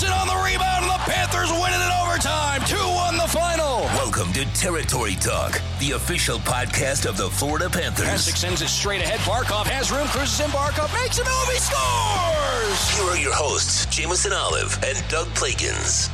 Matheson 0.00 0.16
on 0.16 0.28
the 0.28 0.44
rebound, 0.44 0.84
and 0.84 0.92
the 0.92 1.10
Panthers 1.10 1.50
win 1.50 1.72
it 1.72 1.84
in 1.84 1.90
overtime. 2.06 2.60
2 2.66 2.76
1 2.76 3.16
the 3.16 3.26
final. 3.26 3.80
Welcome 3.98 4.32
to 4.34 4.44
Territory 4.54 5.16
Talk, 5.16 5.60
the 5.80 5.92
official 5.92 6.38
podcast 6.38 7.04
of 7.04 7.16
the 7.16 7.28
Florida 7.28 7.68
Panthers. 7.68 8.06
Hasek 8.06 8.36
sends 8.36 8.62
it 8.62 8.68
straight 8.68 9.00
ahead. 9.00 9.18
Barkov 9.20 9.66
has 9.66 9.90
room, 9.90 10.06
cruises 10.08 10.38
in. 10.38 10.50
Barkov 10.50 10.92
makes 11.02 11.18
a 11.18 11.24
move. 11.24 11.48
He 11.50 11.58
scores! 11.58 12.90
Here 12.96 13.10
are 13.10 13.18
your 13.18 13.34
hosts, 13.34 13.86
Jameson 13.86 14.32
Olive 14.32 14.78
and 14.84 15.02
Doug 15.08 15.26
Plagens. 15.28 16.08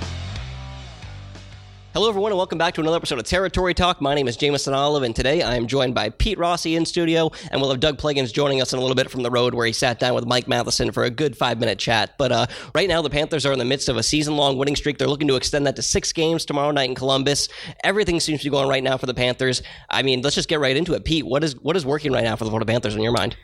Hello, 1.94 2.08
everyone, 2.08 2.32
and 2.32 2.36
welcome 2.36 2.58
back 2.58 2.74
to 2.74 2.80
another 2.80 2.96
episode 2.96 3.20
of 3.20 3.24
Territory 3.24 3.72
Talk. 3.72 4.00
My 4.00 4.16
name 4.16 4.26
is 4.26 4.36
Jameson 4.36 4.74
Olive, 4.74 5.04
and 5.04 5.14
today 5.14 5.42
I 5.42 5.54
am 5.54 5.68
joined 5.68 5.94
by 5.94 6.08
Pete 6.08 6.38
Rossi 6.38 6.74
in 6.74 6.84
studio, 6.84 7.30
and 7.52 7.60
we'll 7.60 7.70
have 7.70 7.78
Doug 7.78 7.98
Plagens 7.98 8.32
joining 8.32 8.60
us 8.60 8.72
in 8.72 8.80
a 8.80 8.82
little 8.82 8.96
bit 8.96 9.08
from 9.08 9.22
the 9.22 9.30
road 9.30 9.54
where 9.54 9.64
he 9.64 9.72
sat 9.72 10.00
down 10.00 10.12
with 10.12 10.26
Mike 10.26 10.48
Matheson 10.48 10.90
for 10.90 11.04
a 11.04 11.10
good 11.10 11.36
five 11.36 11.60
minute 11.60 11.78
chat. 11.78 12.18
But 12.18 12.32
uh, 12.32 12.46
right 12.74 12.88
now, 12.88 13.00
the 13.00 13.10
Panthers 13.10 13.46
are 13.46 13.52
in 13.52 13.60
the 13.60 13.64
midst 13.64 13.88
of 13.88 13.96
a 13.96 14.02
season 14.02 14.36
long 14.36 14.58
winning 14.58 14.74
streak. 14.74 14.98
They're 14.98 15.06
looking 15.06 15.28
to 15.28 15.36
extend 15.36 15.68
that 15.68 15.76
to 15.76 15.82
six 15.82 16.12
games 16.12 16.44
tomorrow 16.44 16.72
night 16.72 16.88
in 16.88 16.96
Columbus. 16.96 17.48
Everything 17.84 18.18
seems 18.18 18.40
to 18.40 18.46
be 18.46 18.50
going 18.50 18.68
right 18.68 18.82
now 18.82 18.96
for 18.96 19.06
the 19.06 19.14
Panthers. 19.14 19.62
I 19.88 20.02
mean, 20.02 20.20
let's 20.20 20.34
just 20.34 20.48
get 20.48 20.58
right 20.58 20.76
into 20.76 20.94
it. 20.94 21.04
Pete, 21.04 21.24
what 21.24 21.44
is 21.44 21.54
what 21.60 21.76
is 21.76 21.86
working 21.86 22.10
right 22.10 22.24
now 22.24 22.34
for 22.34 22.42
the 22.42 22.50
Florida 22.50 22.66
Panthers 22.66 22.96
in 22.96 23.02
your 23.02 23.12
mind? 23.12 23.36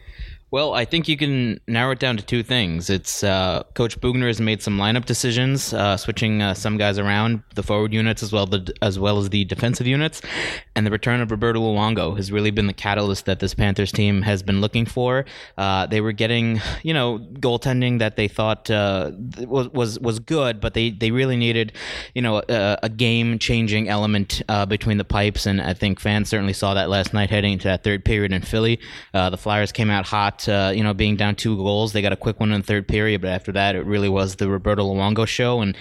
Well, 0.53 0.75
I 0.75 0.85
think 0.85 1.07
you 1.07 1.17
can 1.17 1.61
narrow 1.69 1.93
it 1.93 2.01
down 2.01 2.17
to 2.17 2.25
two 2.25 2.43
things. 2.43 2.91
It's 2.91 3.23
uh, 3.23 3.63
Coach 3.75 4.01
Boughner 4.01 4.27
has 4.27 4.41
made 4.41 4.61
some 4.63 4.79
lineup 4.79 5.05
decisions, 5.05 5.73
uh, 5.73 5.97
switching 5.97 6.43
uh, 6.43 6.55
some 6.55 6.77
guys 6.77 6.99
around, 6.99 7.45
the 7.55 7.63
forward 7.63 7.93
units 7.93 8.21
as 8.21 8.33
well 8.33 8.47
the, 8.47 8.75
as 8.83 8.99
well 8.99 9.19
as 9.19 9.31
the 9.31 9.45
defensive 9.45 9.87
units, 9.87 10.21
and 10.75 10.85
the 10.85 10.91
return 10.91 11.21
of 11.21 11.31
Roberto 11.31 11.61
Luongo 11.61 12.17
has 12.17 12.33
really 12.33 12.51
been 12.51 12.67
the 12.67 12.73
catalyst 12.73 13.27
that 13.27 13.39
this 13.39 13.55
Panthers 13.55 13.93
team 13.93 14.23
has 14.23 14.43
been 14.43 14.61
looking 14.61 14.87
for. 14.87 15.25
Uh, 15.57 15.87
they 15.87 16.01
were 16.01 16.11
getting, 16.11 16.61
you 16.83 16.95
know, 16.95 17.21
goaltending 17.35 18.01
that 18.01 18.17
they 18.17 18.27
thought 18.27 18.69
uh, 18.73 19.13
was 19.39 19.69
was 19.69 20.01
was 20.01 20.19
good, 20.19 20.61
but 20.61 20.75
they 20.75 20.91
they 20.91 21.13
really 21.13 21.37
needed, 21.37 21.75
you 22.13 22.23
know, 22.23 22.43
a, 22.49 22.77
a 22.83 22.89
game 22.89 23.39
changing 23.39 23.89
element 23.89 24.43
uh, 24.49 24.67
between 24.67 24.99
the 24.99 25.05
pipes, 25.05 25.47
and 25.47 25.61
I 25.61 25.75
think 25.75 26.01
fans 26.01 26.29
certainly 26.29 26.55
saw 26.55 26.75
that 26.75 26.91
last 26.91 27.15
night 27.15 27.31
heading 27.31 27.53
into 27.53 27.69
that 27.69 27.85
third 27.85 28.05
period 28.05 28.33
in 28.33 28.43
Philly. 28.43 28.81
the 29.13 29.39
Flyers 29.39 29.71
came 29.71 29.91
out 29.91 30.07
hot 30.07 30.40
uh, 30.49 30.73
you 30.75 30.83
know, 30.83 30.95
being 30.95 31.17
down 31.17 31.35
two 31.35 31.57
goals. 31.57 31.93
They 31.93 32.03
got 32.03 32.13
a 32.13 32.17
quick 32.17 32.41
one 32.41 32.53
in 32.53 32.61
the 32.61 32.67
third 32.67 32.89
period, 32.89 33.21
but 33.21 33.31
after 33.31 33.53
that, 33.53 33.75
it 33.75 33.85
really 33.85 34.09
was 34.09 34.37
the 34.37 34.49
Roberto 34.49 34.85
Luongo 34.85 35.27
show, 35.27 35.61
and 35.61 35.77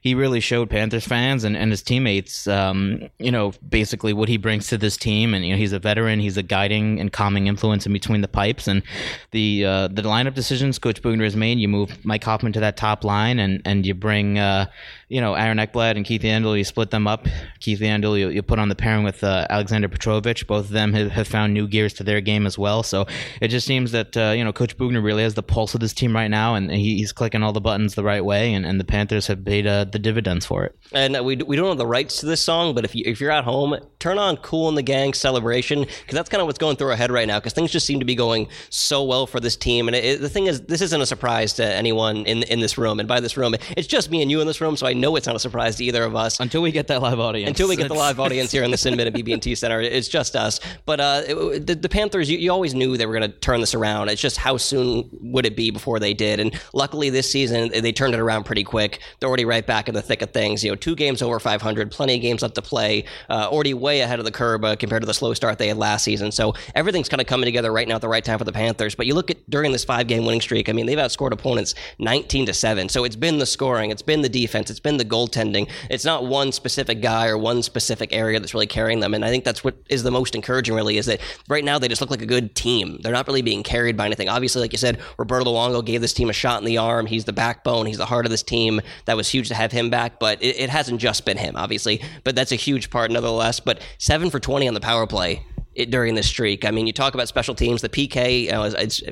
he 0.00 0.14
really 0.14 0.40
showed 0.40 0.70
Panthers 0.70 1.06
fans 1.06 1.44
and, 1.44 1.56
and 1.56 1.70
his 1.70 1.82
teammates, 1.82 2.46
um, 2.46 3.08
you 3.18 3.30
know, 3.30 3.52
basically 3.68 4.12
what 4.12 4.28
he 4.28 4.36
brings 4.36 4.68
to 4.68 4.78
this 4.78 4.96
team. 4.96 5.34
And 5.34 5.44
you 5.44 5.52
know, 5.52 5.58
he's 5.58 5.72
a 5.72 5.78
veteran. 5.78 6.20
He's 6.20 6.36
a 6.36 6.42
guiding 6.42 7.00
and 7.00 7.12
calming 7.12 7.46
influence 7.46 7.86
in 7.86 7.92
between 7.92 8.20
the 8.20 8.28
pipes. 8.28 8.68
And 8.68 8.82
the 9.30 9.64
uh, 9.64 9.88
the 9.88 10.02
lineup 10.02 10.34
decisions 10.34 10.78
Coach 10.78 11.02
Boughner 11.02 11.24
has 11.24 11.36
made, 11.36 11.58
you 11.58 11.68
move 11.68 12.04
Mike 12.04 12.24
Hoffman 12.24 12.52
to 12.52 12.60
that 12.60 12.76
top 12.76 13.04
line, 13.04 13.38
and 13.38 13.62
and 13.64 13.86
you 13.86 13.94
bring. 13.94 14.38
Uh, 14.38 14.66
you 15.14 15.20
know, 15.20 15.34
Aaron 15.34 15.58
Ekblad 15.58 15.96
and 15.96 16.04
Keith 16.04 16.22
Yandle, 16.22 16.58
you 16.58 16.64
split 16.64 16.90
them 16.90 17.06
up. 17.06 17.28
Keith 17.60 17.78
Yandle, 17.78 18.18
you, 18.18 18.30
you 18.30 18.42
put 18.42 18.58
on 18.58 18.68
the 18.68 18.74
pairing 18.74 19.04
with 19.04 19.22
uh, 19.22 19.46
Alexander 19.48 19.88
Petrovic. 19.88 20.44
Both 20.46 20.64
of 20.64 20.70
them 20.70 20.92
have, 20.92 21.12
have, 21.12 21.28
found 21.28 21.54
new 21.54 21.68
gears 21.68 21.92
to 21.94 22.04
their 22.04 22.20
game 22.20 22.46
as 22.46 22.58
well. 22.58 22.82
So 22.82 23.06
it 23.40 23.46
just 23.46 23.64
seems 23.64 23.92
that, 23.92 24.03
uh, 24.16 24.34
you 24.36 24.44
know, 24.44 24.52
Coach 24.52 24.76
Boughner 24.76 25.02
really 25.02 25.22
has 25.22 25.34
the 25.34 25.42
pulse 25.42 25.74
of 25.74 25.80
this 25.80 25.92
team 25.92 26.14
right 26.14 26.28
now, 26.28 26.54
and 26.54 26.70
he, 26.70 26.98
he's 26.98 27.12
clicking 27.12 27.42
all 27.42 27.52
the 27.52 27.60
buttons 27.60 27.94
the 27.94 28.04
right 28.04 28.24
way, 28.24 28.52
and, 28.52 28.66
and 28.66 28.80
the 28.80 28.84
Panthers 28.84 29.26
have 29.26 29.44
paid 29.44 29.66
uh, 29.66 29.84
the 29.84 29.98
dividends 29.98 30.46
for 30.46 30.64
it. 30.64 30.76
And 30.92 31.24
we, 31.24 31.36
we 31.36 31.56
don't 31.56 31.68
have 31.68 31.78
the 31.78 31.86
rights 31.86 32.18
to 32.20 32.26
this 32.26 32.40
song, 32.40 32.74
but 32.74 32.84
if, 32.84 32.94
you, 32.94 33.04
if 33.06 33.20
you're 33.20 33.30
at 33.30 33.44
home, 33.44 33.76
turn 33.98 34.18
on 34.18 34.36
Kool 34.38 34.68
and 34.68 34.76
the 34.76 34.82
Gang 34.82 35.14
Celebration, 35.14 35.80
because 35.80 36.14
that's 36.14 36.28
kind 36.28 36.40
of 36.40 36.46
what's 36.46 36.58
going 36.58 36.76
through 36.76 36.90
our 36.90 36.96
head 36.96 37.10
right 37.10 37.26
now, 37.26 37.38
because 37.38 37.52
things 37.52 37.70
just 37.70 37.86
seem 37.86 38.00
to 38.00 38.04
be 38.04 38.14
going 38.14 38.48
so 38.70 39.02
well 39.04 39.26
for 39.26 39.40
this 39.40 39.56
team. 39.56 39.88
And 39.88 39.96
it, 39.96 40.04
it, 40.04 40.20
the 40.20 40.28
thing 40.28 40.46
is, 40.46 40.62
this 40.62 40.80
isn't 40.80 41.00
a 41.00 41.06
surprise 41.06 41.54
to 41.54 41.64
anyone 41.64 42.18
in, 42.26 42.42
in 42.44 42.60
this 42.60 42.76
room. 42.76 43.00
And 43.00 43.08
by 43.08 43.20
this 43.20 43.36
room, 43.36 43.54
it's 43.76 43.86
just 43.86 44.10
me 44.10 44.22
and 44.22 44.30
you 44.30 44.40
in 44.40 44.46
this 44.46 44.60
room, 44.60 44.76
so 44.76 44.86
I 44.86 44.92
know 44.92 45.16
it's 45.16 45.26
not 45.26 45.36
a 45.36 45.40
surprise 45.40 45.76
to 45.76 45.84
either 45.84 46.04
of 46.04 46.14
us 46.14 46.40
until 46.40 46.62
we 46.62 46.72
get 46.72 46.88
that 46.88 47.02
live 47.02 47.20
audience. 47.20 47.48
Until 47.48 47.68
we 47.68 47.76
get 47.76 47.88
the 47.88 47.94
live 47.94 48.20
audience 48.24 48.50
here 48.52 48.62
in 48.62 48.70
the 48.70 48.76
Cinven 48.76 49.06
and 49.06 49.14
BB&T 49.14 49.54
Center, 49.54 49.80
it's 49.80 50.08
just 50.08 50.36
us. 50.36 50.60
But 50.86 51.00
uh, 51.00 51.22
it, 51.26 51.66
the, 51.66 51.74
the, 51.74 51.88
Panthers, 51.88 52.28
you, 52.30 52.38
you, 52.38 52.50
always 52.50 52.74
knew 52.74 52.96
they 52.96 53.06
were 53.06 53.18
going 53.18 53.30
to 53.30 53.38
turn 53.38 53.60
this 53.60 53.74
around. 53.74 53.93
It's 54.02 54.20
just 54.20 54.36
how 54.36 54.56
soon 54.56 55.08
would 55.20 55.46
it 55.46 55.56
be 55.56 55.70
before 55.70 56.00
they 56.00 56.12
did? 56.12 56.40
And 56.40 56.58
luckily, 56.72 57.10
this 57.10 57.30
season 57.30 57.70
they 57.70 57.92
turned 57.92 58.14
it 58.14 58.20
around 58.20 58.44
pretty 58.44 58.64
quick. 58.64 59.00
They're 59.20 59.28
already 59.28 59.44
right 59.44 59.64
back 59.64 59.88
in 59.88 59.94
the 59.94 60.02
thick 60.02 60.22
of 60.22 60.32
things. 60.32 60.64
You 60.64 60.70
know, 60.70 60.76
two 60.76 60.96
games 60.96 61.22
over 61.22 61.38
500, 61.38 61.90
plenty 61.90 62.16
of 62.16 62.22
games 62.22 62.42
left 62.42 62.56
to 62.56 62.62
play. 62.62 63.04
Uh, 63.30 63.48
already 63.48 63.74
way 63.74 64.00
ahead 64.00 64.18
of 64.18 64.24
the 64.24 64.32
curve 64.32 64.64
uh, 64.64 64.74
compared 64.76 65.02
to 65.02 65.06
the 65.06 65.14
slow 65.14 65.34
start 65.34 65.58
they 65.58 65.68
had 65.68 65.76
last 65.76 66.04
season. 66.04 66.32
So 66.32 66.54
everything's 66.74 67.08
kind 67.08 67.20
of 67.20 67.26
coming 67.26 67.46
together 67.46 67.70
right 67.70 67.86
now 67.86 67.96
at 67.96 68.00
the 68.00 68.08
right 68.08 68.24
time 68.24 68.38
for 68.38 68.44
the 68.44 68.52
Panthers. 68.52 68.94
But 68.94 69.06
you 69.06 69.14
look 69.14 69.30
at 69.30 69.38
during 69.48 69.70
this 69.70 69.84
five 69.84 70.08
game 70.08 70.24
winning 70.24 70.40
streak. 70.40 70.68
I 70.68 70.72
mean, 70.72 70.86
they've 70.86 70.98
outscored 70.98 71.32
opponents 71.32 71.74
19 71.98 72.46
to 72.46 72.54
seven. 72.54 72.88
So 72.88 73.04
it's 73.04 73.16
been 73.16 73.38
the 73.38 73.46
scoring, 73.46 73.90
it's 73.90 74.02
been 74.02 74.22
the 74.22 74.28
defense, 74.28 74.70
it's 74.70 74.80
been 74.80 74.96
the 74.96 75.04
goaltending 75.04 75.68
it's 75.90 76.04
not 76.04 76.26
one 76.26 76.52
specific 76.52 77.00
guy 77.00 77.28
or 77.28 77.38
one 77.38 77.62
specific 77.62 78.12
area 78.12 78.40
that's 78.40 78.54
really 78.54 78.66
carrying 78.66 79.00
them. 79.00 79.14
And 79.14 79.24
I 79.24 79.30
think 79.30 79.44
that's 79.44 79.62
what 79.62 79.76
is 79.88 80.02
the 80.02 80.10
most 80.10 80.34
encouraging, 80.34 80.74
really, 80.74 80.98
is 80.98 81.06
that 81.06 81.20
right 81.48 81.64
now 81.64 81.78
they 81.78 81.88
just 81.88 82.00
look 82.00 82.10
like 82.10 82.22
a 82.22 82.26
good 82.26 82.54
team. 82.54 82.98
They're 83.02 83.12
not 83.12 83.26
really 83.26 83.42
being 83.42 83.62
carried 83.62 83.73
by 83.96 84.06
anything. 84.06 84.28
Obviously, 84.28 84.62
like 84.62 84.72
you 84.72 84.78
said, 84.78 85.00
Roberto 85.18 85.46
Luongo 85.46 85.84
gave 85.84 86.00
this 86.00 86.12
team 86.12 86.30
a 86.30 86.32
shot 86.32 86.60
in 86.60 86.64
the 86.64 86.78
arm. 86.78 87.06
He's 87.06 87.24
the 87.24 87.32
backbone. 87.32 87.86
He's 87.86 87.98
the 87.98 88.06
heart 88.06 88.26
of 88.26 88.30
this 88.30 88.42
team. 88.42 88.80
That 89.06 89.16
was 89.16 89.28
huge 89.28 89.48
to 89.48 89.54
have 89.54 89.72
him 89.72 89.90
back, 89.90 90.18
but 90.18 90.42
it, 90.42 90.58
it 90.58 90.70
hasn't 90.70 91.00
just 91.00 91.24
been 91.24 91.36
him, 91.36 91.56
obviously. 91.56 92.00
But 92.22 92.34
that's 92.36 92.52
a 92.52 92.56
huge 92.56 92.90
part, 92.90 93.10
nevertheless. 93.10 93.60
But 93.60 93.80
seven 93.98 94.30
for 94.30 94.40
20 94.40 94.68
on 94.68 94.74
the 94.74 94.80
power 94.80 95.06
play 95.06 95.44
it, 95.74 95.90
during 95.90 96.14
this 96.14 96.26
streak. 96.26 96.64
I 96.64 96.70
mean, 96.70 96.86
you 96.86 96.92
talk 96.92 97.14
about 97.14 97.28
special 97.28 97.54
teams. 97.54 97.82
The 97.82 97.88
PK 97.88 98.44
you 98.44 98.52
know, 98.52 98.64
it's, 98.64 99.02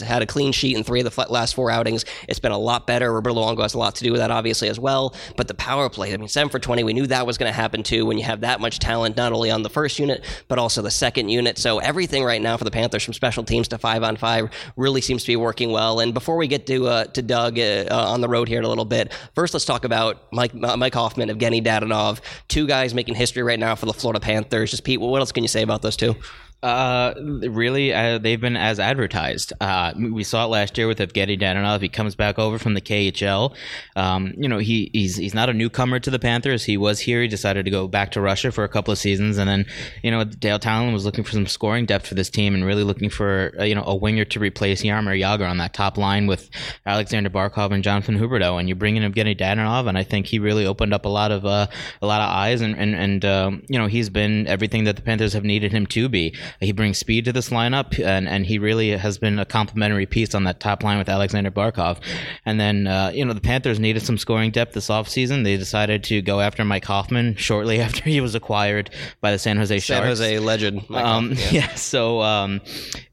had 0.00 0.22
a 0.22 0.26
clean 0.26 0.52
sheet 0.52 0.76
in 0.76 0.84
three 0.84 1.00
of 1.00 1.14
the 1.14 1.26
last 1.30 1.54
four 1.54 1.70
outings. 1.70 2.04
It's 2.28 2.38
been 2.38 2.52
a 2.52 2.58
lot 2.58 2.86
better. 2.86 3.12
Roberto 3.12 3.36
Luongo 3.36 3.62
has 3.62 3.74
a 3.74 3.78
lot 3.78 3.94
to 3.96 4.04
do 4.04 4.12
with 4.12 4.20
that, 4.20 4.30
obviously, 4.30 4.68
as 4.68 4.78
well. 4.78 5.14
But 5.36 5.48
the 5.48 5.54
power 5.54 5.88
play, 5.88 6.12
I 6.12 6.16
mean, 6.16 6.28
seven 6.28 6.50
for 6.50 6.58
20, 6.58 6.84
we 6.84 6.92
knew 6.92 7.06
that 7.06 7.26
was 7.26 7.38
going 7.38 7.50
to 7.50 7.56
happen 7.56 7.82
too 7.82 8.06
when 8.06 8.18
you 8.18 8.24
have 8.24 8.40
that 8.40 8.60
much 8.60 8.78
talent, 8.78 9.16
not 9.16 9.32
only 9.32 9.50
on 9.50 9.62
the 9.62 9.70
first 9.70 9.98
unit, 9.98 10.24
but 10.48 10.58
also 10.58 10.82
the 10.82 10.90
second 10.90 11.28
unit. 11.28 11.58
So 11.58 11.78
everything 11.78 12.24
right 12.24 12.40
now 12.40 12.56
for 12.56 12.64
the 12.64 12.70
Panthers, 12.70 13.04
from 13.04 13.14
special 13.14 13.44
teams 13.44 13.68
to 13.68 13.78
five 13.78 14.02
on 14.02 14.16
five, 14.16 14.50
really 14.76 15.00
seems 15.00 15.22
to 15.22 15.28
be 15.28 15.36
working 15.36 15.72
well. 15.72 16.00
And 16.00 16.12
before 16.14 16.36
we 16.36 16.46
get 16.46 16.66
to 16.66 16.86
uh, 16.86 17.04
to 17.04 17.22
Doug 17.22 17.58
uh, 17.58 17.86
on 17.90 18.20
the 18.20 18.28
road 18.28 18.48
here 18.48 18.58
in 18.58 18.64
a 18.64 18.68
little 18.68 18.84
bit, 18.84 19.12
first 19.34 19.54
let's 19.54 19.64
talk 19.64 19.84
about 19.84 20.32
Mike 20.32 20.52
uh, 20.62 20.76
Mike 20.76 20.94
Hoffman, 20.94 21.28
Evgeny 21.28 21.64
Dadonov, 21.64 22.20
two 22.48 22.66
guys 22.66 22.94
making 22.94 23.14
history 23.14 23.42
right 23.42 23.58
now 23.58 23.74
for 23.74 23.86
the 23.86 23.92
Florida 23.92 24.20
Panthers. 24.20 24.70
Just 24.70 24.84
Pete, 24.84 25.00
what 25.00 25.18
else 25.18 25.32
can 25.32 25.44
you 25.44 25.48
say 25.48 25.62
about 25.62 25.82
those 25.82 25.96
two? 25.96 26.09
do. 26.12 26.49
Uh, 26.62 27.14
really, 27.16 27.92
uh, 27.94 28.18
they've 28.18 28.40
been 28.40 28.56
as 28.56 28.78
advertised. 28.78 29.54
Uh, 29.62 29.94
we 29.96 30.22
saw 30.22 30.44
it 30.44 30.48
last 30.48 30.76
year 30.76 30.86
with 30.86 30.98
Evgeny 30.98 31.40
Dadonov. 31.40 31.80
He 31.80 31.88
comes 31.88 32.14
back 32.14 32.38
over 32.38 32.58
from 32.58 32.74
the 32.74 32.82
KHL. 32.82 33.54
Um, 33.96 34.34
you 34.36 34.46
know, 34.46 34.58
he 34.58 34.90
he's 34.92 35.16
he's 35.16 35.32
not 35.32 35.48
a 35.48 35.54
newcomer 35.54 35.98
to 36.00 36.10
the 36.10 36.18
Panthers. 36.18 36.64
He 36.64 36.76
was 36.76 37.00
here. 37.00 37.22
He 37.22 37.28
decided 37.28 37.64
to 37.64 37.70
go 37.70 37.88
back 37.88 38.10
to 38.12 38.20
Russia 38.20 38.52
for 38.52 38.62
a 38.64 38.68
couple 38.68 38.92
of 38.92 38.98
seasons, 38.98 39.38
and 39.38 39.48
then 39.48 39.64
you 40.02 40.10
know 40.10 40.22
Dale 40.24 40.58
Tallon 40.58 40.92
was 40.92 41.06
looking 41.06 41.24
for 41.24 41.32
some 41.32 41.46
scoring 41.46 41.86
depth 41.86 42.06
for 42.06 42.14
this 42.14 42.28
team 42.28 42.54
and 42.54 42.66
really 42.66 42.84
looking 42.84 43.08
for 43.08 43.54
uh, 43.58 43.64
you 43.64 43.74
know 43.74 43.84
a 43.86 43.96
winger 43.96 44.26
to 44.26 44.38
replace 44.38 44.82
Jaromir 44.82 45.18
Jagr 45.18 45.48
on 45.48 45.56
that 45.58 45.72
top 45.72 45.96
line 45.96 46.26
with 46.26 46.50
Alexander 46.84 47.30
Barkov 47.30 47.72
and 47.72 47.82
Jonathan 47.82 48.18
Huberdeau. 48.18 48.60
And 48.60 48.68
you 48.68 48.74
bring 48.74 48.96
in 48.96 49.10
Evgeny 49.10 49.34
Dadonov, 49.34 49.88
and 49.88 49.96
I 49.96 50.02
think 50.02 50.26
he 50.26 50.38
really 50.38 50.66
opened 50.66 50.92
up 50.92 51.06
a 51.06 51.08
lot 51.08 51.32
of 51.32 51.46
uh, 51.46 51.68
a 52.02 52.06
lot 52.06 52.20
of 52.20 52.28
eyes, 52.28 52.60
and 52.60 52.76
and 52.76 52.94
and 52.94 53.24
um, 53.24 53.62
you 53.66 53.78
know 53.78 53.86
he's 53.86 54.10
been 54.10 54.46
everything 54.46 54.84
that 54.84 54.96
the 54.96 55.02
Panthers 55.02 55.32
have 55.32 55.44
needed 55.44 55.72
him 55.72 55.86
to 55.86 56.10
be. 56.10 56.36
He 56.58 56.72
brings 56.72 56.98
speed 56.98 57.24
to 57.26 57.32
this 57.32 57.50
lineup, 57.50 57.98
and, 58.02 58.28
and 58.28 58.46
he 58.46 58.58
really 58.58 58.90
has 58.90 59.18
been 59.18 59.38
a 59.38 59.44
complementary 59.44 60.06
piece 60.06 60.34
on 60.34 60.44
that 60.44 60.60
top 60.60 60.82
line 60.82 60.98
with 60.98 61.08
Alexander 61.08 61.50
Barkov. 61.50 61.98
And 62.44 62.60
then, 62.60 62.86
uh, 62.86 63.10
you 63.14 63.24
know, 63.24 63.32
the 63.32 63.40
Panthers 63.40 63.78
needed 63.78 64.02
some 64.02 64.18
scoring 64.18 64.50
depth 64.50 64.74
this 64.74 64.88
offseason. 64.88 65.44
They 65.44 65.56
decided 65.56 66.04
to 66.04 66.22
go 66.22 66.40
after 66.40 66.64
Mike 66.64 66.84
Hoffman 66.84 67.34
shortly 67.36 67.80
after 67.80 68.02
he 68.04 68.20
was 68.20 68.34
acquired 68.34 68.90
by 69.20 69.32
the 69.32 69.38
San 69.38 69.56
Jose 69.56 69.78
Sharks. 69.78 70.00
San 70.00 70.06
Jose 70.06 70.38
legend. 70.38 70.84
Um, 70.90 71.32
yeah. 71.32 71.36
yeah. 71.50 71.74
So, 71.74 72.20
um, 72.22 72.60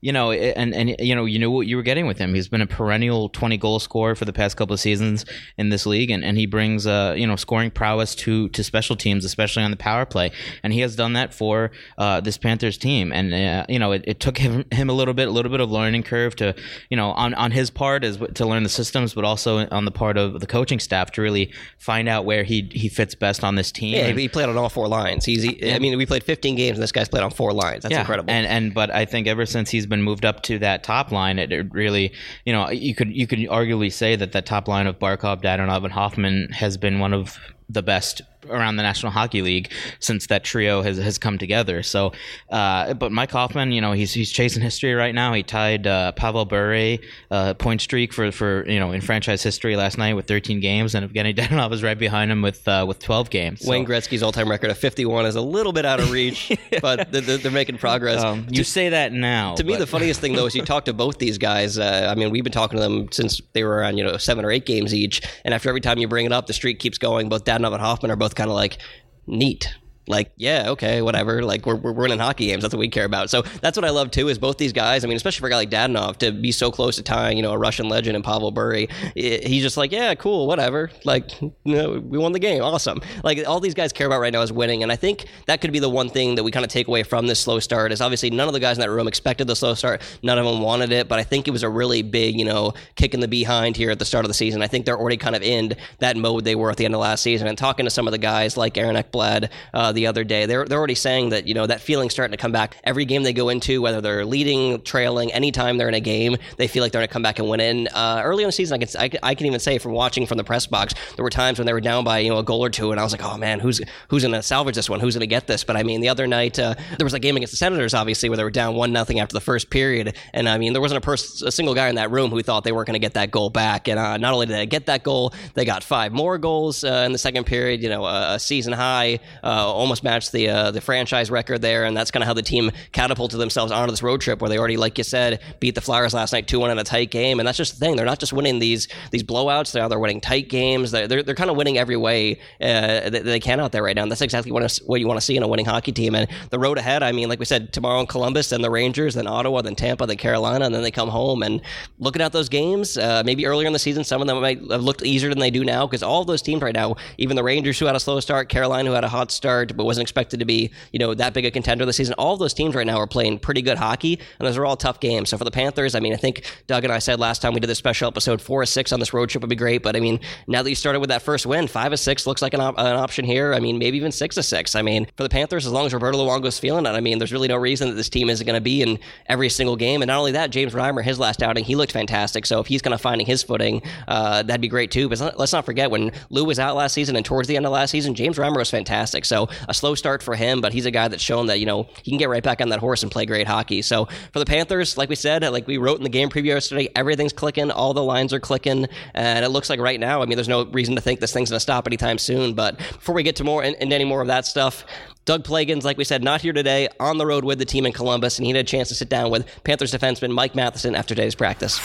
you 0.01 0.11
know, 0.11 0.31
and, 0.31 0.73
and, 0.73 0.95
you 0.99 1.15
know, 1.15 1.25
you 1.25 1.39
knew 1.39 1.51
what 1.51 1.67
you 1.67 1.75
were 1.75 1.83
getting 1.83 2.07
with 2.07 2.17
him. 2.17 2.33
He's 2.33 2.47
been 2.47 2.61
a 2.61 2.67
perennial 2.67 3.29
20 3.29 3.57
goal 3.57 3.79
scorer 3.79 4.15
for 4.15 4.25
the 4.25 4.33
past 4.33 4.57
couple 4.57 4.73
of 4.73 4.79
seasons 4.79 5.25
in 5.57 5.69
this 5.69 5.85
league, 5.85 6.11
and, 6.11 6.23
and 6.23 6.37
he 6.37 6.45
brings, 6.45 6.87
uh, 6.87 7.13
you 7.17 7.27
know, 7.27 7.35
scoring 7.35 7.71
prowess 7.71 8.15
to, 8.15 8.49
to 8.49 8.63
special 8.63 8.95
teams, 8.95 9.25
especially 9.25 9.63
on 9.63 9.71
the 9.71 9.77
power 9.77 10.05
play. 10.05 10.31
And 10.63 10.73
he 10.73 10.79
has 10.81 10.95
done 10.95 11.13
that 11.13 11.33
for 11.33 11.71
uh, 11.97 12.21
this 12.21 12.37
Panthers 12.37 12.77
team. 12.77 13.11
And, 13.11 13.26
uh, 13.33 13.65
you 13.69 13.79
know, 13.79 13.91
it, 13.91 14.03
it 14.07 14.19
took 14.19 14.37
him, 14.37 14.65
him 14.71 14.89
a 14.89 14.93
little 14.93 15.13
bit, 15.13 15.27
a 15.27 15.31
little 15.31 15.51
bit 15.51 15.59
of 15.59 15.71
learning 15.71 16.03
curve 16.03 16.35
to, 16.37 16.55
you 16.89 16.97
know, 16.97 17.11
on, 17.11 17.33
on 17.33 17.51
his 17.51 17.69
part 17.69 18.03
is 18.03 18.17
to 18.35 18.45
learn 18.45 18.63
the 18.63 18.69
systems, 18.69 19.13
but 19.13 19.23
also 19.23 19.67
on 19.69 19.85
the 19.85 19.91
part 19.91 20.17
of 20.17 20.39
the 20.39 20.47
coaching 20.47 20.79
staff 20.79 21.11
to 21.11 21.21
really 21.21 21.51
find 21.77 22.07
out 22.07 22.25
where 22.25 22.43
he 22.43 22.69
he 22.71 22.89
fits 22.89 23.15
best 23.15 23.43
on 23.43 23.55
this 23.55 23.71
team. 23.71 23.95
Yeah, 23.95 24.11
he 24.11 24.27
played 24.27 24.49
on 24.49 24.57
all 24.57 24.69
four 24.69 24.87
lines. 24.87 25.25
He's, 25.25 25.43
he, 25.43 25.73
I 25.73 25.79
mean, 25.79 25.97
we 25.97 26.05
played 26.05 26.23
15 26.23 26.55
games 26.55 26.77
and 26.77 26.83
this 26.83 26.91
guy's 26.91 27.09
played 27.09 27.23
on 27.23 27.31
four 27.31 27.53
lines. 27.53 27.83
That's 27.83 27.93
yeah. 27.93 28.01
incredible. 28.01 28.29
And 28.31 28.45
and 28.47 28.73
but 28.73 28.93
I 28.93 29.05
think 29.05 29.27
ever 29.27 29.45
since 29.45 29.69
he's 29.69 29.85
been 29.85 30.03
moved 30.03 30.25
up 30.25 30.43
to 30.43 30.59
that 30.59 30.83
top 30.83 31.11
line, 31.11 31.39
it, 31.39 31.51
it 31.51 31.73
really, 31.73 32.13
you 32.45 32.53
know, 32.53 32.69
you 32.69 32.95
could 32.95 33.15
you 33.15 33.27
could 33.27 33.39
arguably 33.39 33.91
say 33.91 34.15
that 34.15 34.31
that 34.31 34.45
top 34.45 34.67
line 34.67 34.87
of 34.87 34.99
Barkov, 34.99 35.41
Dadonov, 35.41 35.83
and 35.83 35.93
Hoffman 35.93 36.49
has 36.51 36.77
been 36.77 36.99
one 36.99 37.13
of 37.13 37.39
the 37.69 37.83
best 37.83 38.21
around 38.49 38.77
the 38.77 38.83
National 38.83 39.11
Hockey 39.11 39.41
League 39.41 39.71
since 39.99 40.27
that 40.27 40.43
trio 40.43 40.81
has, 40.81 40.97
has 40.97 41.17
come 41.17 41.37
together. 41.37 41.83
So, 41.83 42.13
uh, 42.49 42.93
but 42.93 43.11
Mike 43.11 43.31
Hoffman, 43.31 43.71
you 43.71 43.81
know, 43.81 43.91
he's 43.91 44.13
he's 44.13 44.31
chasing 44.31 44.61
history 44.61 44.93
right 44.93 45.13
now. 45.13 45.33
He 45.33 45.43
tied 45.43 45.87
uh, 45.87 46.11
Pavel 46.13 46.45
Bure 46.45 46.97
uh, 47.31 47.53
point 47.55 47.81
streak 47.81 48.13
for 48.13 48.31
for 48.31 48.67
you 48.69 48.79
know 48.79 48.91
in 48.91 49.01
franchise 49.01 49.43
history 49.43 49.75
last 49.75 49.97
night 49.97 50.13
with 50.13 50.27
13 50.27 50.59
games, 50.59 50.95
and 50.95 51.09
Evgeny 51.09 51.35
Dadonov 51.37 51.73
is 51.73 51.83
right 51.83 51.97
behind 51.97 52.31
him 52.31 52.41
with 52.41 52.67
uh, 52.67 52.85
with 52.87 52.99
12 52.99 53.29
games. 53.29 53.61
So. 53.61 53.71
Wayne 53.71 53.85
Gretzky's 53.85 54.23
all 54.23 54.31
time 54.31 54.49
record 54.49 54.69
of 54.69 54.77
51 54.77 55.25
is 55.25 55.35
a 55.35 55.41
little 55.41 55.73
bit 55.73 55.85
out 55.85 55.99
of 55.99 56.11
reach, 56.11 56.51
but 56.81 57.11
they're, 57.11 57.37
they're, 57.37 57.51
making 57.51 57.77
progress. 57.77 58.23
Um, 58.23 58.45
you 58.49 58.63
say 58.63 58.89
that 58.89 59.11
now. 59.13 59.55
To 59.55 59.63
but. 59.63 59.71
me, 59.71 59.77
the 59.77 59.87
funniest 59.87 60.21
thing 60.21 60.33
though 60.33 60.45
is 60.45 60.55
you 60.55 60.63
talk 60.63 60.85
to 60.85 60.93
both 60.93 61.17
these 61.17 61.37
guys. 61.37 61.77
Uh, 61.77 62.07
I 62.09 62.15
mean, 62.15 62.29
we've 62.29 62.43
been 62.43 62.53
talking 62.53 62.77
to 62.77 62.83
them 62.83 63.11
since 63.11 63.41
they 63.53 63.63
were 63.63 63.83
on 63.83 63.97
you 63.97 64.03
know 64.03 64.17
seven 64.17 64.45
or 64.45 64.51
eight 64.51 64.65
games 64.65 64.93
each, 64.93 65.21
and 65.43 65.53
after 65.53 65.69
every 65.69 65.81
time 65.81 65.97
you 65.97 66.07
bring 66.07 66.25
it 66.25 66.31
up, 66.31 66.47
the 66.47 66.53
streak 66.53 66.79
keeps 66.79 66.97
going. 66.97 67.29
Both 67.29 67.45
Dadonov 67.57 67.73
and 67.73 67.81
Hoffman 67.81 68.11
are 68.11 68.15
both 68.15 68.35
kind 68.35 68.49
of 68.49 68.55
like 68.55 68.77
neat 69.25 69.75
like 70.07 70.31
yeah 70.35 70.69
okay 70.69 71.01
whatever 71.01 71.43
like 71.43 71.65
we're, 71.65 71.75
we're 71.75 71.91
winning 71.91 72.19
hockey 72.19 72.47
games 72.47 72.61
that's 72.61 72.73
what 72.73 72.79
we 72.79 72.89
care 72.89 73.05
about. 73.05 73.29
So 73.29 73.41
that's 73.41 73.77
what 73.77 73.85
i 73.85 73.89
love 73.89 74.11
too 74.11 74.27
is 74.29 74.37
both 74.37 74.57
these 74.57 74.73
guys 74.73 75.03
i 75.03 75.07
mean 75.07 75.15
especially 75.17 75.41
for 75.41 75.47
a 75.47 75.49
guy 75.49 75.57
like 75.57 75.69
dadonov 75.69 76.17
to 76.17 76.31
be 76.31 76.51
so 76.51 76.71
close 76.71 76.95
to 76.97 77.03
tying 77.03 77.37
you 77.37 77.43
know 77.43 77.51
a 77.51 77.57
russian 77.57 77.89
legend 77.89 78.15
and 78.15 78.23
pavel 78.23 78.51
bure 78.51 78.87
he's 79.15 79.63
just 79.63 79.77
like 79.77 79.91
yeah 79.91 80.13
cool 80.15 80.47
whatever 80.47 80.91
like 81.05 81.39
you 81.41 81.53
know, 81.65 81.99
we 81.99 82.17
won 82.17 82.31
the 82.31 82.39
game 82.39 82.61
awesome. 82.61 83.01
Like 83.23 83.47
all 83.47 83.59
these 83.59 83.73
guys 83.73 83.93
care 83.93 84.07
about 84.07 84.19
right 84.19 84.33
now 84.33 84.41
is 84.41 84.51
winning 84.51 84.83
and 84.83 84.91
i 84.91 84.95
think 84.95 85.25
that 85.47 85.61
could 85.61 85.71
be 85.71 85.79
the 85.79 85.89
one 85.89 86.09
thing 86.09 86.35
that 86.35 86.43
we 86.43 86.51
kind 86.51 86.65
of 86.65 86.71
take 86.71 86.87
away 86.87 87.03
from 87.03 87.27
this 87.27 87.39
slow 87.39 87.59
start 87.59 87.91
is 87.91 88.01
obviously 88.01 88.29
none 88.29 88.47
of 88.47 88.53
the 88.53 88.59
guys 88.59 88.77
in 88.77 88.81
that 88.81 88.89
room 88.89 89.07
expected 89.07 89.47
the 89.47 89.55
slow 89.55 89.73
start 89.73 90.01
none 90.23 90.37
of 90.37 90.45
them 90.45 90.61
wanted 90.61 90.91
it 90.91 91.07
but 91.07 91.19
i 91.19 91.23
think 91.23 91.47
it 91.47 91.51
was 91.51 91.63
a 91.63 91.69
really 91.69 92.01
big 92.01 92.37
you 92.37 92.45
know 92.45 92.73
kick 92.95 93.13
in 93.13 93.19
the 93.19 93.27
behind 93.27 93.75
here 93.75 93.91
at 93.91 93.99
the 93.99 94.05
start 94.05 94.25
of 94.25 94.29
the 94.29 94.33
season. 94.33 94.61
I 94.61 94.67
think 94.67 94.85
they're 94.85 94.97
already 94.97 95.17
kind 95.17 95.35
of 95.35 95.41
in 95.41 95.75
that 95.99 96.17
mode 96.17 96.43
they 96.43 96.55
were 96.55 96.71
at 96.71 96.77
the 96.77 96.85
end 96.85 96.93
of 96.93 97.01
last 97.01 97.21
season 97.21 97.47
and 97.47 97.57
talking 97.57 97.85
to 97.85 97.89
some 97.89 98.07
of 98.07 98.11
the 98.11 98.17
guys 98.17 98.57
like 98.57 98.77
aaron 98.77 98.95
ekblad 98.95 99.49
uh, 99.73 99.91
the 99.97 100.07
other 100.07 100.23
day. 100.23 100.45
They're 100.45 100.63
they're 100.63 100.77
already 100.77 100.95
saying 100.95 101.29
that 101.29 101.47
you 101.47 101.53
know 101.53 101.65
that 101.65 101.81
feeling's 101.81 102.13
starting 102.13 102.31
to 102.31 102.41
come 102.41 102.51
back 102.51 102.77
every 102.83 103.03
game 103.05 103.23
they 103.23 103.33
go 103.33 103.49
into, 103.49 103.81
whether 103.81 103.99
they're 103.99 104.25
leading, 104.25 104.81
trailing, 104.83 105.33
anytime 105.33 105.77
they're 105.77 105.89
in 105.89 105.95
a 105.95 105.99
game, 105.99 106.37
they 106.57 106.67
feel 106.67 106.83
like 106.83 106.91
they're 106.91 107.01
going 107.01 107.07
to 107.07 107.13
come 107.13 107.23
back 107.23 107.39
and 107.39 107.49
win. 107.49 107.59
And 107.59 107.89
uh, 107.93 108.21
early 108.23 108.43
in 108.43 108.47
the 108.47 108.53
season, 108.53 108.81
I 108.81 108.85
can, 108.85 109.01
I 109.01 109.09
can 109.09 109.19
I 109.23 109.35
can 109.35 109.47
even 109.47 109.59
say 109.59 109.79
from 109.79 109.93
watching 109.93 110.27
from 110.27 110.37
the 110.37 110.43
press 110.43 110.67
box, 110.67 110.93
there 111.15 111.23
were 111.23 111.29
times 111.29 111.57
when 111.57 111.65
they 111.65 111.73
were 111.73 111.81
down 111.81 112.03
by 112.03 112.19
you 112.19 112.29
know 112.29 112.37
a 112.37 112.43
goal 112.43 112.63
or 112.63 112.69
two, 112.69 112.91
and 112.91 112.99
I 112.99 113.03
was 113.03 113.11
like, 113.11 113.23
oh 113.23 113.37
man, 113.37 113.59
who's 113.59 113.81
who's 114.09 114.23
going 114.23 114.33
to 114.33 114.43
salvage 114.43 114.75
this 114.75 114.89
one? 114.89 114.99
Who's 114.99 115.15
going 115.15 115.21
to 115.21 115.27
get 115.27 115.47
this? 115.47 115.63
But 115.63 115.75
I 115.75 115.83
mean, 115.83 116.01
the 116.01 116.09
other 116.09 116.27
night 116.27 116.59
uh, 116.59 116.75
there 116.97 117.05
was 117.05 117.13
a 117.13 117.19
game 117.19 117.35
against 117.35 117.51
the 117.51 117.57
Senators, 117.57 117.93
obviously, 117.93 118.29
where 118.29 118.37
they 118.37 118.43
were 118.43 118.51
down 118.51 118.75
one 118.75 118.93
nothing 118.93 119.19
after 119.19 119.33
the 119.33 119.41
first 119.41 119.69
period, 119.69 120.15
and 120.33 120.47
I 120.47 120.57
mean, 120.59 120.73
there 120.73 120.81
wasn't 120.81 120.99
a 120.99 121.01
person, 121.01 121.47
a 121.47 121.51
single 121.51 121.73
guy 121.73 121.89
in 121.89 121.95
that 121.95 122.11
room 122.11 122.29
who 122.29 122.41
thought 122.43 122.63
they 122.63 122.71
weren't 122.71 122.87
going 122.87 122.93
to 122.93 122.99
get 122.99 123.15
that 123.15 123.31
goal 123.31 123.49
back. 123.49 123.87
And 123.87 123.99
uh, 123.99 124.17
not 124.17 124.33
only 124.33 124.45
did 124.45 124.55
they 124.55 124.65
get 124.65 124.85
that 124.85 125.03
goal, 125.03 125.33
they 125.55 125.65
got 125.65 125.83
five 125.83 126.13
more 126.13 126.37
goals 126.37 126.83
uh, 126.83 127.03
in 127.05 127.11
the 127.11 127.17
second 127.17 127.45
period. 127.45 127.81
You 127.81 127.89
know, 127.89 128.05
a 128.05 128.39
season 128.39 128.73
high, 128.73 129.19
uh, 129.43 129.73
almost 129.87 130.03
matched 130.03 130.33
the 130.33 130.49
uh, 130.49 130.71
the 130.71 130.81
franchise 130.81 131.31
record 131.31 131.61
there, 131.61 131.85
and 131.85 131.95
that's 131.95 132.11
kind 132.11 132.21
of 132.21 132.27
how 132.27 132.33
the 132.33 132.41
team 132.41 132.71
catapulted 132.91 133.39
themselves 133.39 133.71
onto 133.71 133.91
this 133.91 134.03
road 134.03 134.19
trip 134.19 134.41
where 134.41 134.49
they 134.49 134.57
already, 134.57 134.75
like 134.75 134.97
you 134.97 135.03
said, 135.05 135.39
beat 135.61 135.75
the 135.75 135.81
Flyers 135.81 136.13
last 136.13 136.33
night 136.33 136.45
two 136.45 136.59
one 136.59 136.69
in 136.71 136.77
a 136.77 136.83
tight 136.83 137.09
game, 137.09 137.39
and 137.39 137.47
that's 137.47 137.57
just 137.57 137.79
the 137.79 137.85
thing. 137.85 137.95
They're 137.95 138.05
not 138.05 138.19
just 138.19 138.33
winning 138.33 138.59
these 138.59 138.89
these 139.11 139.23
blowouts; 139.23 139.71
they're 139.71 139.87
they're 139.87 139.97
winning 139.97 140.19
tight 140.19 140.49
games. 140.49 140.91
They're 140.91 141.07
they're, 141.07 141.23
they're 141.23 141.35
kind 141.35 141.49
of 141.49 141.55
winning 141.55 141.77
every 141.77 141.95
way 141.95 142.39
uh, 142.59 143.09
that 143.09 143.23
they 143.23 143.39
can 143.39 143.61
out 143.61 143.71
there 143.71 143.81
right 143.81 143.95
now. 143.95 144.03
And 144.03 144.11
that's 144.11 144.21
exactly 144.21 144.51
what 144.51 144.77
what 144.85 144.99
you 144.99 145.07
want 145.07 145.19
to 145.19 145.25
see 145.25 145.37
in 145.37 145.43
a 145.43 145.47
winning 145.47 145.65
hockey 145.65 145.93
team. 145.93 146.15
And 146.15 146.27
the 146.49 146.59
road 146.59 146.77
ahead, 146.77 147.01
I 147.01 147.13
mean, 147.13 147.29
like 147.29 147.39
we 147.39 147.45
said, 147.45 147.71
tomorrow 147.71 148.01
in 148.01 148.07
Columbus, 148.07 148.49
then 148.49 148.61
the 148.61 148.69
Rangers, 148.69 149.15
then 149.15 149.25
Ottawa, 149.25 149.61
then 149.61 149.75
Tampa, 149.75 150.05
then 150.05 150.17
Carolina, 150.17 150.65
and 150.65 150.75
then 150.75 150.83
they 150.83 150.91
come 150.91 151.07
home 151.07 151.43
and 151.43 151.61
looking 151.99 152.21
at 152.21 152.33
those 152.33 152.49
games. 152.49 152.97
Uh, 152.97 153.23
maybe 153.25 153.45
earlier 153.45 153.67
in 153.67 153.73
the 153.73 153.79
season, 153.79 154.03
some 154.03 154.19
of 154.19 154.27
them 154.27 154.41
might 154.41 154.59
have 154.69 154.83
looked 154.83 155.03
easier 155.05 155.29
than 155.29 155.39
they 155.39 155.51
do 155.51 155.63
now 155.63 155.87
because 155.87 156.03
all 156.03 156.25
those 156.25 156.41
teams 156.41 156.61
right 156.61 156.75
now, 156.75 156.95
even 157.17 157.37
the 157.37 157.43
Rangers 157.43 157.79
who 157.79 157.85
had 157.85 157.95
a 157.95 157.99
slow 157.99 158.19
start, 158.19 158.49
Carolina 158.49 158.89
who 158.89 158.95
had 158.95 159.03
a 159.03 159.09
hot 159.09 159.31
start 159.31 159.76
but 159.77 159.85
wasn't 159.85 160.03
expected 160.03 160.39
to 160.39 160.45
be 160.45 160.71
you 160.91 160.99
know 160.99 161.13
that 161.13 161.33
big 161.33 161.45
a 161.45 161.51
contender 161.51 161.85
this 161.85 161.97
season. 161.97 162.15
All 162.17 162.33
of 162.33 162.39
those 162.39 162.53
teams 162.53 162.75
right 162.75 162.85
now 162.85 162.97
are 162.97 163.07
playing 163.07 163.39
pretty 163.39 163.61
good 163.61 163.77
hockey, 163.77 164.19
and 164.39 164.47
those 164.47 164.57
are 164.57 164.65
all 164.65 164.75
tough 164.75 164.99
games. 164.99 165.29
So 165.29 165.37
for 165.37 165.43
the 165.43 165.51
Panthers, 165.51 165.95
I 165.95 165.99
mean, 165.99 166.13
I 166.13 166.17
think 166.17 166.43
Doug 166.67 166.83
and 166.83 166.93
I 166.93 166.99
said 166.99 167.19
last 167.19 167.41
time 167.41 167.53
we 167.53 167.59
did 167.59 167.67
this 167.67 167.77
special 167.77 168.07
episode, 168.07 168.41
four 168.41 168.61
or 168.61 168.65
six 168.65 168.91
on 168.91 168.99
this 168.99 169.13
road 169.13 169.29
trip 169.29 169.41
would 169.41 169.49
be 169.49 169.55
great. 169.55 169.83
But 169.83 169.95
I 169.95 169.99
mean, 169.99 170.19
now 170.47 170.63
that 170.63 170.69
you 170.69 170.75
started 170.75 170.99
with 170.99 171.09
that 171.09 171.21
first 171.21 171.45
win, 171.45 171.67
five 171.67 171.91
or 171.91 171.97
six 171.97 172.27
looks 172.27 172.41
like 172.41 172.53
an, 172.53 172.61
op- 172.61 172.77
an 172.77 172.85
option 172.95 173.25
here. 173.25 173.53
I 173.53 173.59
mean, 173.59 173.77
maybe 173.77 173.97
even 173.97 174.11
six 174.11 174.37
or 174.37 174.41
six. 174.41 174.75
I 174.75 174.81
mean, 174.81 175.05
for 175.15 175.23
the 175.23 175.29
Panthers, 175.29 175.65
as 175.65 175.71
long 175.71 175.85
as 175.85 175.93
Roberto 175.93 176.17
Luongo's 176.17 176.59
feeling 176.59 176.85
it, 176.85 176.89
I 176.89 176.99
mean, 176.99 177.19
there's 177.19 177.31
really 177.31 177.47
no 177.47 177.57
reason 177.57 177.89
that 177.89 177.95
this 177.95 178.09
team 178.09 178.29
isn't 178.29 178.45
going 178.45 178.57
to 178.57 178.61
be 178.61 178.81
in 178.81 178.99
every 179.27 179.49
single 179.49 179.75
game. 179.75 180.01
And 180.01 180.09
not 180.09 180.17
only 180.17 180.33
that, 180.33 180.51
James 180.51 180.73
Reimer, 180.73 181.03
his 181.03 181.19
last 181.19 181.43
outing, 181.43 181.63
he 181.63 181.75
looked 181.75 181.91
fantastic. 181.91 182.45
So 182.45 182.59
if 182.59 182.67
he's 182.67 182.81
kind 182.81 182.93
of 182.93 183.01
finding 183.01 183.27
his 183.27 183.43
footing, 183.43 183.81
uh, 184.07 184.43
that'd 184.43 184.61
be 184.61 184.67
great 184.67 184.91
too. 184.91 185.09
But 185.09 185.37
let's 185.37 185.53
not 185.53 185.65
forget 185.65 185.91
when 185.91 186.11
Lou 186.29 186.45
was 186.45 186.59
out 186.59 186.75
last 186.75 186.93
season 186.93 187.15
and 187.15 187.25
towards 187.25 187.47
the 187.47 187.57
end 187.57 187.65
of 187.65 187.71
last 187.71 187.91
season, 187.91 188.15
James 188.15 188.37
Reimer 188.37 188.57
was 188.57 188.69
fantastic. 188.69 189.25
So 189.25 189.49
a 189.67 189.73
slow 189.73 189.95
start 189.95 190.23
for 190.23 190.35
him, 190.35 190.61
but 190.61 190.73
he's 190.73 190.85
a 190.85 190.91
guy 190.91 191.07
that's 191.07 191.23
shown 191.23 191.47
that 191.47 191.59
you 191.59 191.65
know 191.65 191.87
he 192.03 192.11
can 192.11 192.17
get 192.17 192.29
right 192.29 192.43
back 192.43 192.61
on 192.61 192.69
that 192.69 192.79
horse 192.79 193.03
and 193.03 193.11
play 193.11 193.25
great 193.25 193.47
hockey. 193.47 193.81
So 193.81 194.05
for 194.33 194.39
the 194.39 194.45
Panthers, 194.45 194.97
like 194.97 195.09
we 195.09 195.15
said, 195.15 195.43
like 195.43 195.67
we 195.67 195.77
wrote 195.77 195.97
in 195.97 196.03
the 196.03 196.09
game 196.09 196.29
preview 196.29 196.45
yesterday, 196.45 196.89
everything's 196.95 197.33
clicking, 197.33 197.71
all 197.71 197.93
the 197.93 198.03
lines 198.03 198.33
are 198.33 198.39
clicking, 198.39 198.87
and 199.13 199.45
it 199.45 199.49
looks 199.49 199.69
like 199.69 199.79
right 199.79 199.99
now, 199.99 200.21
I 200.21 200.25
mean, 200.25 200.35
there's 200.35 200.47
no 200.47 200.65
reason 200.65 200.95
to 200.95 201.01
think 201.01 201.19
this 201.19 201.33
thing's 201.33 201.49
going 201.49 201.57
to 201.57 201.61
stop 201.61 201.87
anytime 201.87 202.17
soon. 202.17 202.53
But 202.53 202.77
before 202.77 203.15
we 203.15 203.23
get 203.23 203.35
to 203.37 203.43
more 203.43 203.63
and, 203.63 203.75
any 203.93 204.05
more 204.05 204.21
of 204.21 204.27
that 204.27 204.45
stuff, 204.45 204.85
Doug 205.25 205.43
Plagens, 205.43 205.83
like 205.83 205.97
we 205.97 206.03
said, 206.03 206.23
not 206.23 206.41
here 206.41 206.53
today, 206.53 206.87
on 206.99 207.17
the 207.17 207.25
road 207.25 207.43
with 207.43 207.59
the 207.59 207.65
team 207.65 207.85
in 207.85 207.91
Columbus, 207.91 208.37
and 208.37 208.45
he 208.45 208.53
had 208.53 208.59
a 208.59 208.63
chance 208.63 208.87
to 208.89 208.95
sit 208.95 209.09
down 209.09 209.29
with 209.29 209.45
Panthers 209.63 209.93
defenseman 209.93 210.31
Mike 210.31 210.55
Matheson 210.55 210.95
after 210.95 211.13
today's 211.15 211.35
practice. 211.35 211.79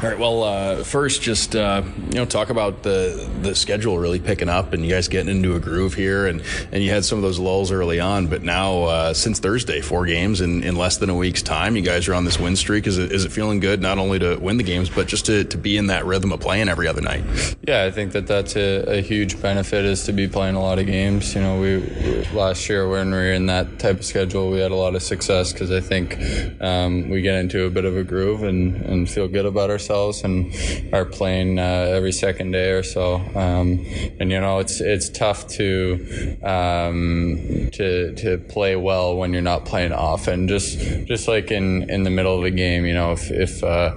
All 0.00 0.08
right. 0.08 0.16
Well, 0.16 0.44
uh, 0.44 0.84
first, 0.84 1.22
just 1.22 1.56
uh, 1.56 1.82
you 2.10 2.14
know, 2.14 2.24
talk 2.24 2.50
about 2.50 2.84
the 2.84 3.28
the 3.42 3.56
schedule 3.56 3.98
really 3.98 4.20
picking 4.20 4.48
up, 4.48 4.72
and 4.72 4.84
you 4.84 4.92
guys 4.92 5.08
getting 5.08 5.28
into 5.28 5.56
a 5.56 5.58
groove 5.58 5.94
here, 5.94 6.28
and 6.28 6.40
and 6.70 6.84
you 6.84 6.90
had 6.90 7.04
some 7.04 7.18
of 7.18 7.22
those 7.22 7.40
lulls 7.40 7.72
early 7.72 7.98
on, 7.98 8.28
but 8.28 8.44
now 8.44 8.84
uh, 8.84 9.12
since 9.12 9.40
Thursday, 9.40 9.80
four 9.80 10.06
games 10.06 10.40
in, 10.40 10.62
in 10.62 10.76
less 10.76 10.98
than 10.98 11.10
a 11.10 11.16
week's 11.16 11.42
time, 11.42 11.74
you 11.74 11.82
guys 11.82 12.06
are 12.06 12.14
on 12.14 12.24
this 12.24 12.38
win 12.38 12.54
streak. 12.54 12.86
Is 12.86 12.96
it 12.96 13.10
is 13.10 13.24
it 13.24 13.32
feeling 13.32 13.58
good 13.58 13.82
not 13.82 13.98
only 13.98 14.20
to 14.20 14.36
win 14.36 14.56
the 14.56 14.62
games, 14.62 14.88
but 14.88 15.08
just 15.08 15.26
to, 15.26 15.42
to 15.42 15.58
be 15.58 15.76
in 15.76 15.88
that 15.88 16.06
rhythm 16.06 16.30
of 16.30 16.38
playing 16.38 16.68
every 16.68 16.86
other 16.86 17.02
night? 17.02 17.56
Yeah, 17.66 17.82
I 17.82 17.90
think 17.90 18.12
that 18.12 18.28
that's 18.28 18.54
a, 18.54 18.98
a 18.98 19.00
huge 19.00 19.42
benefit 19.42 19.84
is 19.84 20.04
to 20.04 20.12
be 20.12 20.28
playing 20.28 20.54
a 20.54 20.62
lot 20.62 20.78
of 20.78 20.86
games. 20.86 21.34
You 21.34 21.40
know, 21.40 21.60
we 21.60 22.24
last 22.32 22.68
year 22.68 22.88
when 22.88 23.10
we 23.10 23.16
were 23.16 23.32
in 23.32 23.46
that 23.46 23.80
type 23.80 23.98
of 23.98 24.04
schedule, 24.04 24.48
we 24.52 24.60
had 24.60 24.70
a 24.70 24.76
lot 24.76 24.94
of 24.94 25.02
success 25.02 25.52
because 25.52 25.72
I 25.72 25.80
think 25.80 26.20
um, 26.62 27.10
we 27.10 27.20
get 27.20 27.34
into 27.34 27.64
a 27.64 27.70
bit 27.70 27.84
of 27.84 27.96
a 27.96 28.04
groove 28.04 28.44
and 28.44 28.76
and 28.76 29.10
feel 29.10 29.26
good 29.26 29.44
about 29.44 29.70
ourselves 29.70 29.87
ourselves 29.88 30.22
and 30.22 30.52
are 30.92 31.04
playing 31.04 31.58
uh, 31.58 31.62
every 31.62 32.12
second 32.12 32.52
day 32.52 32.70
or 32.72 32.82
so. 32.82 33.16
Um, 33.34 33.84
and 34.20 34.30
you 34.30 34.40
know, 34.40 34.58
it's 34.58 34.80
it's 34.80 35.08
tough 35.08 35.48
to 35.48 36.38
um, 36.42 37.70
to 37.72 38.14
to 38.14 38.38
play 38.48 38.76
well 38.76 39.16
when 39.16 39.32
you're 39.32 39.42
not 39.42 39.64
playing 39.64 39.92
often. 39.92 40.48
Just 40.48 40.78
just 41.06 41.28
like 41.28 41.50
in, 41.50 41.88
in 41.90 42.02
the 42.02 42.10
middle 42.10 42.36
of 42.36 42.42
the 42.42 42.50
game, 42.50 42.84
you 42.84 42.94
know, 42.94 43.12
if 43.12 43.30
if 43.30 43.64
uh, 43.64 43.94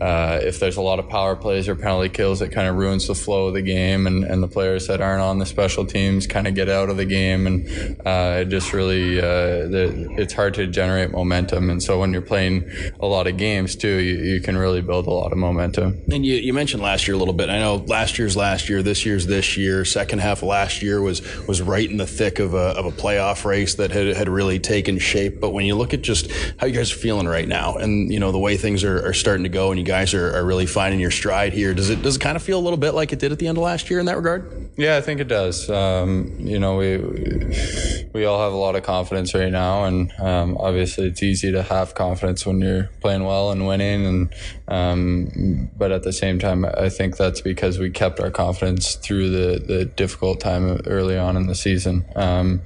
uh, 0.00 0.40
if 0.42 0.60
there's 0.60 0.76
a 0.76 0.82
lot 0.82 0.98
of 0.98 1.08
power 1.08 1.36
plays 1.36 1.68
or 1.68 1.74
penalty 1.74 2.08
kills, 2.08 2.40
it 2.40 2.50
kind 2.50 2.68
of 2.68 2.76
ruins 2.76 3.06
the 3.08 3.14
flow 3.14 3.48
of 3.48 3.54
the 3.54 3.62
game, 3.62 4.06
and, 4.06 4.24
and 4.24 4.42
the 4.42 4.48
players 4.48 4.86
that 4.86 5.00
aren't 5.00 5.22
on 5.22 5.38
the 5.38 5.46
special 5.46 5.84
teams 5.84 6.26
kind 6.26 6.46
of 6.46 6.54
get 6.54 6.68
out 6.68 6.88
of 6.88 6.96
the 6.96 7.04
game, 7.04 7.46
and 7.46 7.66
uh, 8.06 8.40
it 8.40 8.46
just 8.46 8.72
really 8.72 9.18
uh, 9.18 9.66
the, 9.68 10.14
it's 10.16 10.32
hard 10.32 10.54
to 10.54 10.66
generate 10.66 11.10
momentum. 11.10 11.70
And 11.70 11.82
so 11.82 11.98
when 11.98 12.12
you're 12.12 12.22
playing 12.22 12.70
a 13.00 13.06
lot 13.06 13.26
of 13.26 13.36
games 13.36 13.76
too, 13.76 13.96
you, 13.96 14.34
you 14.34 14.40
can 14.40 14.56
really 14.56 14.80
build 14.80 15.06
a 15.06 15.10
lot 15.10 15.23
lot 15.24 15.32
of 15.32 15.38
momentum. 15.38 16.02
And 16.12 16.24
you, 16.24 16.34
you 16.36 16.52
mentioned 16.52 16.82
last 16.82 17.08
year 17.08 17.14
a 17.14 17.18
little 17.18 17.34
bit. 17.34 17.48
I 17.48 17.58
know 17.58 17.76
last 17.76 18.18
year's 18.18 18.36
last 18.36 18.68
year, 18.68 18.82
this 18.82 19.06
year's 19.06 19.26
this 19.26 19.56
year. 19.56 19.84
Second 19.84 20.18
half 20.18 20.42
of 20.42 20.48
last 20.48 20.82
year 20.82 21.00
was 21.00 21.22
was 21.46 21.62
right 21.62 21.90
in 21.90 21.96
the 21.96 22.06
thick 22.06 22.38
of 22.38 22.52
a, 22.52 22.76
of 22.76 22.84
a 22.84 22.90
playoff 22.90 23.44
race 23.44 23.74
that 23.76 23.90
had, 23.90 24.14
had 24.16 24.28
really 24.28 24.58
taken 24.58 24.98
shape. 24.98 25.40
But 25.40 25.50
when 25.50 25.64
you 25.64 25.76
look 25.76 25.94
at 25.94 26.02
just 26.02 26.30
how 26.58 26.66
you 26.66 26.74
guys 26.74 26.92
are 26.92 26.96
feeling 26.96 27.26
right 27.26 27.48
now, 27.48 27.76
and 27.76 28.12
you 28.12 28.20
know 28.20 28.32
the 28.32 28.38
way 28.38 28.56
things 28.56 28.84
are, 28.84 29.06
are 29.06 29.14
starting 29.14 29.44
to 29.44 29.48
go, 29.48 29.70
and 29.70 29.78
you 29.78 29.86
guys 29.86 30.12
are, 30.12 30.36
are 30.36 30.44
really 30.44 30.66
finding 30.66 31.00
your 31.00 31.10
stride 31.10 31.54
here, 31.54 31.72
does 31.72 31.88
it 31.88 32.02
does 32.02 32.16
it 32.16 32.20
kind 32.20 32.36
of 32.36 32.42
feel 32.42 32.58
a 32.58 32.62
little 32.62 32.76
bit 32.76 32.92
like 32.92 33.12
it 33.12 33.18
did 33.18 33.32
at 33.32 33.38
the 33.38 33.48
end 33.48 33.56
of 33.56 33.64
last 33.64 33.88
year 33.88 34.00
in 34.00 34.06
that 34.06 34.16
regard? 34.16 34.63
Yeah, 34.76 34.96
I 34.96 35.02
think 35.02 35.20
it 35.20 35.28
does. 35.28 35.70
Um, 35.70 36.34
you 36.40 36.58
know, 36.58 36.76
we 36.76 36.98
we 38.12 38.24
all 38.24 38.42
have 38.42 38.52
a 38.52 38.56
lot 38.56 38.74
of 38.74 38.82
confidence 38.82 39.32
right 39.32 39.52
now, 39.52 39.84
and 39.84 40.12
um, 40.18 40.56
obviously 40.58 41.06
it's 41.06 41.22
easy 41.22 41.52
to 41.52 41.62
have 41.62 41.94
confidence 41.94 42.44
when 42.44 42.60
you're 42.60 42.90
playing 43.00 43.22
well 43.22 43.52
and 43.52 43.68
winning, 43.68 44.04
and 44.04 44.34
um, 44.66 45.70
but 45.76 45.92
at 45.92 46.02
the 46.02 46.12
same 46.12 46.40
time, 46.40 46.64
I 46.64 46.88
think 46.88 47.16
that's 47.16 47.40
because 47.40 47.78
we 47.78 47.90
kept 47.90 48.18
our 48.18 48.32
confidence 48.32 48.96
through 48.96 49.30
the, 49.30 49.60
the 49.64 49.84
difficult 49.84 50.40
time 50.40 50.80
early 50.86 51.16
on 51.16 51.36
in 51.36 51.46
the 51.46 51.54
season. 51.54 52.04
Um, 52.16 52.62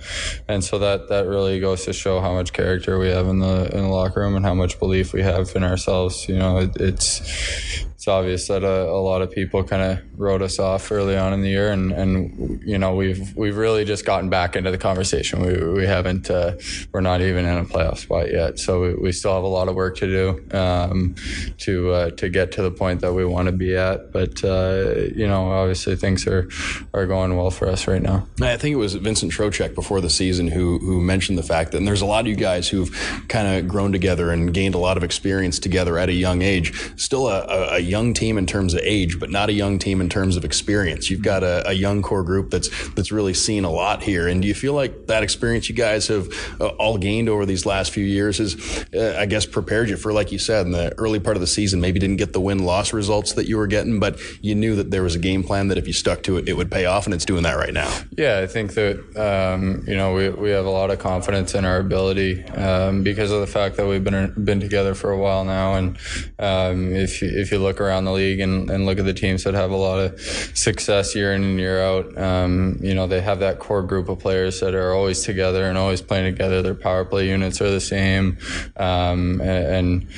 and 0.49 0.65
so 0.65 0.79
that, 0.79 1.09
that 1.11 1.27
really 1.27 1.61
goes 1.61 1.85
to 1.85 1.93
show 1.93 2.21
how 2.21 2.33
much 2.33 2.55
character 2.55 2.99
we 2.99 3.09
have 3.09 3.27
in 3.27 3.41
the 3.41 3.69
in 3.71 3.83
the 3.83 3.89
locker 3.89 4.21
room 4.21 4.35
and 4.35 4.47
how 4.47 4.55
much 4.55 4.79
belief 4.79 5.13
we 5.13 5.23
have 5.23 5.55
in 5.55 5.63
ourselves. 5.63 6.27
You 6.27 6.39
know, 6.39 6.59
it, 6.59 6.75
it's 6.77 7.85
obvious 8.09 8.49
that 8.49 8.65
a, 8.65 8.89
a 8.89 9.01
lot 9.01 9.23
of 9.23 9.31
people 9.31 9.63
kind 9.63 9.83
of 9.83 9.99
wrote 10.19 10.43
us 10.43 10.59
off 10.59 10.91
early 10.91 11.17
on 11.17 11.33
in 11.33 11.43
the 11.43 11.49
year, 11.49 11.71
and, 11.71 11.93
and 11.93 12.63
you 12.65 12.79
know 12.79 12.95
we've 12.95 13.37
we've 13.37 13.57
really 13.57 13.85
just 13.85 14.05
gotten 14.05 14.29
back 14.29 14.57
into 14.57 14.71
the 14.71 14.79
conversation. 14.79 15.41
We, 15.41 15.73
we 15.73 15.87
haven't 15.87 16.31
uh, 16.31 16.57
we're 16.93 17.01
not 17.01 17.21
even 17.21 17.45
in 17.45 17.59
a 17.59 17.65
playoff 17.65 17.99
spot 17.99 18.31
yet, 18.33 18.59
so 18.59 18.81
we, 18.83 18.95
we 18.95 19.13
still 19.13 19.35
have 19.35 19.45
a 19.45 19.49
lot 19.49 19.69
of 19.69 19.75
work 19.75 19.97
to 19.99 20.07
do 20.07 20.57
um, 20.57 21.15
to 21.59 21.91
uh, 21.91 22.11
to 22.13 22.29
get 22.29 22.53
to 22.53 22.63
the 22.63 22.71
point 22.71 23.01
that 23.01 23.13
we 23.13 23.25
want 23.25 23.47
to 23.47 23.53
be 23.53 23.77
at. 23.77 24.13
But 24.13 24.43
uh, 24.45 24.95
you 25.15 25.27
know, 25.27 25.51
obviously 25.51 25.97
things 25.97 26.27
are 26.27 26.49
are 26.95 27.07
going 27.07 27.37
well 27.37 27.51
for 27.51 27.69
us 27.69 27.87
right 27.87 28.03
now. 28.03 28.27
I 28.41 28.57
think 28.57 28.75
it 28.75 28.79
was 28.79 28.95
Vincent 28.95 29.33
Trocheck 29.33 29.75
before 29.75 30.01
the 30.01 30.11
season 30.11 30.49
who 30.49 30.79
who 30.79 31.01
mentioned 31.01 31.39
the 31.39 31.43
fact 31.43 31.73
that 31.73 31.85
there's 31.85 32.03
a 32.03 32.07
lot 32.07 32.21
of 32.21 32.27
you 32.27 32.37
guys 32.37 32.69
who've 32.69 32.91
kind 33.29 33.49
of 33.49 33.69
grown 33.69 33.93
together 33.93 34.31
and 34.31 34.53
gained 34.53 34.75
a 34.75 34.79
lot 34.79 34.97
of 34.97 35.05
experience 35.05 35.59
together 35.59 35.99
at 35.99 36.09
a 36.09 36.13
young 36.13 36.43
age. 36.43 36.73
Still 36.97 37.29
a, 37.29 37.41
a, 37.43 37.77
a 37.77 37.79
young 37.79 37.98
team 38.15 38.39
in 38.39 38.47
terms 38.47 38.75
of 38.75 38.81
age, 38.83 39.19
but 39.21 39.31
not 39.31 39.49
a 39.49 39.53
young 39.53 39.79
team 39.79 40.01
in 40.01 40.09
terms 40.09 40.37
of 40.37 40.45
experience. 40.45 41.11
You've 41.11 41.23
got 41.23 41.43
a, 41.43 41.69
a, 41.69 41.73
young 41.73 42.03
core 42.03 42.25
group 42.25 42.51
that's 42.51 42.69
that's 42.95 43.13
really 43.13 43.35
seen 43.35 43.65
a 43.65 43.71
lot 43.71 44.03
here. 44.03 44.27
And 44.27 44.43
do 44.43 44.49
you 44.49 44.55
feel 44.55 44.73
like 44.73 45.07
that 45.07 45.23
experience 45.23 45.69
you 45.69 45.75
guys 45.75 46.09
have 46.09 46.29
uh, 46.61 46.69
all 46.79 46.99
gained 46.99 47.29
over 47.29 47.47
these 47.47 47.67
last 47.67 47.93
few 47.93 48.05
years 48.05 48.39
has, 48.39 48.87
uh, 48.95 49.17
I 49.19 49.27
guess, 49.27 49.47
prepared 49.47 49.89
you 49.89 49.97
for, 49.97 50.13
like 50.13 50.33
you 50.33 50.39
said, 50.39 50.67
in 50.67 50.73
the 50.73 50.93
early 50.99 51.21
part 51.21 51.37
of 51.37 51.41
the 51.41 51.47
season, 51.47 51.81
maybe 51.81 51.99
didn't 51.99 52.17
get 52.17 52.33
the 52.33 52.41
win 52.41 52.65
loss 52.65 52.93
results 52.93 53.35
that 53.35 53.47
you 53.47 53.57
were 53.57 53.67
getting, 53.67 54.01
but 54.01 54.19
you 54.43 54.55
knew 54.55 54.77
that 54.77 54.91
there 54.91 55.03
was 55.03 55.15
a 55.15 55.19
game 55.19 55.43
plan 55.43 55.69
that 55.69 55.79
if 55.79 55.87
you 55.87 55.93
stuck 55.93 56.23
to 56.25 56.37
it, 56.37 56.49
it 56.49 56.55
would 56.55 56.71
pay 56.71 56.87
off, 56.87 57.07
and 57.07 57.15
it's 57.15 57.25
doing 57.25 57.43
that 57.43 57.57
right 57.57 57.73
now. 57.73 57.93
Yeah, 58.17 58.41
I 58.41 58.47
think 58.47 58.75
that 58.75 58.99
um, 59.17 59.85
you 59.87 59.97
know 59.97 60.15
we, 60.15 60.29
we 60.31 60.51
have 60.51 60.67
a 60.67 60.71
lot 60.71 60.91
of 60.91 60.99
confidence 60.99 61.55
in 61.55 61.65
our 61.65 61.79
ability 61.79 62.45
um, 62.45 63.03
because 63.03 63.31
of 63.31 63.41
the 63.41 63.47
fact 63.47 63.77
that 63.77 63.87
we've 63.87 64.05
been 64.05 64.33
been 64.45 64.61
together 64.61 64.95
for 64.95 65.11
a 65.11 65.19
while 65.19 65.45
now, 65.45 65.75
and 65.75 65.99
um, 66.39 66.95
if 66.95 67.23
you, 67.23 67.31
if 67.33 67.53
you 67.53 67.59
look 67.59 67.81
around 67.81 67.88
the 68.05 68.13
league 68.13 68.41
and, 68.41 68.71
and 68.71 68.87
look 68.87 68.99
at 68.99 69.05
the 69.05 69.15
teams 69.15 69.45
that 69.45 69.55
have 69.55 69.71
a 69.71 69.77
lot 69.77 69.99
of 69.99 70.21
success 70.21 71.15
year 71.15 71.33
in 71.35 71.43
and 71.43 71.59
year 71.59 71.83
out, 71.83 72.17
um, 72.19 72.79
you 72.81 72.95
know 72.95 73.07
they 73.07 73.21
have 73.21 73.41
that 73.41 73.59
core 73.59 73.83
group 73.83 74.09
of 74.09 74.19
players 74.19 74.61
that 74.61 74.75
are 74.75 74.93
always 74.93 75.23
together 75.23 75.65
and 75.65 75.77
always 75.79 76.03
playing 76.03 76.33
together. 76.33 76.63
Their 76.63 76.75
power 76.75 77.05
play 77.05 77.29
units 77.29 77.61
are 77.61 77.71
the 77.71 77.81
same, 77.81 78.39
um, 78.77 79.41
and, 79.41 79.67
and, 79.67 80.09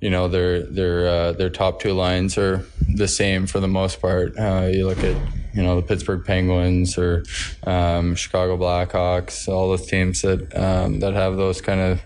you 0.00 0.10
know 0.10 0.28
their 0.28 0.62
their 0.62 1.08
uh, 1.08 1.32
their 1.32 1.50
top 1.50 1.80
two 1.80 1.92
lines 1.92 2.38
are 2.38 2.64
the 2.94 3.08
same 3.08 3.46
for 3.46 3.60
the 3.60 3.68
most 3.68 4.00
part. 4.00 4.38
Uh, 4.38 4.68
you 4.72 4.86
look 4.86 5.02
at 5.02 5.16
you 5.54 5.62
know 5.62 5.76
the 5.76 5.86
Pittsburgh 5.86 6.24
Penguins 6.24 6.96
or 6.96 7.24
um, 7.66 8.14
Chicago 8.14 8.56
Blackhawks, 8.56 9.48
all 9.48 9.70
those 9.70 9.86
teams 9.86 10.22
that 10.22 10.56
um, 10.56 11.00
that 11.00 11.14
have 11.14 11.36
those 11.36 11.60
kind 11.60 11.80
of 11.80 12.00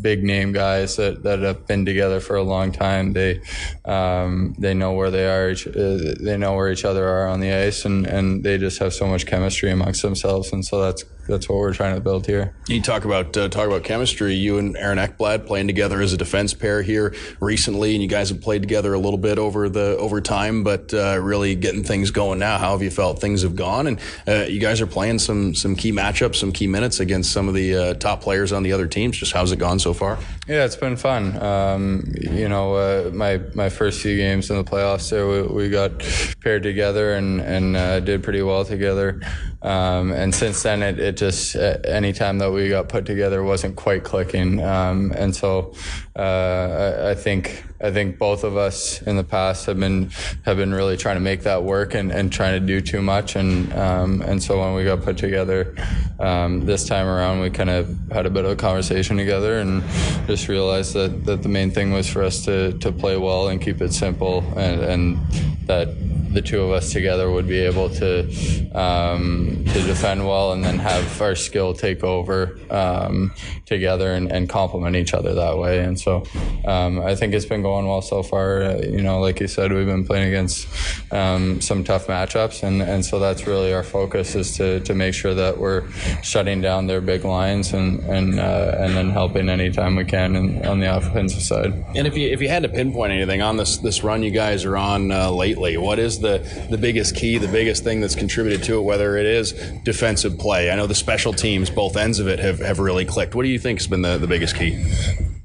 big 0.00 0.24
name 0.24 0.52
guys 0.52 0.96
that, 0.96 1.22
that 1.22 1.40
have 1.40 1.66
been 1.66 1.84
together 1.84 2.20
for 2.20 2.36
a 2.36 2.42
long 2.42 2.72
time. 2.72 3.12
They 3.12 3.40
um, 3.84 4.54
they 4.58 4.74
know 4.74 4.92
where 4.92 5.10
they 5.10 5.26
are. 5.26 5.50
Each, 5.50 5.66
uh, 5.66 6.14
they 6.20 6.36
know 6.36 6.54
where 6.54 6.70
each 6.70 6.84
other 6.84 7.06
are 7.08 7.28
on 7.28 7.40
the 7.40 7.52
ice, 7.52 7.84
and, 7.84 8.06
and 8.06 8.42
they 8.44 8.58
just 8.58 8.78
have 8.78 8.94
so 8.94 9.06
much 9.06 9.26
chemistry 9.26 9.70
amongst 9.70 10.02
themselves. 10.02 10.52
And 10.52 10.64
so 10.64 10.80
that's 10.80 11.04
that's 11.26 11.48
what 11.48 11.58
we're 11.58 11.72
trying 11.72 11.94
to 11.94 12.00
build 12.00 12.26
here. 12.26 12.54
You 12.68 12.80
talk 12.82 13.04
about 13.04 13.36
uh, 13.36 13.48
talk 13.48 13.66
about 13.66 13.84
chemistry. 13.84 14.34
You 14.34 14.58
and 14.58 14.76
Aaron 14.76 14.98
Ekblad 14.98 15.46
playing 15.46 15.66
together 15.66 16.00
as 16.00 16.12
a 16.12 16.16
defense 16.16 16.54
pair 16.54 16.82
here 16.82 17.14
recently, 17.40 17.94
and 17.94 18.02
you 18.02 18.08
guys 18.08 18.28
have 18.30 18.40
played 18.40 18.62
together 18.62 18.94
a 18.94 18.98
little 18.98 19.18
bit 19.18 19.38
over 19.38 19.68
the 19.68 19.96
over 19.98 20.20
time, 20.20 20.64
but 20.64 20.92
uh, 20.94 21.18
really 21.20 21.54
getting 21.54 21.84
things 21.84 22.10
going 22.10 22.38
now. 22.38 22.58
How 22.58 22.72
have 22.72 22.82
you 22.82 22.90
felt 22.90 23.20
things 23.20 23.42
have 23.42 23.56
gone? 23.56 23.86
And 23.86 24.00
uh, 24.26 24.44
you 24.48 24.60
guys 24.60 24.80
are 24.80 24.86
playing 24.86 25.18
some 25.18 25.54
some 25.54 25.76
key 25.76 25.92
matchups, 25.92 26.36
some 26.36 26.52
key 26.52 26.66
minutes 26.66 27.00
against 27.00 27.32
some 27.32 27.48
of 27.48 27.54
the 27.54 27.76
uh, 27.76 27.94
top 27.94 28.20
players 28.20 28.52
on 28.52 28.62
the 28.62 28.72
other 28.72 28.86
teams. 28.86 29.16
Just 29.16 29.32
how's 29.32 29.52
it 29.52 29.58
gone 29.58 29.78
so 29.78 29.92
far? 29.92 30.18
Yeah, 30.48 30.64
it's 30.64 30.74
been 30.74 30.96
fun. 30.96 31.40
Um, 31.40 32.12
you 32.20 32.48
know, 32.48 32.74
uh, 32.74 33.10
my 33.14 33.40
my 33.54 33.68
first 33.68 34.00
few 34.00 34.16
games 34.16 34.50
in 34.50 34.56
the 34.56 34.64
playoffs, 34.64 35.08
there 35.08 35.28
we, 35.28 35.42
we 35.42 35.70
got 35.70 36.00
paired 36.40 36.64
together 36.64 37.14
and 37.14 37.40
and 37.40 37.76
uh, 37.76 38.00
did 38.00 38.24
pretty 38.24 38.42
well 38.42 38.64
together. 38.64 39.20
Um, 39.62 40.10
and 40.10 40.34
since 40.34 40.64
then, 40.64 40.82
it, 40.82 40.98
it 40.98 41.16
just 41.16 41.54
any 41.54 42.12
time 42.12 42.38
that 42.38 42.50
we 42.50 42.68
got 42.68 42.88
put 42.88 43.06
together 43.06 43.44
wasn't 43.44 43.76
quite 43.76 44.02
clicking. 44.02 44.60
Um, 44.60 45.12
and 45.16 45.34
so 45.34 45.74
uh, 46.16 46.20
I, 46.20 47.10
I, 47.10 47.14
think 47.14 47.64
I 47.82 47.90
think 47.90 48.18
both 48.18 48.44
of 48.44 48.56
us 48.56 49.02
in 49.02 49.16
the 49.16 49.24
past 49.24 49.66
have 49.66 49.78
been 49.78 50.10
have 50.44 50.56
been 50.56 50.72
really 50.72 50.96
trying 50.96 51.16
to 51.16 51.20
make 51.20 51.42
that 51.42 51.64
work 51.64 51.94
and, 51.94 52.12
and 52.12 52.32
trying 52.32 52.60
to 52.60 52.66
do 52.66 52.80
too 52.80 53.02
much. 53.02 53.36
And 53.36 53.72
um, 53.72 54.22
and 54.22 54.42
so 54.42 54.60
when 54.60 54.74
we 54.74 54.84
got 54.84 55.02
put 55.02 55.16
together 55.18 55.74
um, 56.20 56.64
this 56.64 56.86
time 56.86 57.06
around, 57.06 57.40
we 57.40 57.50
kind 57.50 57.70
of 57.70 57.98
had 58.12 58.26
a 58.26 58.30
bit 58.30 58.44
of 58.44 58.52
a 58.52 58.56
conversation 58.56 59.16
together 59.16 59.58
and 59.58 59.82
just 60.26 60.48
realized 60.48 60.94
that, 60.94 61.24
that 61.24 61.42
the 61.42 61.48
main 61.48 61.70
thing 61.70 61.92
was 61.92 62.08
for 62.08 62.22
us 62.22 62.44
to, 62.44 62.72
to 62.78 62.92
play 62.92 63.16
well 63.16 63.48
and 63.48 63.60
keep 63.60 63.80
it 63.80 63.92
simple 63.92 64.44
and, 64.56 64.80
and 64.82 65.18
that 65.66 65.88
the 66.32 66.42
two 66.42 66.62
of 66.62 66.70
us 66.70 66.92
together 66.92 67.30
would 67.30 67.46
be 67.46 67.58
able 67.58 67.88
to 67.90 68.28
um, 68.74 69.64
to 69.66 69.82
defend 69.82 70.26
well 70.26 70.52
and 70.52 70.64
then 70.64 70.78
have 70.78 71.20
our 71.20 71.34
skill 71.34 71.74
take 71.74 72.02
over 72.02 72.58
um, 72.70 73.32
together 73.66 74.12
and, 74.14 74.30
and, 74.32 74.48
complement 74.48 74.96
each 74.96 75.14
other 75.14 75.34
that 75.34 75.56
way. 75.56 75.80
And 75.80 75.98
so 75.98 76.24
um, 76.66 77.00
I 77.00 77.14
think 77.14 77.32
it's 77.32 77.46
been 77.46 77.62
going 77.62 77.86
well 77.86 78.02
so 78.02 78.22
far. 78.22 78.62
Uh, 78.62 78.76
you 78.78 79.02
know, 79.02 79.20
like 79.20 79.40
you 79.40 79.48
said, 79.48 79.72
we've 79.72 79.86
been 79.86 80.06
playing 80.06 80.28
against 80.28 80.68
um, 81.12 81.60
some 81.60 81.84
tough 81.84 82.06
matchups, 82.06 82.62
and, 82.62 82.82
and 82.82 83.04
so 83.04 83.18
that's 83.18 83.46
really 83.46 83.72
our 83.72 83.82
focus 83.82 84.34
is 84.34 84.56
to, 84.56 84.80
to 84.80 84.94
make 84.94 85.14
sure 85.14 85.34
that 85.34 85.58
we're 85.58 85.88
shutting 86.22 86.60
down 86.60 86.86
their 86.86 87.00
big 87.00 87.24
lines 87.24 87.72
and 87.72 88.00
and 88.00 88.40
uh, 88.40 88.76
and 88.78 88.94
then 88.94 89.10
helping 89.10 89.48
anytime 89.48 89.96
we 89.96 90.04
can 90.04 90.36
in, 90.36 90.66
on 90.66 90.80
the 90.80 90.96
offensive 90.96 91.42
side. 91.42 91.72
And 91.94 92.06
if 92.06 92.16
you 92.16 92.28
if 92.28 92.40
you 92.40 92.48
had 92.48 92.62
to 92.62 92.68
pinpoint 92.68 93.12
anything 93.12 93.42
on 93.42 93.56
this 93.56 93.78
this 93.78 94.02
run 94.02 94.22
you 94.22 94.30
guys 94.30 94.64
are 94.64 94.76
on 94.76 95.10
uh, 95.10 95.30
lately, 95.30 95.76
what 95.76 95.98
is 95.98 96.20
the 96.22 96.38
the 96.70 96.78
biggest 96.78 97.14
key, 97.14 97.38
the 97.38 97.48
biggest 97.48 97.84
thing 97.84 98.00
that's 98.00 98.14
contributed 98.14 98.62
to 98.64 98.78
it, 98.78 98.82
whether 98.82 99.16
it 99.16 99.26
is 99.26 99.52
defensive 99.84 100.38
play. 100.38 100.70
I 100.70 100.76
know 100.76 100.86
the 100.86 100.94
special 100.94 101.32
teams, 101.32 101.68
both 101.70 101.96
ends 101.96 102.18
of 102.18 102.28
it, 102.28 102.38
have, 102.38 102.60
have 102.60 102.78
really 102.78 103.04
clicked. 103.04 103.34
What 103.34 103.42
do 103.42 103.48
you 103.48 103.58
think 103.58 103.80
has 103.80 103.88
been 103.88 104.02
the, 104.02 104.16
the 104.16 104.26
biggest 104.26 104.56
key? 104.56 104.82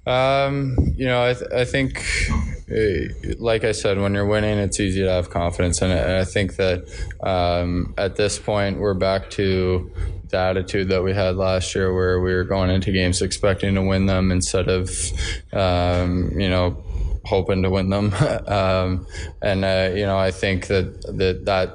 Um, 0.05 0.77
you 0.95 1.05
know, 1.05 1.25
I, 1.25 1.33
th- 1.33 1.51
I 1.51 1.65
think, 1.65 2.01
uh, 2.71 3.35
like 3.39 3.65
I 3.65 3.73
said, 3.73 3.99
when 3.99 4.13
you're 4.13 4.25
winning, 4.25 4.57
it's 4.57 4.79
easy 4.79 5.01
to 5.01 5.09
have 5.09 5.29
confidence. 5.29 5.81
And 5.81 5.91
I 5.91 6.23
think 6.23 6.55
that 6.55 6.87
um, 7.21 7.93
at 7.97 8.15
this 8.15 8.39
point, 8.39 8.79
we're 8.79 8.93
back 8.93 9.29
to 9.31 9.91
the 10.29 10.37
attitude 10.37 10.89
that 10.89 11.03
we 11.03 11.13
had 11.13 11.35
last 11.35 11.75
year 11.75 11.93
where 11.93 12.21
we 12.21 12.33
were 12.33 12.45
going 12.45 12.69
into 12.69 12.91
games 12.91 13.21
expecting 13.21 13.75
to 13.75 13.81
win 13.81 14.05
them 14.05 14.31
instead 14.31 14.69
of, 14.69 14.89
um, 15.51 16.31
you 16.39 16.49
know, 16.49 16.81
hoping 17.27 17.63
to 17.63 17.69
win 17.69 17.89
them. 17.89 18.13
um, 18.47 19.05
and 19.41 19.65
uh, 19.65 19.91
you 19.93 20.05
know, 20.05 20.17
I 20.17 20.31
think 20.31 20.67
that 20.67 21.01
that 21.17 21.45
that 21.45 21.69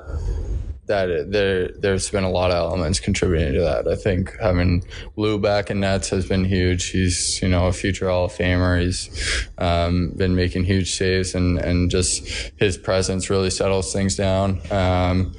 that 0.86 1.30
there 1.30 1.68
there's 1.78 2.10
been 2.10 2.24
a 2.24 2.30
lot 2.30 2.50
of 2.50 2.56
elements 2.56 2.98
contributing 2.98 3.54
to 3.54 3.60
that. 3.60 3.86
I 3.86 3.94
think 3.94 4.36
having 4.40 4.84
Lou 5.16 5.38
back 5.38 5.70
in 5.70 5.80
nets 5.80 6.08
has 6.10 6.26
been 6.26 6.44
huge. 6.44 6.90
He's 6.90 7.40
you 7.40 7.48
know 7.48 7.68
a 7.68 7.72
future 7.72 8.08
Hall 8.08 8.24
of 8.24 8.32
Famer. 8.32 8.82
He's 8.82 9.48
um, 9.58 10.10
been 10.16 10.34
making 10.34 10.64
huge 10.64 10.92
saves 10.94 11.34
and 11.34 11.58
and 11.58 11.90
just 11.90 12.26
his 12.56 12.76
presence 12.76 13.30
really 13.30 13.50
settles 13.50 13.92
things 13.92 14.16
down. 14.16 14.60
Um, 14.72 15.34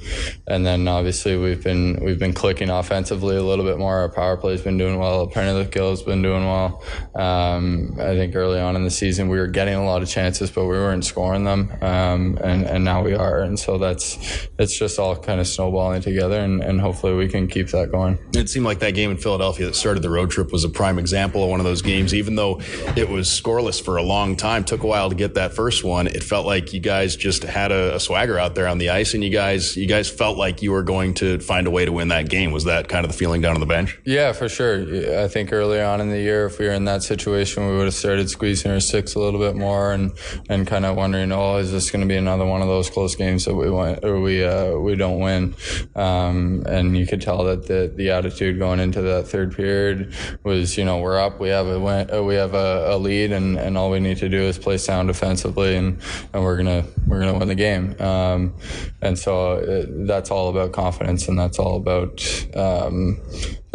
and 0.46 0.64
then 0.64 0.88
obviously 0.88 1.36
we've 1.36 1.62
been 1.62 2.02
we've 2.02 2.18
been 2.18 2.32
clicking 2.32 2.70
offensively 2.70 3.36
a 3.36 3.42
little 3.42 3.64
bit 3.64 3.78
more. 3.78 3.98
Our 3.98 4.08
power 4.08 4.38
play's 4.38 4.62
been 4.62 4.78
doing 4.78 4.98
well. 4.98 5.26
Penalty 5.26 5.70
kill's 5.70 6.02
been 6.02 6.22
doing 6.22 6.44
well. 6.46 6.82
Um, 7.14 7.96
I 8.00 8.14
think 8.14 8.34
early 8.34 8.60
on 8.60 8.76
in 8.76 8.84
the 8.84 8.90
season 8.90 9.28
we 9.28 9.38
were 9.38 9.46
getting 9.46 9.74
a 9.74 9.84
lot 9.84 10.02
of 10.02 10.08
chances, 10.08 10.50
but 10.50 10.64
we 10.64 10.70
weren't 10.70 11.04
scoring 11.04 11.44
them. 11.44 11.70
Um, 11.82 12.38
and 12.42 12.64
and 12.64 12.82
now 12.82 13.02
we 13.02 13.14
are. 13.14 13.40
And 13.40 13.58
so 13.58 13.76
that's 13.76 14.48
it's 14.58 14.78
just 14.78 14.98
all 14.98 15.14
kind 15.16 15.33
of 15.40 15.44
of 15.44 15.52
snowballing 15.52 16.02
together, 16.02 16.40
and, 16.40 16.62
and 16.62 16.80
hopefully 16.80 17.14
we 17.14 17.28
can 17.28 17.46
keep 17.46 17.68
that 17.68 17.90
going. 17.90 18.18
It 18.34 18.48
seemed 18.48 18.66
like 18.66 18.80
that 18.80 18.92
game 18.92 19.10
in 19.10 19.16
Philadelphia 19.16 19.66
that 19.66 19.74
started 19.74 20.02
the 20.02 20.10
road 20.10 20.30
trip 20.30 20.50
was 20.50 20.64
a 20.64 20.68
prime 20.68 20.98
example 20.98 21.44
of 21.44 21.50
one 21.50 21.60
of 21.60 21.64
those 21.64 21.82
games. 21.82 22.12
Even 22.14 22.34
though 22.34 22.60
it 22.96 23.08
was 23.08 23.28
scoreless 23.28 23.82
for 23.82 23.96
a 23.96 24.02
long 24.02 24.36
time, 24.36 24.64
took 24.64 24.82
a 24.82 24.86
while 24.86 25.08
to 25.08 25.14
get 25.14 25.34
that 25.34 25.54
first 25.54 25.84
one. 25.84 26.06
It 26.06 26.22
felt 26.22 26.46
like 26.46 26.72
you 26.72 26.80
guys 26.80 27.16
just 27.16 27.44
had 27.44 27.70
a, 27.70 27.96
a 27.96 28.00
swagger 28.00 28.38
out 28.38 28.54
there 28.54 28.66
on 28.66 28.78
the 28.78 28.90
ice, 28.90 29.14
and 29.14 29.22
you 29.22 29.30
guys 29.30 29.76
you 29.76 29.86
guys 29.86 30.10
felt 30.10 30.36
like 30.36 30.62
you 30.62 30.72
were 30.72 30.82
going 30.82 31.14
to 31.14 31.38
find 31.38 31.66
a 31.66 31.70
way 31.70 31.84
to 31.84 31.92
win 31.92 32.08
that 32.08 32.28
game. 32.28 32.52
Was 32.52 32.64
that 32.64 32.88
kind 32.88 33.04
of 33.04 33.12
the 33.12 33.16
feeling 33.16 33.40
down 33.40 33.54
on 33.54 33.60
the 33.60 33.66
bench? 33.66 33.98
Yeah, 34.04 34.32
for 34.32 34.48
sure. 34.48 35.20
I 35.22 35.28
think 35.28 35.52
early 35.52 35.80
on 35.80 36.00
in 36.00 36.10
the 36.10 36.18
year, 36.18 36.46
if 36.46 36.58
we 36.58 36.66
were 36.66 36.72
in 36.72 36.84
that 36.86 37.02
situation, 37.02 37.68
we 37.68 37.76
would 37.76 37.84
have 37.84 37.94
started 37.94 38.28
squeezing 38.30 38.70
our 38.70 38.80
sticks 38.80 39.14
a 39.14 39.20
little 39.20 39.40
bit 39.40 39.54
more 39.54 39.92
and 39.92 40.12
and 40.48 40.66
kind 40.66 40.84
of 40.84 40.96
wondering, 40.96 41.32
oh, 41.32 41.56
is 41.56 41.72
this 41.72 41.90
going 41.90 42.02
to 42.02 42.08
be 42.08 42.16
another 42.16 42.46
one 42.46 42.62
of 42.62 42.68
those 42.68 42.90
close 42.90 43.14
games 43.14 43.44
that 43.44 43.54
we 43.54 43.70
want 43.70 44.04
or 44.04 44.20
we 44.20 44.44
uh, 44.44 44.72
we 44.76 44.94
don't 44.94 45.18
win? 45.24 45.54
Um, 45.96 46.62
and 46.66 46.96
you 46.96 47.06
could 47.06 47.20
tell 47.20 47.44
that 47.44 47.66
the, 47.66 47.92
the 47.94 48.10
attitude 48.10 48.58
going 48.58 48.80
into 48.80 49.02
that 49.02 49.26
third 49.26 49.56
period 49.56 50.14
was, 50.44 50.76
you 50.78 50.84
know, 50.84 50.98
we're 50.98 51.18
up, 51.18 51.40
we 51.40 51.48
have 51.48 51.66
a 51.66 51.80
win, 51.80 52.10
uh, 52.12 52.22
we 52.22 52.34
have 52.34 52.54
a, 52.54 52.94
a, 52.94 52.98
lead, 52.98 53.32
and, 53.32 53.58
and 53.58 53.76
all 53.76 53.90
we 53.90 54.00
need 54.00 54.18
to 54.18 54.28
do 54.28 54.42
is 54.42 54.58
play 54.58 54.78
sound 54.78 55.08
defensively, 55.08 55.76
and, 55.76 56.00
and 56.32 56.44
we're 56.44 56.56
gonna 56.56 56.84
we're 57.06 57.20
gonna 57.20 57.38
win 57.38 57.48
the 57.48 57.54
game. 57.54 58.00
Um, 58.00 58.54
and 59.02 59.18
so 59.18 59.54
it, 59.54 59.88
uh, 59.88 59.92
that's 60.06 60.30
all 60.30 60.48
about 60.48 60.72
confidence, 60.72 61.28
and 61.28 61.38
that's 61.38 61.58
all 61.58 61.76
about 61.76 62.24
um, 62.54 63.20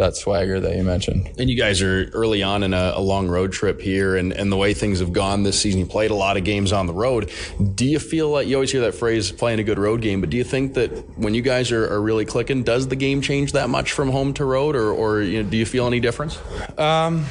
that 0.00 0.16
swagger 0.16 0.58
that 0.58 0.74
you 0.74 0.82
mentioned. 0.82 1.30
And 1.38 1.50
you 1.50 1.56
guys 1.56 1.82
are 1.82 2.08
early 2.14 2.42
on 2.42 2.62
in 2.62 2.72
a, 2.72 2.94
a, 2.96 3.00
long 3.00 3.28
road 3.28 3.52
trip 3.52 3.82
here, 3.82 4.16
and, 4.16 4.32
and 4.32 4.50
the 4.50 4.56
way 4.56 4.72
things 4.72 5.00
have 5.00 5.12
gone 5.12 5.42
this 5.42 5.60
season, 5.60 5.78
you 5.78 5.86
played 5.86 6.10
a 6.10 6.14
lot 6.14 6.38
of 6.38 6.44
games 6.44 6.72
on 6.72 6.86
the 6.86 6.94
road. 6.94 7.30
Do 7.74 7.84
you 7.84 7.98
feel 7.98 8.30
like 8.30 8.48
you 8.48 8.54
always 8.54 8.72
hear 8.72 8.80
that 8.80 8.94
phrase, 8.94 9.30
playing 9.30 9.58
a 9.58 9.62
good 9.62 9.78
road 9.78 10.00
game, 10.00 10.22
but 10.22 10.30
do 10.30 10.38
you 10.38 10.44
think 10.44 10.72
that 10.74 11.18
when 11.18 11.34
you 11.34 11.42
guys 11.42 11.70
are, 11.70 11.86
are 11.92 12.00
really 12.00 12.24
clicking, 12.24 12.62
does 12.62 12.88
the 12.88 12.96
game 12.96 13.20
change 13.20 13.52
that 13.52 13.68
much 13.68 13.92
from 13.92 14.10
home 14.10 14.32
to 14.34 14.44
road, 14.46 14.74
or, 14.74 14.90
or 14.90 15.20
you 15.20 15.42
know, 15.42 15.50
do 15.50 15.58
you 15.58 15.66
feel 15.66 15.86
any 15.86 16.00
difference? 16.00 16.38
Um, 16.78 17.26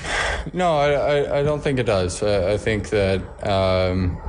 no, 0.54 0.78
I, 0.78 0.92
I, 0.92 1.40
I, 1.40 1.44
don't 1.44 1.62
think 1.62 1.80
it 1.80 1.88
does. 1.88 2.22
I, 2.22 2.54
I 2.54 2.58
think 2.58 2.90
that. 2.90 3.48
Um, 3.48 4.22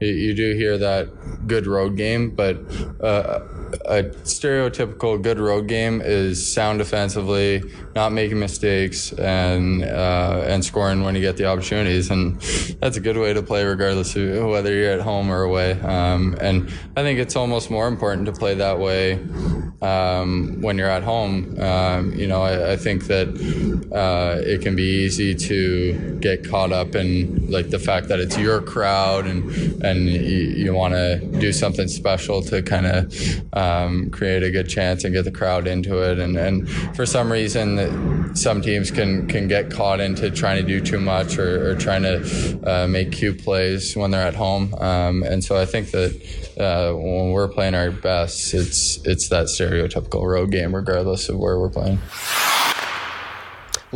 you, 0.00 0.34
do 0.34 0.54
hear 0.54 0.78
that 0.78 1.46
good 1.46 1.66
road 1.66 1.96
game, 1.96 2.30
but 2.30 2.56
uh, 3.00 3.40
a 3.86 4.04
stereotypical 4.24 5.20
good 5.20 5.38
road 5.38 5.68
game 5.68 6.00
is 6.04 6.52
sound 6.52 6.78
defensively, 6.78 7.62
not 7.94 8.12
making 8.12 8.38
mistakes, 8.38 9.12
and 9.12 9.84
uh, 9.84 10.44
and 10.46 10.64
scoring 10.64 11.02
when 11.02 11.14
you 11.14 11.20
get 11.20 11.36
the 11.36 11.46
opportunities. 11.46 12.10
And 12.10 12.40
that's 12.80 12.96
a 12.96 13.00
good 13.00 13.16
way 13.16 13.32
to 13.32 13.42
play, 13.42 13.64
regardless 13.64 14.14
of 14.16 14.46
whether 14.46 14.72
you're 14.72 14.92
at 14.92 15.00
home 15.00 15.30
or 15.30 15.42
away. 15.42 15.72
Um, 15.80 16.36
and 16.40 16.72
I 16.96 17.02
think 17.02 17.18
it's 17.18 17.36
almost 17.36 17.70
more 17.70 17.88
important 17.88 18.26
to 18.26 18.32
play 18.32 18.54
that 18.54 18.78
way 18.78 19.18
um, 19.82 20.60
when 20.60 20.78
you're 20.78 20.90
at 20.90 21.02
home. 21.02 21.58
Um, 21.60 22.12
you 22.14 22.26
know, 22.26 22.42
I, 22.42 22.72
I 22.72 22.76
think 22.76 23.06
that 23.06 23.28
uh, 23.92 24.40
it 24.40 24.62
can 24.62 24.74
be 24.76 25.04
easy 25.04 25.34
to 25.34 26.18
get 26.20 26.48
caught 26.48 26.72
up 26.72 26.94
in 26.94 27.50
like 27.50 27.70
the 27.70 27.78
fact 27.78 28.08
that 28.08 28.20
it's 28.20 28.36
your 28.38 28.60
crowd 28.60 29.26
and 29.26 29.44
and 29.84 30.08
you, 30.08 30.38
you 30.64 30.74
want 30.74 30.94
to 30.94 31.18
do 31.38 31.52
something 31.52 31.88
special 31.88 32.42
to 32.42 32.62
kind 32.62 32.86
of 32.86 33.54
um, 33.54 34.10
create 34.10 34.42
a 34.42 34.50
good 34.50 34.68
chance 34.68 35.04
and 35.04 35.14
get 35.14 35.24
the 35.24 35.30
crowd 35.30 35.66
into 35.66 36.02
it. 36.02 36.18
And, 36.18 36.36
and 36.36 36.68
for 36.96 37.06
some 37.06 37.30
reason, 37.30 38.25
some 38.34 38.60
teams 38.62 38.90
can, 38.90 39.26
can 39.26 39.48
get 39.48 39.70
caught 39.70 40.00
into 40.00 40.30
trying 40.30 40.60
to 40.60 40.66
do 40.66 40.80
too 40.80 41.00
much 41.00 41.38
or, 41.38 41.70
or 41.70 41.74
trying 41.76 42.02
to 42.02 42.60
uh, 42.64 42.86
make 42.86 43.12
cute 43.12 43.42
plays 43.42 43.96
when 43.96 44.10
they're 44.10 44.26
at 44.26 44.34
home. 44.34 44.74
Um, 44.74 45.22
and 45.22 45.42
so 45.42 45.56
I 45.56 45.66
think 45.66 45.90
that 45.92 46.12
uh, 46.58 46.92
when 46.94 47.32
we're 47.32 47.48
playing 47.48 47.74
our 47.74 47.90
best, 47.90 48.54
it's 48.54 48.98
it's 49.04 49.28
that 49.28 49.46
stereotypical 49.46 50.22
road 50.22 50.50
game, 50.50 50.74
regardless 50.74 51.28
of 51.28 51.38
where 51.38 51.58
we're 51.58 51.70
playing. 51.70 51.98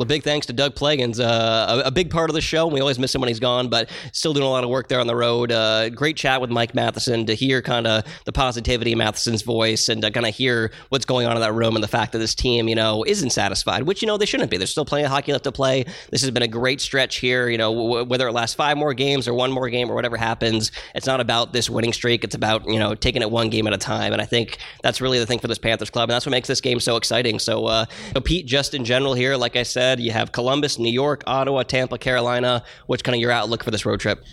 Well, 0.01 0.07
big 0.07 0.23
thanks 0.23 0.47
to 0.47 0.55
Doug 0.55 0.77
Plagens, 0.77 1.21
uh, 1.21 1.83
a, 1.85 1.89
a, 1.89 1.91
big 1.91 2.09
part 2.09 2.31
of 2.31 2.35
the 2.35 2.41
show. 2.41 2.67
We 2.67 2.81
always 2.81 2.99
miss 2.99 3.15
him 3.15 3.21
when 3.21 3.29
he's 3.29 3.39
gone, 3.39 3.69
but 3.69 3.91
still 4.13 4.33
doing 4.33 4.47
a 4.47 4.49
lot 4.49 4.65
of 4.65 4.71
work 4.71 4.89
there 4.89 4.99
on 4.99 5.07
the 5.07 5.15
road. 5.15 5.53
Uh, 5.53 5.91
great 5.91 6.17
chat 6.17 6.41
with 6.41 6.49
Mike 6.49 6.75
Matheson 6.75 7.27
to 7.27 7.35
hear 7.35 7.61
kind 7.61 7.87
of 7.87 8.05
the 8.25 8.33
positivity 8.33 8.93
in 8.93 8.99
Matheson's 8.99 9.43
voice 9.43 9.91
and 9.91 10.01
to 10.01 10.11
kind 10.11 10.25
of 10.25 10.35
hear 10.35 10.73
what's 10.89 11.05
going 11.05 11.27
on 11.27 11.37
in 11.37 11.43
that 11.43 11.53
room 11.53 11.75
and 11.75 11.85
the 11.85 11.89
fact 11.89 12.13
that 12.13 12.19
this 12.19 12.35
team, 12.35 12.67
you 12.67 12.75
know, 12.75 13.05
isn't 13.07 13.29
satisfied, 13.29 13.83
which, 13.83 14.01
you 14.01 14.09
know, 14.09 14.17
they 14.17 14.25
shouldn't 14.25 14.51
be. 14.51 14.57
There's 14.57 14.71
still 14.71 14.87
plenty 14.87 15.05
of 15.05 15.11
hockey 15.11 15.33
left 15.33 15.45
to 15.45 15.53
play. 15.53 15.85
This 16.09 16.23
has 16.23 16.31
been 16.31 16.43
a 16.43 16.49
great 16.49 16.81
stretch 16.81 17.17
here. 17.17 17.51
You 17.51 17.59
know, 17.59 17.75
w- 17.75 18.05
whether 18.07 18.27
it 18.27 18.33
lasts 18.33 18.57
five 18.57 18.79
more 18.79 18.95
games 18.95 19.29
or 19.29 19.35
one 19.35 19.53
more 19.53 19.69
game 19.69 19.91
or 19.91 19.95
whatever 19.95 20.17
happens, 20.17 20.73
it's 20.95 21.07
not 21.07 21.21
about 21.21 21.53
this 21.53 21.69
winning 21.69 21.93
streak. 21.93 22.25
It's 22.25 22.35
about, 22.35 22.67
you 22.67 22.79
know, 22.79 22.95
taking 22.95 23.21
it 23.21 23.31
one 23.31 23.51
game 23.51 23.67
at 23.67 23.75
a 23.75 23.79
time. 23.79 24.15
And 24.15 24.23
I 24.23 24.25
think 24.25 24.57
that's 24.83 25.03
really 25.03 25.19
the 25.19 25.27
thing 25.27 25.41
for 25.41 25.49
this 25.49 25.59
Panthers 25.59 25.91
club. 25.91 26.09
And 26.09 26.15
that's 26.15 26.25
what 26.25 26.31
makes 26.31 26.49
this 26.49 26.63
game 26.63 26.81
so 26.81 26.97
exciting. 26.97 27.39
So, 27.39 27.67
uh, 27.67 27.85
Pete, 28.25 28.47
just 28.47 28.73
in 28.73 28.87
general 28.87 29.13
here, 29.13 29.37
like 29.37 29.57
I 29.57 29.63
said, 29.63 29.90
said, 29.91 29.99
you 29.99 30.13
have 30.13 30.31
Columbus, 30.31 30.79
New 30.79 30.91
York, 30.91 31.25
Ottawa, 31.27 31.65
Tampa, 31.65 31.99
Carolina. 31.99 32.63
What's 32.87 33.03
kind 33.03 33.17
of 33.17 33.21
your 33.21 33.33
outlook 33.33 33.65
for 33.65 33.73
this 33.73 33.85
road 33.85 33.99
trip? 33.99 34.25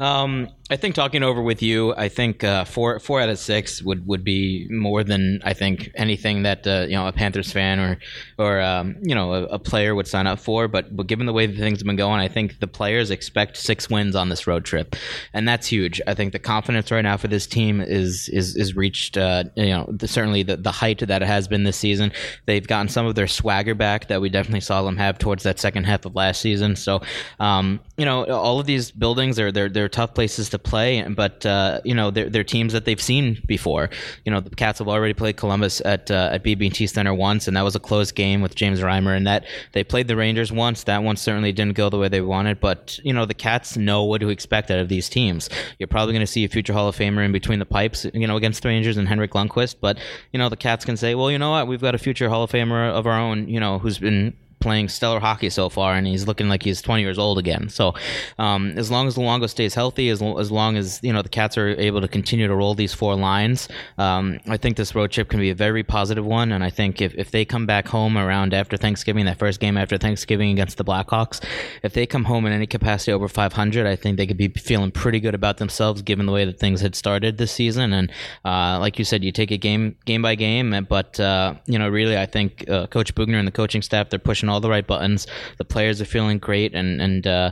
Um, 0.00 0.48
I 0.70 0.76
think 0.76 0.94
talking 0.94 1.22
over 1.22 1.42
with 1.42 1.62
you, 1.62 1.94
I 1.94 2.08
think 2.08 2.42
uh, 2.42 2.64
four 2.64 2.98
four 2.98 3.20
out 3.20 3.28
of 3.28 3.38
six 3.38 3.82
would, 3.82 4.06
would 4.06 4.24
be 4.24 4.66
more 4.70 5.04
than 5.04 5.42
I 5.44 5.52
think 5.52 5.90
anything 5.94 6.44
that 6.44 6.66
uh, 6.66 6.86
you 6.88 6.94
know 6.94 7.06
a 7.06 7.12
Panthers 7.12 7.52
fan 7.52 7.78
or 7.78 7.98
or 8.38 8.62
um, 8.62 8.96
you 9.02 9.14
know 9.14 9.34
a, 9.34 9.42
a, 9.44 9.58
player 9.58 9.94
would 9.94 10.08
sign 10.08 10.26
up 10.26 10.38
for. 10.38 10.66
But 10.66 10.96
but 10.96 11.06
given 11.06 11.26
the 11.26 11.34
way 11.34 11.46
things 11.46 11.80
have 11.80 11.86
been 11.86 11.96
going, 11.96 12.20
I 12.20 12.28
think 12.28 12.60
the 12.60 12.66
players 12.66 13.10
expect 13.10 13.58
six 13.58 13.90
wins 13.90 14.16
on 14.16 14.30
this 14.30 14.46
road 14.46 14.64
trip, 14.64 14.96
and 15.34 15.46
that's 15.46 15.66
huge. 15.66 16.00
I 16.06 16.14
think 16.14 16.32
the 16.32 16.38
confidence 16.38 16.90
right 16.90 17.02
now 17.02 17.18
for 17.18 17.28
this 17.28 17.46
team 17.46 17.82
is 17.82 18.30
is 18.30 18.56
is 18.56 18.74
reached. 18.74 19.18
Uh, 19.18 19.44
you 19.56 19.66
know 19.66 19.86
the, 19.92 20.08
certainly 20.08 20.42
the 20.44 20.56
the 20.56 20.72
height 20.72 21.00
that 21.06 21.20
it 21.20 21.26
has 21.26 21.46
been 21.46 21.64
this 21.64 21.76
season. 21.76 22.10
They've 22.46 22.66
gotten 22.66 22.88
some 22.88 23.04
of 23.04 23.16
their 23.16 23.28
swagger 23.28 23.74
back 23.74 24.08
that 24.08 24.22
we 24.22 24.30
definitely 24.30 24.62
saw 24.62 24.82
them 24.82 24.96
have 24.96 25.18
towards 25.18 25.42
that 25.42 25.60
second 25.60 25.84
half 25.84 26.06
of 26.06 26.14
last 26.14 26.40
season. 26.40 26.74
So 26.74 27.02
um, 27.38 27.80
you 27.98 28.06
know 28.06 28.24
all 28.24 28.58
of 28.58 28.64
these 28.64 28.90
buildings 28.90 29.38
are 29.38 29.52
they're 29.52 29.68
they're 29.68 29.83
tough 29.88 30.14
places 30.14 30.50
to 30.50 30.58
play, 30.58 31.02
but 31.02 31.44
uh, 31.46 31.80
you 31.84 31.94
know 31.94 32.10
they're, 32.10 32.28
they're 32.28 32.44
teams 32.44 32.72
that 32.72 32.84
they've 32.84 33.00
seen 33.00 33.42
before. 33.46 33.90
You 34.24 34.32
know 34.32 34.40
the 34.40 34.54
Cats 34.54 34.78
have 34.78 34.88
already 34.88 35.14
played 35.14 35.36
Columbus 35.36 35.80
at 35.84 36.10
uh, 36.10 36.30
at 36.32 36.44
BB&T 36.44 36.86
Center 36.86 37.14
once, 37.14 37.48
and 37.48 37.56
that 37.56 37.62
was 37.62 37.74
a 37.74 37.80
close 37.80 38.12
game 38.12 38.40
with 38.40 38.54
James 38.54 38.80
Reimer. 38.80 39.16
And 39.16 39.26
that 39.26 39.46
they 39.72 39.84
played 39.84 40.08
the 40.08 40.16
Rangers 40.16 40.52
once. 40.52 40.84
That 40.84 41.02
one 41.02 41.16
certainly 41.16 41.52
didn't 41.52 41.74
go 41.74 41.90
the 41.90 41.98
way 41.98 42.08
they 42.08 42.20
wanted, 42.20 42.60
but 42.60 42.98
you 43.04 43.12
know 43.12 43.26
the 43.26 43.34
Cats 43.34 43.76
know 43.76 44.04
what 44.04 44.20
to 44.20 44.30
expect 44.30 44.70
out 44.70 44.78
of 44.78 44.88
these 44.88 45.08
teams. 45.08 45.48
You're 45.78 45.86
probably 45.86 46.12
going 46.12 46.26
to 46.26 46.30
see 46.30 46.44
a 46.44 46.48
future 46.48 46.72
Hall 46.72 46.88
of 46.88 46.96
Famer 46.96 47.24
in 47.24 47.32
between 47.32 47.58
the 47.58 47.66
pipes, 47.66 48.06
you 48.14 48.26
know, 48.26 48.36
against 48.36 48.62
the 48.62 48.68
Rangers 48.68 48.96
and 48.96 49.08
Henrik 49.08 49.32
Lundqvist. 49.32 49.76
But 49.80 49.98
you 50.32 50.38
know 50.38 50.48
the 50.48 50.56
Cats 50.56 50.84
can 50.84 50.96
say, 50.96 51.14
well, 51.14 51.30
you 51.30 51.38
know 51.38 51.50
what, 51.50 51.66
we've 51.66 51.80
got 51.80 51.94
a 51.94 51.98
future 51.98 52.28
Hall 52.28 52.44
of 52.44 52.50
Famer 52.50 52.90
of 52.90 53.06
our 53.06 53.18
own, 53.18 53.48
you 53.48 53.60
know, 53.60 53.78
who's 53.78 53.98
been 53.98 54.36
playing 54.64 54.88
stellar 54.88 55.20
hockey 55.20 55.50
so 55.50 55.68
far, 55.68 55.94
and 55.94 56.06
he's 56.06 56.26
looking 56.26 56.48
like 56.48 56.62
he's 56.62 56.80
20 56.80 57.02
years 57.02 57.18
old 57.18 57.38
again. 57.38 57.68
So, 57.68 57.92
um, 58.38 58.72
as 58.78 58.90
long 58.90 59.06
as 59.06 59.16
Luongo 59.16 59.48
stays 59.48 59.74
healthy, 59.74 60.08
as, 60.08 60.22
as 60.22 60.50
long 60.50 60.78
as 60.78 61.00
you 61.02 61.12
know 61.12 61.20
the 61.20 61.28
Cats 61.28 61.58
are 61.58 61.68
able 61.68 62.00
to 62.00 62.08
continue 62.08 62.48
to 62.48 62.54
roll 62.54 62.74
these 62.74 62.94
four 62.94 63.14
lines, 63.14 63.68
um, 63.98 64.40
I 64.48 64.56
think 64.56 64.78
this 64.78 64.94
road 64.94 65.10
trip 65.10 65.28
can 65.28 65.38
be 65.38 65.50
a 65.50 65.54
very 65.54 65.82
positive 65.82 66.24
one. 66.24 66.50
And 66.50 66.64
I 66.64 66.70
think 66.70 67.02
if, 67.02 67.14
if 67.14 67.30
they 67.30 67.44
come 67.44 67.66
back 67.66 67.86
home 67.86 68.16
around 68.16 68.54
after 68.54 68.78
Thanksgiving, 68.78 69.26
that 69.26 69.38
first 69.38 69.60
game 69.60 69.76
after 69.76 69.98
Thanksgiving 69.98 70.50
against 70.50 70.78
the 70.78 70.84
Blackhawks, 70.84 71.44
if 71.82 71.92
they 71.92 72.06
come 72.06 72.24
home 72.24 72.46
in 72.46 72.52
any 72.54 72.66
capacity 72.66 73.12
over 73.12 73.28
500, 73.28 73.86
I 73.86 73.96
think 73.96 74.16
they 74.16 74.26
could 74.26 74.38
be 74.38 74.48
feeling 74.48 74.90
pretty 74.90 75.20
good 75.20 75.34
about 75.34 75.58
themselves 75.58 76.00
given 76.00 76.24
the 76.24 76.32
way 76.32 76.46
that 76.46 76.58
things 76.58 76.80
had 76.80 76.94
started 76.94 77.36
this 77.36 77.52
season. 77.52 77.92
And 77.92 78.10
uh, 78.46 78.78
like 78.80 78.98
you 78.98 79.04
said, 79.04 79.22
you 79.22 79.30
take 79.30 79.52
it 79.52 79.58
game 79.58 79.96
game 80.06 80.22
by 80.22 80.34
game, 80.36 80.86
but 80.88 81.20
uh, 81.20 81.54
you 81.66 81.78
know, 81.78 81.90
really, 81.90 82.16
I 82.16 82.24
think 82.24 82.68
uh, 82.70 82.86
Coach 82.86 83.14
Boughner 83.14 83.38
and 83.38 83.46
the 83.46 83.52
coaching 83.52 83.82
staff 83.82 84.08
they're 84.08 84.18
pushing 84.18 84.48
all 84.54 84.60
the 84.60 84.70
right 84.70 84.86
buttons. 84.86 85.26
The 85.58 85.64
players 85.64 86.00
are 86.00 86.06
feeling 86.06 86.38
great, 86.38 86.74
and 86.74 87.02
and 87.02 87.26
uh, 87.26 87.50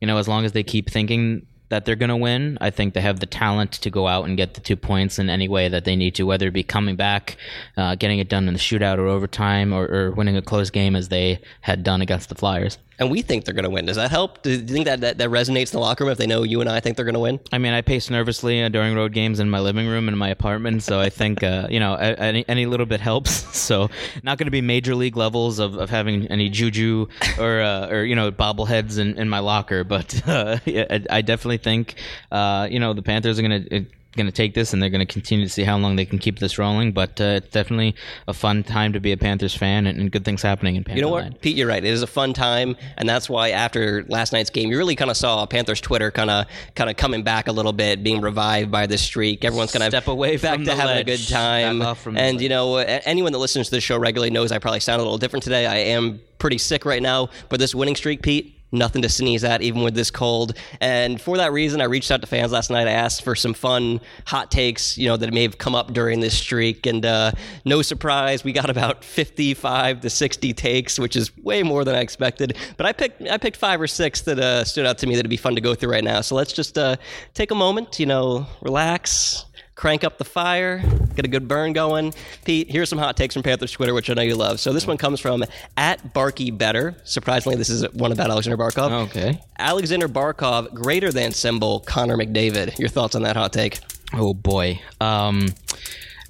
you 0.00 0.06
know 0.06 0.16
as 0.16 0.28
long 0.28 0.44
as 0.44 0.52
they 0.52 0.62
keep 0.62 0.88
thinking 0.88 1.46
that 1.74 1.84
they're 1.84 1.96
going 1.96 2.08
to 2.08 2.16
win. 2.16 2.56
I 2.60 2.70
think 2.70 2.94
they 2.94 3.00
have 3.00 3.18
the 3.18 3.26
talent 3.26 3.72
to 3.72 3.90
go 3.90 4.06
out 4.06 4.26
and 4.26 4.36
get 4.36 4.54
the 4.54 4.60
two 4.60 4.76
points 4.76 5.18
in 5.18 5.28
any 5.28 5.48
way 5.48 5.68
that 5.68 5.84
they 5.84 5.96
need 5.96 6.14
to, 6.14 6.22
whether 6.22 6.46
it 6.46 6.52
be 6.52 6.62
coming 6.62 6.94
back, 6.94 7.36
uh, 7.76 7.96
getting 7.96 8.20
it 8.20 8.28
done 8.28 8.46
in 8.46 8.54
the 8.54 8.60
shootout 8.60 8.98
or 8.98 9.08
overtime, 9.08 9.72
or, 9.72 9.84
or, 9.86 10.10
winning 10.12 10.36
a 10.36 10.42
close 10.42 10.70
game 10.70 10.94
as 10.94 11.08
they 11.08 11.40
had 11.62 11.82
done 11.82 12.00
against 12.00 12.28
the 12.28 12.36
Flyers. 12.36 12.78
And 12.98 13.10
we 13.10 13.22
think 13.22 13.44
they're 13.44 13.54
going 13.54 13.64
to 13.64 13.70
win. 13.70 13.86
Does 13.86 13.96
that 13.96 14.10
help? 14.10 14.42
Do 14.42 14.50
you 14.50 14.58
think 14.58 14.84
that, 14.84 15.00
that, 15.00 15.18
that 15.18 15.28
resonates 15.28 15.72
in 15.72 15.78
the 15.78 15.80
locker 15.80 16.04
room 16.04 16.12
if 16.12 16.18
they 16.18 16.28
know 16.28 16.44
you 16.44 16.60
and 16.60 16.70
I 16.70 16.78
think 16.78 16.96
they're 16.96 17.04
going 17.04 17.14
to 17.14 17.20
win? 17.20 17.40
I 17.50 17.58
mean, 17.58 17.72
I 17.72 17.80
pace 17.80 18.08
nervously 18.08 18.62
uh, 18.62 18.68
during 18.68 18.94
road 18.94 19.12
games 19.12 19.40
in 19.40 19.50
my 19.50 19.58
living 19.58 19.88
room 19.88 20.08
in 20.08 20.16
my 20.16 20.28
apartment, 20.28 20.84
so 20.84 21.00
I 21.00 21.10
think 21.10 21.42
uh, 21.42 21.66
you 21.68 21.80
know 21.80 21.94
any, 21.94 22.44
any 22.48 22.66
little 22.66 22.86
bit 22.86 23.00
helps. 23.00 23.44
So 23.64 23.88
not 24.22 24.36
going 24.36 24.46
to 24.46 24.50
be 24.50 24.60
major 24.60 24.94
league 24.94 25.16
levels 25.16 25.58
of, 25.58 25.76
of 25.76 25.88
having 25.88 26.26
any 26.26 26.50
juju 26.50 27.06
or 27.38 27.62
uh, 27.62 27.88
or 27.88 28.04
you 28.04 28.14
know 28.14 28.30
bobbleheads 28.30 28.98
in, 28.98 29.16
in 29.16 29.30
my 29.30 29.38
locker, 29.38 29.84
but 29.84 30.28
uh, 30.28 30.58
I, 30.66 31.02
I 31.08 31.22
definitely 31.22 31.58
think 31.64 31.94
uh, 32.30 32.68
you 32.70 32.78
know 32.78 32.92
the 32.92 33.02
Panthers 33.02 33.38
are 33.38 33.42
going 33.42 33.64
to 33.64 33.86
going 34.16 34.26
to 34.26 34.32
take 34.32 34.54
this 34.54 34.72
and 34.72 34.82
they're 34.82 34.90
going 34.90 35.04
to 35.04 35.12
continue 35.12 35.44
to 35.44 35.50
see 35.50 35.64
how 35.64 35.76
long 35.76 35.96
they 35.96 36.04
can 36.04 36.18
keep 36.18 36.38
this 36.38 36.58
rolling. 36.58 36.92
But 36.92 37.20
uh, 37.20 37.40
it's 37.42 37.48
definitely 37.48 37.94
a 38.26 38.34
fun 38.34 38.62
time 38.62 38.92
to 38.92 39.00
be 39.00 39.12
a 39.12 39.16
Panthers 39.16 39.54
fan 39.54 39.86
and, 39.86 40.00
and 40.00 40.10
good 40.10 40.24
things 40.24 40.42
happening 40.42 40.76
in 40.76 40.84
Panther 40.84 40.98
You 40.98 41.02
know 41.02 41.10
what, 41.10 41.40
Pete? 41.40 41.56
You're 41.56 41.68
right. 41.68 41.84
It 41.84 41.92
is 41.92 42.02
a 42.02 42.06
fun 42.06 42.32
time, 42.32 42.76
and 42.96 43.08
that's 43.08 43.28
why 43.28 43.50
after 43.50 44.04
last 44.08 44.32
night's 44.32 44.50
game, 44.50 44.70
you 44.70 44.78
really 44.78 44.96
kind 44.96 45.10
of 45.10 45.16
saw 45.16 45.44
Panthers 45.46 45.80
Twitter 45.80 46.10
kind 46.10 46.30
of 46.30 46.46
kind 46.74 46.90
of 46.90 46.96
coming 46.96 47.22
back 47.22 47.48
a 47.48 47.52
little 47.52 47.72
bit, 47.72 48.02
being 48.02 48.20
revived 48.20 48.70
by 48.70 48.86
this 48.86 49.02
streak. 49.02 49.44
Everyone's 49.44 49.72
to 49.72 49.90
step 49.90 50.08
away 50.08 50.36
back 50.36 50.62
to 50.62 50.74
having 50.74 50.96
ledge. 50.96 51.00
a 51.00 51.04
good 51.04 51.28
time. 51.28 51.82
and 52.16 52.40
you 52.40 52.48
know, 52.48 52.76
anyone 52.76 53.32
that 53.32 53.38
listens 53.38 53.68
to 53.68 53.74
the 53.74 53.80
show 53.80 53.98
regularly 53.98 54.30
knows 54.30 54.52
I 54.52 54.58
probably 54.58 54.80
sound 54.80 55.00
a 55.00 55.04
little 55.04 55.18
different 55.18 55.42
today. 55.42 55.66
I 55.66 55.76
am 55.76 56.20
pretty 56.38 56.58
sick 56.58 56.84
right 56.84 57.02
now, 57.02 57.30
but 57.48 57.58
this 57.58 57.74
winning 57.74 57.96
streak, 57.96 58.22
Pete 58.22 58.53
nothing 58.74 59.02
to 59.02 59.08
sneeze 59.08 59.44
at, 59.44 59.62
even 59.62 59.82
with 59.82 59.94
this 59.94 60.10
cold. 60.10 60.56
And 60.80 61.20
for 61.20 61.36
that 61.36 61.52
reason, 61.52 61.80
I 61.80 61.84
reached 61.84 62.10
out 62.10 62.20
to 62.20 62.26
fans 62.26 62.52
last 62.52 62.70
night. 62.70 62.86
I 62.86 62.92
asked 62.92 63.22
for 63.22 63.34
some 63.34 63.54
fun 63.54 64.00
hot 64.26 64.50
takes, 64.50 64.98
you 64.98 65.08
know, 65.08 65.16
that 65.16 65.32
may 65.32 65.42
have 65.42 65.58
come 65.58 65.74
up 65.74 65.92
during 65.92 66.20
this 66.20 66.36
streak. 66.36 66.86
And 66.86 67.04
uh, 67.06 67.32
no 67.64 67.82
surprise, 67.82 68.44
we 68.44 68.52
got 68.52 68.70
about 68.70 69.04
55 69.04 70.00
to 70.02 70.10
60 70.10 70.52
takes, 70.52 70.98
which 70.98 71.16
is 71.16 71.36
way 71.38 71.62
more 71.62 71.84
than 71.84 71.94
I 71.94 72.00
expected. 72.00 72.56
But 72.76 72.86
I 72.86 72.92
picked 72.92 73.22
I 73.22 73.38
picked 73.38 73.56
five 73.56 73.80
or 73.80 73.86
six 73.86 74.22
that 74.22 74.38
uh, 74.38 74.64
stood 74.64 74.86
out 74.86 74.98
to 74.98 75.06
me 75.06 75.14
that'd 75.16 75.30
be 75.30 75.36
fun 75.36 75.54
to 75.54 75.60
go 75.60 75.74
through 75.74 75.92
right 75.92 76.04
now. 76.04 76.20
So 76.20 76.34
let's 76.34 76.52
just 76.52 76.76
uh, 76.76 76.96
take 77.32 77.50
a 77.50 77.54
moment, 77.54 77.98
you 77.98 78.06
know, 78.06 78.46
relax 78.60 79.44
crank 79.74 80.04
up 80.04 80.18
the 80.18 80.24
fire, 80.24 80.82
get 81.14 81.24
a 81.24 81.28
good 81.28 81.48
burn 81.48 81.72
going. 81.72 82.14
Pete, 82.44 82.70
here's 82.70 82.88
some 82.88 82.98
hot 82.98 83.16
takes 83.16 83.34
from 83.34 83.42
Panthers 83.42 83.72
Twitter, 83.72 83.94
which 83.94 84.08
I 84.10 84.14
know 84.14 84.22
you 84.22 84.36
love. 84.36 84.60
So 84.60 84.72
this 84.72 84.86
one 84.86 84.96
comes 84.96 85.20
from 85.20 85.44
at 85.76 86.12
Barky 86.14 86.50
Better. 86.50 86.96
Surprisingly, 87.04 87.56
this 87.56 87.70
is 87.70 87.90
one 87.92 88.12
about 88.12 88.30
Alexander 88.30 88.56
Barkov. 88.56 88.90
Okay. 89.08 89.40
Alexander 89.58 90.08
Barkov 90.08 90.72
greater 90.74 91.10
than 91.10 91.32
symbol 91.32 91.80
Connor 91.80 92.16
McDavid. 92.16 92.78
Your 92.78 92.88
thoughts 92.88 93.14
on 93.14 93.22
that 93.22 93.36
hot 93.36 93.52
take? 93.52 93.80
Oh 94.12 94.34
boy. 94.34 94.80
Um, 95.00 95.48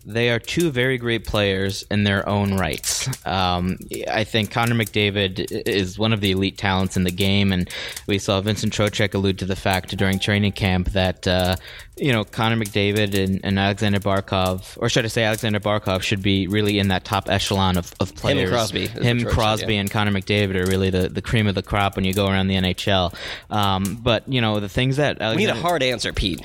they 0.06 0.30
are 0.30 0.38
two 0.38 0.70
very 0.70 0.98
great 0.98 1.24
players 1.26 1.84
in 1.90 2.04
their 2.04 2.28
own 2.28 2.54
rights. 2.54 3.08
Um, 3.26 3.78
I 4.10 4.24
think 4.24 4.50
Connor 4.50 4.74
McDavid 4.74 5.66
is 5.66 5.98
one 5.98 6.12
of 6.12 6.20
the 6.20 6.32
elite 6.32 6.58
talents 6.58 6.96
in 6.96 7.04
the 7.04 7.10
game, 7.10 7.52
and 7.52 7.68
we 8.06 8.18
saw 8.18 8.40
Vincent 8.40 8.72
Trocheck 8.72 9.14
allude 9.14 9.38
to 9.38 9.46
the 9.46 9.56
fact 9.56 9.96
during 9.96 10.18
training 10.18 10.52
camp 10.52 10.90
that 10.90 11.26
uh, 11.26 11.56
you 11.96 12.12
know 12.12 12.24
Connor 12.24 12.56
McDavid 12.56 13.14
and, 13.14 13.40
and, 13.44 13.58
Alexander 13.58 13.98
Barkov, 13.98 14.76
or 14.80 14.88
should 14.88 15.04
I 15.04 15.08
say 15.08 15.24
Alexander 15.24 15.60
Barkov, 15.60 16.02
should 16.02 16.22
be 16.22 16.46
really 16.46 16.78
in 16.78 16.88
that 16.88 17.04
top 17.04 17.30
echelon 17.30 17.78
of, 17.78 17.94
of 18.00 18.14
players. 18.14 18.50
Him 18.50 18.50
Crosby. 18.50 18.86
Him, 18.86 19.24
Crosby, 19.24 19.74
yeah. 19.74 19.80
and 19.80 19.90
Connor 19.90 20.12
McDavid 20.12 20.56
are 20.56 20.66
really 20.66 20.90
the, 20.90 21.08
the 21.08 21.22
cream 21.22 21.46
of 21.46 21.54
the 21.54 21.62
crop 21.62 21.96
when 21.96 22.04
you 22.04 22.12
go 22.12 22.26
around 22.26 22.48
the 22.48 22.56
NHL. 22.56 23.14
Um, 23.50 23.98
but 24.02 24.28
you 24.28 24.40
know 24.40 24.60
the 24.60 24.68
things 24.68 24.96
that 24.96 25.18
We 25.20 25.36
need 25.36 25.48
a 25.48 25.54
hard 25.54 25.82
answer, 25.82 26.12
Pete. 26.12 26.42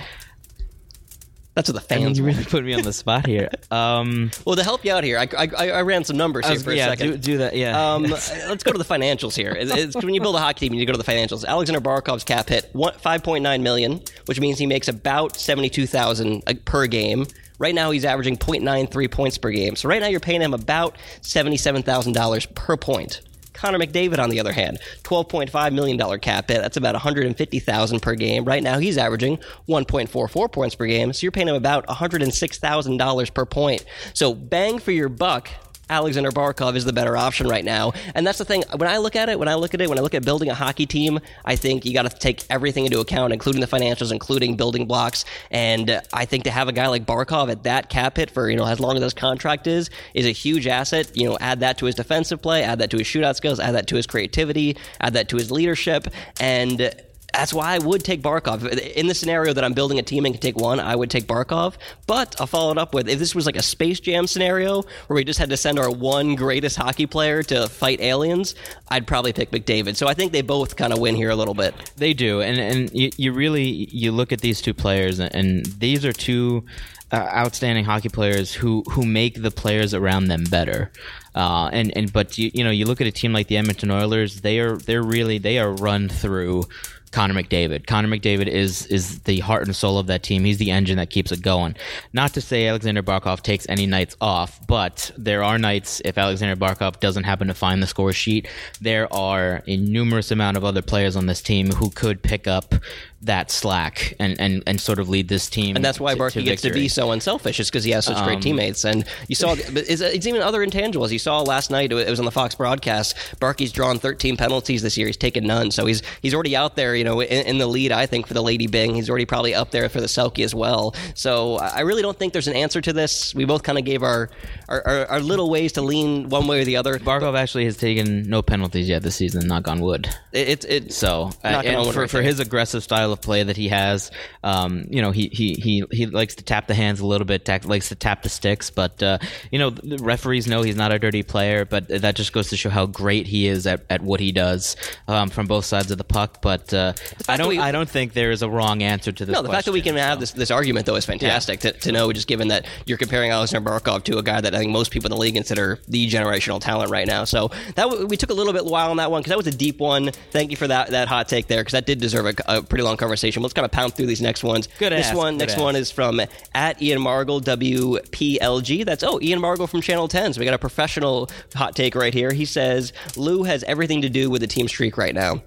That's 1.56 1.68
what 1.70 1.86
the 1.88 1.94
I 1.94 1.98
mean, 1.98 2.06
fans 2.08 2.20
you 2.20 2.24
really 2.26 2.46
put 2.46 2.64
me 2.64 2.74
on 2.74 2.84
the 2.84 2.94
spot 2.94 3.26
here. 3.26 3.50
Um, 3.72 4.32
Well, 4.46 4.56
to 4.56 4.64
help 4.64 4.84
you 4.86 4.92
out 4.94 5.04
here, 5.04 5.18
I, 5.20 5.28
I, 5.38 5.70
I 5.70 5.82
ran 5.82 6.04
some 6.04 6.16
numbers 6.18 6.46
here 6.46 6.56
was- 6.56 6.64
for 6.64 6.72
a 6.72 6.76
yeah, 6.76 6.88
second. 6.90 7.12
do, 7.12 7.18
do 7.18 7.38
that. 7.40 7.56
Yeah. 7.56 7.94
Um, 7.94 8.04
let's 8.04 8.64
go 8.64 8.72
to 8.72 8.78
the 8.78 8.84
financials 8.86 9.36
here. 9.36 9.52
It's, 9.52 9.72
it's- 9.72 9.96
when 10.04 10.14
you 10.14 10.22
build 10.22 10.36
a 10.36 10.40
hockey 10.40 10.70
team, 10.70 10.78
you 10.78 10.86
go 10.86 10.94
to 10.94 10.98
the 10.98 11.04
financials. 11.04 11.46
Alexander 11.46 11.82
Barkov's 11.82 12.24
cap 12.24 12.50
hit 12.50 12.70
one, 12.74 12.94
5.9 12.94 13.62
million, 13.62 14.02
which 14.26 14.40
means 14.40 14.58
he 14.58 14.66
makes 14.66 14.88
about 14.88 15.36
72,000 15.38 16.44
uh, 16.48 16.54
per 16.66 16.88
game. 16.88 17.26
Right 17.60 17.76
now, 17.76 17.92
he's 17.92 18.06
averaging 18.06 18.38
0.93 18.38 19.12
points 19.12 19.38
per 19.38 19.52
game. 19.52 19.76
So 19.76 19.90
right 19.90 20.02
now, 20.02 20.08
you're 20.08 20.22
paying 20.22 20.42
him 20.42 20.54
about 20.54 20.96
$77,000 21.22 22.56
per 22.56 22.78
point. 22.78 23.22
Connor 23.60 23.78
McDavid, 23.78 24.19
on 24.19 24.30
the 24.30 24.39
other 24.39 24.54
hand, 24.54 24.80
$12.5 25.04 25.74
million 25.74 26.19
cap 26.19 26.50
hit. 26.50 26.62
That's 26.62 26.78
about 26.78 26.93
150,000 26.95 28.00
per 28.00 28.15
game. 28.15 28.45
Right 28.45 28.63
now, 28.63 28.80
he's 28.80 28.98
averaging 28.98 29.38
1.44 29.67 30.52
points 30.52 30.76
per 30.76 30.86
game. 30.88 31.12
So 31.12 31.24
you're 31.24 31.32
paying 31.34 31.50
him 31.50 31.56
about 31.56 31.86
$106,000 31.88 33.34
per 33.34 33.45
point. 33.45 33.84
So 34.13 34.34
bang 34.34 34.80
for 34.80 34.91
your 34.91 35.10
buck. 35.10 35.50
Alexander 35.89 36.32
Barkov 36.32 36.75
is 36.75 36.86
the 36.86 36.93
better 36.93 37.17
option 37.17 37.47
right 37.47 37.65
now. 37.65 37.93
And 38.15 38.25
that's 38.25 38.38
the 38.38 38.45
thing. 38.45 38.63
When 38.75 38.89
I 38.89 38.97
look 38.97 39.15
at 39.15 39.30
it, 39.30 39.39
when 39.39 39.47
I 39.47 39.56
look 39.56 39.73
at 39.73 39.82
it, 39.82 39.89
when 39.89 39.97
I 39.97 40.02
look 40.02 40.13
at 40.13 40.23
building 40.23 40.49
a 40.49 40.54
hockey 40.54 40.86
team, 40.86 41.19
I 41.45 41.56
think 41.56 41.86
you 41.86 41.93
got 41.93 42.10
to 42.10 42.17
take 42.17 42.43
everything 42.49 42.86
into 42.86 42.99
account, 42.99 43.34
including 43.34 43.62
the 43.62 43.67
financials, 43.67 44.12
including 44.12 44.56
building 44.56 44.86
blocks. 44.86 45.25
And 45.52 45.89
uh, 45.89 46.02
I 46.13 46.25
think 46.25 46.43
to 46.45 46.52
have 46.52 46.67
a 46.67 46.71
guy 46.71 46.88
like 46.88 47.06
Barkov 47.06 47.49
at 47.49 47.63
that 47.63 47.89
cap 47.89 48.17
hit 48.17 48.32
for, 48.32 48.49
you 48.49 48.58
know, 48.58 48.65
as 48.65 48.80
long 48.80 48.95
as 48.95 49.04
his 49.04 49.13
contract 49.13 49.67
is, 49.67 49.89
is 50.13 50.25
a 50.25 50.32
huge 50.32 50.67
asset. 50.67 51.12
You 51.15 51.30
know, 51.30 51.38
add 51.41 51.62
that 51.62 51.78
to 51.80 51.86
his 51.86 51.95
defensive 51.95 52.41
play, 52.41 52.63
add 52.63 52.80
that 52.80 52.91
to 52.91 52.97
his 52.97 53.08
shootout 53.08 53.36
skills, 53.36 53.60
add 53.60 53.75
that 53.75 53.88
to 53.88 53.95
his 53.95 54.08
creativity, 54.08 54.78
add 54.99 55.13
that 55.13 55.30
to 55.30 55.38
his 55.38 55.52
leadership. 55.52 56.08
And 56.39 56.93
that's 57.34 57.54
why 57.54 57.76
I 57.76 57.80
would 57.80 58.04
take 58.04 58.22
Barkov. 58.22 58.68
In 58.68 59.08
the 59.08 59.13
scenario 59.13 59.54
that 59.54 59.63
I'm 59.63 59.74
building 59.74 60.00
a 60.00 60.02
team 60.02 60.26
and 60.26 60.34
can 60.34 60.42
take 60.42 60.58
one, 60.58 60.80
I 60.80 60.96
would 60.96 61.10
take 61.10 61.26
Barkov. 61.26 61.76
But 62.08 62.39
I'll 62.39 62.48
follow 62.48 62.72
it 62.72 62.78
up 62.78 62.94
with 62.94 63.08
if 63.08 63.20
this 63.20 63.36
was 63.36 63.46
like 63.46 63.56
a 63.56 63.62
Space 63.62 64.00
Jam 64.00 64.28
scenario 64.28 64.82
where 65.08 65.15
we 65.15 65.24
just 65.24 65.39
had 65.39 65.50
to 65.50 65.58
send 65.58 65.80
our 65.80 65.89
one 65.89 66.36
greatest 66.36 66.78
hockey 66.78 67.06
player 67.06 67.44
to 67.44 67.68
fight 67.68 68.02
aliens, 68.02 68.56
I'd 68.89 69.08
probably 69.08 69.34
pick 69.34 69.52
McDavid. 69.52 69.96
So 69.96 70.08
I 70.08 70.13
think 70.13 70.32
they 70.32 70.42
both 70.42 70.76
kind 70.76 70.94
of 70.94 71.00
win 71.00 71.15
here 71.15 71.30
a 71.30 71.36
little 71.36 71.54
bit. 71.54 71.74
They 71.98 72.13
do, 72.13 72.42
and 72.42 72.58
and 72.58 72.92
you, 72.94 73.10
you 73.18 73.34
really 73.34 73.70
you 73.92 74.12
look 74.12 74.32
at 74.32 74.42
these 74.42 74.62
two 74.62 74.74
players, 74.74 75.20
and, 75.20 75.65
these 75.80 76.06
are 76.06 76.13
two 76.13 76.65
uh, 77.12 77.15
outstanding 77.15 77.86
hockey 77.86 78.10
players 78.10 78.54
who 78.54 78.84
who 78.92 79.06
make 79.06 79.42
the 79.42 79.52
players 79.52 79.94
around 79.94 80.26
them 80.26 80.44
better. 80.50 80.92
Uh, 81.36 81.70
and 81.72 81.96
and 81.96 82.12
but 82.12 82.38
you 82.38 82.52
you 82.54 82.63
know 82.63 82.70
you 82.70 82.86
look 82.86 83.02
at 83.02 83.08
a 83.08 83.12
team 83.12 83.34
like 83.34 83.48
the 83.48 83.58
Edmonton 83.58 83.92
Oilers, 83.92 84.42
they 84.42 84.60
are 84.60 84.78
they're 84.78 85.04
really 85.04 85.38
they 85.38 85.60
are 85.60 85.72
run 85.72 86.10
through. 86.10 86.63
Connor 87.12 87.34
McDavid. 87.34 87.88
Connor 87.88 88.08
McDavid 88.08 88.48
is 88.48 88.86
is 88.88 89.19
the 89.22 89.39
heart 89.39 89.65
and 89.65 89.76
soul 89.76 89.98
of 89.98 90.08
that 90.08 90.24
team. 90.24 90.43
He's 90.43 90.58
the 90.58 90.72
engine 90.72 90.98
that 90.98 91.10
keeps 91.10 91.32
it 91.32 91.41
going. 91.41 91.76
Not 92.13 92.34
to 92.34 92.41
say 92.41 92.67
Alexander 92.67 93.04
Barkov 93.04 93.41
takes 93.41 93.67
any 93.69 93.86
nights 93.86 94.15
off, 94.22 94.60
but 94.67 95.12
there 95.17 95.43
are 95.43 95.58
nights 95.58 96.02
if 96.06 96.17
Alexander 96.17 96.56
Barkov 96.56 97.00
doesn't 97.00 97.24
happen 97.24 97.48
to 97.48 97.54
find 97.54 97.82
the 97.82 97.88
score 97.88 98.13
sheet, 98.13 98.48
there 98.82 99.12
are 99.13 99.63
a 99.67 99.78
numerous 99.78 100.32
amount 100.32 100.58
of 100.58 100.63
other 100.63 100.82
players 100.82 101.15
on 101.15 101.26
this 101.26 101.41
team 101.41 101.72
who 101.72 101.89
could 101.89 102.22
pick 102.22 102.48
up 102.48 102.76
that 103.22 103.52
slack 103.52 104.14
and, 104.20 104.40
and, 104.40 104.64
and 104.66 104.80
sort 104.80 105.00
of 105.00 105.10
lead 105.10 105.28
this 105.28 105.50
team. 105.50 105.76
And 105.76 105.84
that's 105.84 106.00
why 106.00 106.14
to, 106.14 106.20
Barkey 106.20 106.44
gets 106.44 106.62
to 106.62 106.72
be 106.72 106.88
so 106.88 107.12
unselfish, 107.12 107.60
is 107.60 107.70
because 107.70 107.84
he 107.84 107.92
has 107.92 108.06
such 108.06 108.24
great 108.24 108.42
teammates. 108.42 108.86
And 108.86 109.06
you 109.28 109.36
saw, 109.36 109.56
but 109.56 109.90
it's, 109.90 110.02
it's 110.02 110.26
even 110.26 110.42
other 110.42 110.66
intangibles. 110.66 111.12
You 111.12 111.20
saw 111.20 111.42
last 111.42 111.70
night, 111.70 111.92
it 111.92 112.10
was 112.10 112.20
on 112.20 112.26
the 112.26 112.32
Fox 112.32 112.56
broadcast. 112.56 113.16
Barkey's 113.42 113.72
drawn 113.72 114.00
13 114.00 114.38
penalties 114.38 114.82
this 114.82 114.98
year. 114.98 115.08
He's 115.08 115.18
taken 115.18 115.46
none. 115.46 115.72
So 115.72 115.86
he's 115.86 116.02
he's 116.22 116.34
already 116.34 116.56
out 116.56 116.76
there, 116.76 116.96
you 116.96 117.04
know, 117.04 117.20
in, 117.20 117.46
in 117.46 117.58
the 117.58 117.68
lead, 117.68 117.92
I 117.92 118.06
think, 118.06 118.28
for 118.28 118.34
the 118.34 118.42
Lady 118.42 118.68
Byng. 118.68 118.96
He's 118.96 119.10
already 119.10 119.26
probably 119.26 119.54
up 119.54 119.72
there 119.72 119.90
for 119.90 120.00
the 120.00 120.08
Selke 120.08 120.44
as 120.44 120.56
well. 120.56 120.96
So 121.14 121.58
I 121.58 121.82
really 121.82 122.02
don't 122.02 122.18
think 122.18 122.34
there's 122.34 122.48
an 122.48 122.56
answer 122.56 122.80
to 122.82 122.94
this. 122.94 123.36
We 123.36 123.46
both 123.46 123.64
kind 123.64 123.78
of 123.78 123.84
gave 123.84 124.02
our, 124.02 124.30
our, 124.70 124.88
our, 124.88 125.06
our 125.08 125.20
little 125.20 125.50
ways 125.50 125.74
to 125.74 125.82
lean 125.82 126.30
one 126.30 126.48
way 126.48 126.62
or 126.62 126.66
the 126.66 126.78
other. 126.78 126.98
Barkov 127.00 127.38
actually 127.38 127.66
has 127.66 127.76
taken 127.76 128.30
no 128.30 128.42
penalties 128.42 128.88
yet 128.88 129.04
this 129.04 129.16
season, 129.16 129.48
knock 129.48 129.68
on 129.68 129.82
wood. 129.82 130.08
It, 130.32 130.50
it, 130.50 130.66
it, 130.66 130.94
So, 130.94 131.32
uh, 131.44 131.62
and 131.66 131.94
for, 131.94 132.02
right 132.02 132.10
for 132.10 132.22
his 132.22 132.40
aggressive 132.40 132.84
style 132.84 133.09
of 133.12 133.22
play 133.22 133.43
that 133.43 133.58
he 133.58 133.67
has, 133.69 134.12
um, 134.43 134.86
you 134.89 135.02
know, 135.02 135.12
he, 135.12 135.30
he, 135.30 135.54
he, 135.54 135.84
he 135.91 136.06
likes 136.06 136.36
to 136.36 136.43
tap 136.43 136.67
the 136.67 136.74
hands 136.74 137.00
a 137.00 137.06
little 137.06 137.26
bit, 137.26 137.45
tack, 137.45 137.65
likes 137.65 137.89
to 137.89 137.95
tap 137.95 138.24
the 138.24 138.30
sticks. 138.30 138.69
But, 138.69 139.02
uh, 139.04 139.17
you 139.52 139.60
know, 139.60 139.69
the 139.69 139.98
referees 139.98 140.48
know 140.48 140.62
he's 140.62 140.76
not 140.76 140.91
a 140.91 141.00
dirty 141.00 141.24
player, 141.24 141.65
but 141.65 141.88
that 141.88 142.15
just 142.15 142.34
goes 142.34 142.50
to 142.50 142.58
show 142.58 142.69
how 142.69 142.86
great 142.86 143.28
he 143.28 143.48
is 143.48 143.65
at, 143.67 143.86
at 143.89 144.02
what 144.02 144.19
he 144.19 144.32
does 144.32 144.76
um, 145.08 145.30
from 145.30 145.48
both 145.48 145.65
sides 145.65 145.91
of 145.91 145.98
the 145.98 146.04
puck. 146.04 146.41
But 146.41 146.74
uh, 146.74 146.93
I 147.28 147.38
don't 147.38 147.50
we- 147.50 147.60
I 147.60 147.72
don't 147.72 147.89
think 147.89 148.13
there 148.13 148.32
is 148.32 148.41
a 148.41 148.50
wrong 148.50 148.84
answer 148.84 149.12
to 149.12 149.26
this 149.26 149.34
No, 149.34 149.41
the 149.41 149.50
fact 149.50 149.65
that 149.65 149.72
we 149.72 149.82
can 149.82 149.93
question, 149.93 150.10
have 150.10 150.19
this, 150.19 150.32
this 150.32 150.52
argument 150.52 150.86
though 150.86 150.95
is 150.95 151.06
fantastic 151.06 151.60
to, 151.62 151.72
to 151.74 151.91
know. 151.91 152.12
Just 152.13 152.28
given 152.28 152.48
that 152.50 152.65
you're 152.86 152.98
comparing 152.98 153.32
Alexander 153.32 153.69
Barkov 153.69 154.04
to 154.06 154.17
a 154.17 154.24
guy 154.24 154.41
that 154.41 154.56
I 154.56 154.60
think 154.60 154.72
most 154.72 154.91
people 154.91 155.08
in 155.08 155.12
the 155.12 155.22
league 155.22 155.36
consider 155.36 155.80
the 155.88 156.10
generational 156.10 156.60
talent 156.62 156.89
right 156.91 157.08
now. 157.08 157.24
So 157.26 157.52
that 157.76 158.08
we 158.08 158.17
took 158.17 158.30
a 158.30 158.34
little 158.34 158.54
bit 158.54 158.65
while 158.65 158.91
on 158.91 158.98
that 158.98 159.12
one 159.12 159.22
because 159.22 159.30
that 159.32 159.38
was 159.38 159.48
a 159.48 159.52
deep 159.58 159.80
one. 159.80 160.12
Thank 160.32 160.52
you 160.52 160.58
for 160.58 160.67
that 160.67 160.91
that 160.91 161.08
hot 161.08 161.28
take 161.30 161.48
there 161.48 161.62
because 161.62 161.74
that 161.74 161.86
did 161.86 162.00
deserve 162.00 162.26
a, 162.28 162.34
a 162.48 162.62
pretty 162.62 162.84
long 162.84 162.98
conversation. 163.00 163.42
Let's 163.42 163.54
kind 163.54 163.66
of 163.66 163.72
pound 163.72 163.96
through 163.96 164.06
these 164.08 164.22
next 164.22 164.44
ones. 164.44 164.68
Good 164.78 164.92
This 164.92 165.08
ask, 165.08 165.16
one, 165.18 165.34
good 165.34 165.40
next 165.40 165.54
ask. 165.54 165.62
one 165.62 165.76
is 165.76 165.92
from 165.92 166.22
at 166.54 166.82
Ian 166.82 167.00
Margol 167.00 167.42
WPLG. 167.42 168.86
That's 168.86 169.04
oh 169.04 169.20
Ian 169.22 169.40
Margol 169.40 169.68
from 169.68 169.82
Channel 169.82 170.08
10. 170.08 170.34
So 170.34 170.40
we 170.40 170.46
got 170.46 170.54
a 170.54 170.60
professional 170.60 171.30
hot 171.56 171.76
take 171.76 171.96
right 171.96 172.14
here. 172.14 172.32
He 172.32 172.46
says 172.46 172.94
Lou 173.16 173.44
has 173.44 173.64
everything 173.64 174.02
to 174.02 174.10
do 174.10 174.30
with 174.30 174.42
the 174.42 174.48
team 174.48 174.68
streak 174.68 174.98
right 174.98 175.16
now. 175.16 175.42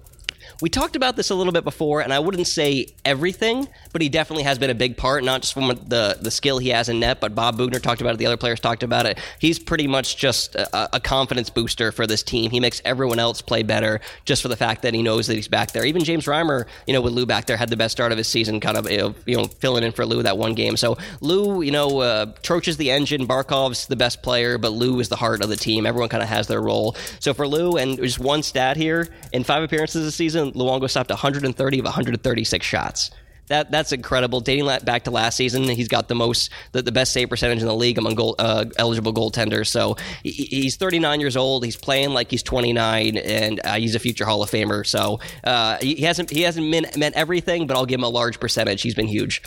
We 0.62 0.70
talked 0.70 0.94
about 0.94 1.16
this 1.16 1.31
a 1.31 1.35
little 1.35 1.53
bit 1.53 1.64
before, 1.64 2.03
and 2.03 2.12
I 2.12 2.20
wouldn't 2.20 2.46
say 2.46 2.87
everything, 3.05 3.66
but 3.92 4.01
he 4.01 4.09
definitely 4.09 4.44
has 4.44 4.61
been 4.61 4.70
a 4.70 4.77
big 4.77 4.96
part, 4.96 5.25
not 5.25 5.40
just 5.42 5.55
from 5.55 5.66
the, 5.66 6.16
the 6.20 6.31
skill 6.31 6.59
he 6.59 6.68
has 6.68 6.88
in 6.88 7.01
net, 7.01 7.20
but 7.20 7.35
Bob 7.35 7.59
Boughner 7.59 7.83
talked 7.83 8.01
about 8.01 8.14
it, 8.14 8.18
the 8.18 8.27
other 8.27 8.37
players 8.37 8.61
talked 8.61 8.85
about 8.85 9.05
it. 9.05 9.18
He's 9.40 9.59
pretty 9.59 9.88
much 9.88 10.16
just 10.16 10.55
a, 10.55 10.94
a 10.94 11.01
confidence 11.01 11.51
booster 11.51 11.90
for 11.90 12.07
this 12.07 12.22
team. 12.22 12.53
He 12.53 12.61
makes 12.61 12.81
everyone 12.85 13.18
else 13.18 13.42
play 13.42 13.64
better 13.64 14.01
just 14.25 14.40
for 14.40 14.46
the 14.46 14.57
fact 14.57 14.83
that 14.83 14.94
he 14.94 15.03
knows 15.03 15.27
that 15.27 15.35
he's 15.35 15.48
back 15.48 15.72
there. 15.72 15.85
Even 15.85 16.05
James 16.05 16.27
Reimer, 16.27 16.66
you 16.87 16.92
know, 16.92 17.01
with 17.01 17.12
Lou 17.12 17.27
back 17.27 17.46
there, 17.46 17.57
had 17.57 17.68
the 17.68 17.77
best 17.77 17.90
start 17.90 18.12
of 18.12 18.18
his 18.18 18.29
season, 18.29 18.61
kind 18.61 18.77
of, 18.77 18.88
you 18.88 19.37
know, 19.37 19.44
filling 19.44 19.83
in 19.83 19.90
for 19.90 20.07
Lou 20.07 20.22
that 20.22 20.38
one 20.38 20.55
game. 20.55 20.77
So 20.77 20.96
Lou, 21.20 21.62
you 21.62 21.72
know, 21.72 21.98
uh, 21.98 22.27
Troch 22.42 22.68
is 22.68 22.77
the 22.77 22.92
engine, 22.92 23.27
Barkov's 23.27 23.88
the 23.88 23.96
best 23.96 24.22
player, 24.22 24.59
but 24.59 24.70
Lou 24.70 25.01
is 25.01 25.09
the 25.09 25.16
heart 25.16 25.42
of 25.42 25.48
the 25.48 25.57
team. 25.57 25.87
Everyone 25.87 26.09
kind 26.09 26.22
of 26.22 26.29
has 26.29 26.46
their 26.46 26.62
role. 26.62 26.94
So 27.18 27.35
for 27.35 27.48
Lou, 27.48 27.79
and 27.79 27.98
just 27.98 28.20
one 28.20 28.44
stat 28.44 28.77
here, 28.77 29.09
in 29.33 29.42
five 29.42 29.64
appearances 29.64 30.05
this 30.05 30.14
season, 30.14 30.52
Luongo 30.55 30.88
stopped 30.88 31.11
130 31.11 31.79
of 31.79 31.85
136 31.85 32.67
shots. 32.67 33.11
That 33.49 33.71
that's 33.71 33.93
incredible. 33.93 34.41
Dating 34.41 34.67
back 34.85 35.05
to 35.05 35.11
last 35.11 35.37
season, 35.37 35.65
he's 35.65 35.88
got 35.88 36.09
the 36.09 36.15
most, 36.15 36.51
the, 36.71 36.81
the 36.81 36.93
best 36.93 37.12
save 37.12 37.29
percentage 37.29 37.61
in 37.61 37.67
the 37.67 37.75
league 37.75 37.99
among 37.99 38.15
goal, 38.15 38.37
uh, 38.38 38.67
eligible 38.79 39.12
goaltenders. 39.12 39.67
So 39.67 39.97
he, 40.23 40.31
he's 40.31 40.77
39 40.77 41.21
years 41.21 41.37
old. 41.37 41.65
He's 41.65 41.77
playing 41.77 42.11
like 42.11 42.31
he's 42.31 42.43
29, 42.43 43.17
and 43.17 43.61
uh, 43.65 43.75
he's 43.75 43.95
a 43.95 43.99
future 43.99 44.25
Hall 44.25 44.43
of 44.43 44.51
Famer. 44.51 44.87
So 44.87 45.21
uh, 45.43 45.79
he 45.81 45.97
he 45.97 46.05
hasn't 46.05 46.31
he 46.31 46.43
hasn't 46.43 46.67
meant, 46.67 46.97
meant 46.97 47.17
everything, 47.17 47.67
but 47.67 47.77
I'll 47.77 47.85
give 47.85 47.99
him 47.99 48.05
a 48.05 48.09
large 48.09 48.38
percentage. 48.38 48.81
He's 48.81 48.95
been 48.95 49.09
huge. 49.09 49.43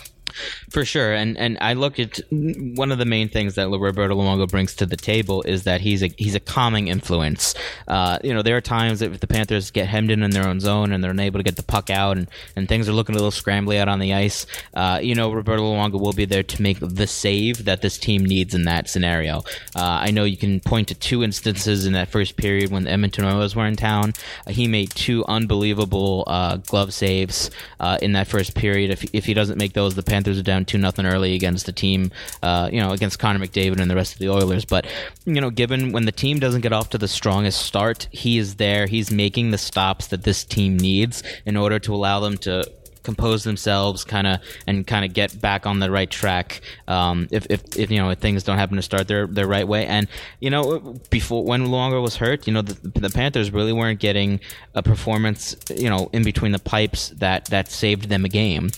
For 0.70 0.84
sure, 0.84 1.14
and 1.14 1.38
and 1.38 1.56
I 1.60 1.72
look 1.74 1.98
at 1.98 2.20
one 2.30 2.92
of 2.92 2.98
the 2.98 3.04
main 3.04 3.28
things 3.28 3.54
that 3.54 3.68
Roberto 3.68 4.14
Luongo 4.14 4.48
brings 4.48 4.74
to 4.76 4.86
the 4.86 4.96
table 4.96 5.42
is 5.42 5.64
that 5.64 5.80
he's 5.80 6.02
a 6.02 6.08
he's 6.18 6.34
a 6.34 6.40
calming 6.40 6.88
influence. 6.88 7.54
Uh, 7.88 8.18
you 8.22 8.34
know, 8.34 8.42
there 8.42 8.56
are 8.56 8.60
times 8.60 9.00
that 9.00 9.12
if 9.12 9.20
the 9.20 9.26
Panthers 9.26 9.70
get 9.70 9.86
hemmed 9.86 10.10
in 10.10 10.22
in 10.22 10.30
their 10.30 10.46
own 10.46 10.60
zone 10.60 10.92
and 10.92 11.02
they're 11.02 11.10
unable 11.10 11.38
to 11.38 11.44
get 11.44 11.56
the 11.56 11.62
puck 11.62 11.90
out, 11.90 12.16
and, 12.16 12.28
and 12.54 12.68
things 12.68 12.88
are 12.88 12.92
looking 12.92 13.14
a 13.14 13.18
little 13.18 13.30
scrambly 13.30 13.78
out 13.78 13.88
on 13.88 13.98
the 13.98 14.12
ice, 14.12 14.46
uh, 14.74 14.98
you 15.02 15.14
know, 15.14 15.32
Roberto 15.32 15.62
Luongo 15.62 16.00
will 16.00 16.12
be 16.12 16.24
there 16.24 16.42
to 16.42 16.62
make 16.62 16.78
the 16.80 17.06
save 17.06 17.64
that 17.64 17.80
this 17.80 17.98
team 17.98 18.24
needs 18.24 18.54
in 18.54 18.64
that 18.64 18.88
scenario. 18.88 19.38
Uh, 19.74 20.00
I 20.02 20.10
know 20.10 20.24
you 20.24 20.36
can 20.36 20.60
point 20.60 20.88
to 20.88 20.94
two 20.94 21.22
instances 21.22 21.86
in 21.86 21.92
that 21.94 22.08
first 22.08 22.36
period 22.36 22.70
when 22.70 22.84
the 22.84 22.90
Edmonton 22.90 23.24
Oilers 23.24 23.56
were 23.56 23.66
in 23.66 23.76
town. 23.76 24.12
Uh, 24.46 24.50
he 24.50 24.68
made 24.68 24.90
two 24.90 25.24
unbelievable 25.28 26.24
uh, 26.26 26.56
glove 26.58 26.92
saves 26.92 27.50
uh, 27.80 27.98
in 28.02 28.12
that 28.12 28.26
first 28.26 28.54
period. 28.54 28.90
If 28.90 29.04
if 29.14 29.24
he 29.24 29.34
doesn't 29.34 29.58
make 29.58 29.72
those, 29.72 29.94
the 29.94 30.02
Panthers 30.02 30.15
are 30.24 30.42
down 30.42 30.64
two 30.64 30.78
nothing 30.78 31.06
early 31.06 31.34
against 31.34 31.66
the 31.66 31.72
team, 31.72 32.10
uh, 32.42 32.68
you 32.72 32.80
know, 32.80 32.92
against 32.92 33.18
Connor 33.18 33.44
McDavid 33.44 33.80
and 33.80 33.90
the 33.90 33.94
rest 33.94 34.14
of 34.14 34.18
the 34.18 34.28
Oilers. 34.28 34.64
But 34.64 34.86
you 35.24 35.40
know, 35.40 35.50
given 35.50 35.92
when 35.92 36.06
the 36.06 36.12
team 36.12 36.38
doesn't 36.38 36.60
get 36.60 36.72
off 36.72 36.90
to 36.90 36.98
the 36.98 37.08
strongest 37.08 37.62
start, 37.62 38.08
he 38.10 38.38
is 38.38 38.56
there. 38.56 38.86
He's 38.86 39.10
making 39.10 39.50
the 39.50 39.58
stops 39.58 40.08
that 40.08 40.22
this 40.22 40.44
team 40.44 40.76
needs 40.76 41.22
in 41.44 41.56
order 41.56 41.78
to 41.80 41.94
allow 41.94 42.20
them 42.20 42.38
to 42.38 42.64
compose 43.06 43.44
themselves, 43.44 44.04
kind 44.04 44.26
of 44.26 44.40
and 44.66 44.84
kind 44.86 45.04
of 45.04 45.14
get 45.14 45.40
back 45.40 45.64
on 45.64 45.78
the 45.78 45.90
right 45.90 46.10
track. 46.10 46.60
Um, 46.88 47.28
if, 47.30 47.46
if 47.48 47.62
if 47.78 47.90
you 47.90 47.98
know 47.98 48.10
if 48.10 48.18
things 48.18 48.42
don't 48.42 48.58
happen 48.58 48.76
to 48.76 48.82
start 48.82 49.08
their 49.08 49.26
their 49.26 49.46
right 49.46 49.66
way, 49.66 49.86
and 49.86 50.08
you 50.40 50.50
know 50.50 50.98
before 51.08 51.44
when 51.44 51.68
Luongo 51.68 52.02
was 52.02 52.16
hurt, 52.16 52.46
you 52.46 52.52
know 52.52 52.62
the, 52.62 53.00
the 53.00 53.08
Panthers 53.08 53.50
really 53.52 53.72
weren't 53.72 54.00
getting 54.00 54.40
a 54.74 54.82
performance, 54.82 55.56
you 55.74 55.88
know, 55.88 56.10
in 56.12 56.24
between 56.24 56.52
the 56.52 56.58
pipes 56.58 57.10
that 57.10 57.46
that 57.46 57.70
saved 57.70 58.08
them 58.08 58.24
a 58.24 58.28
game. 58.28 58.70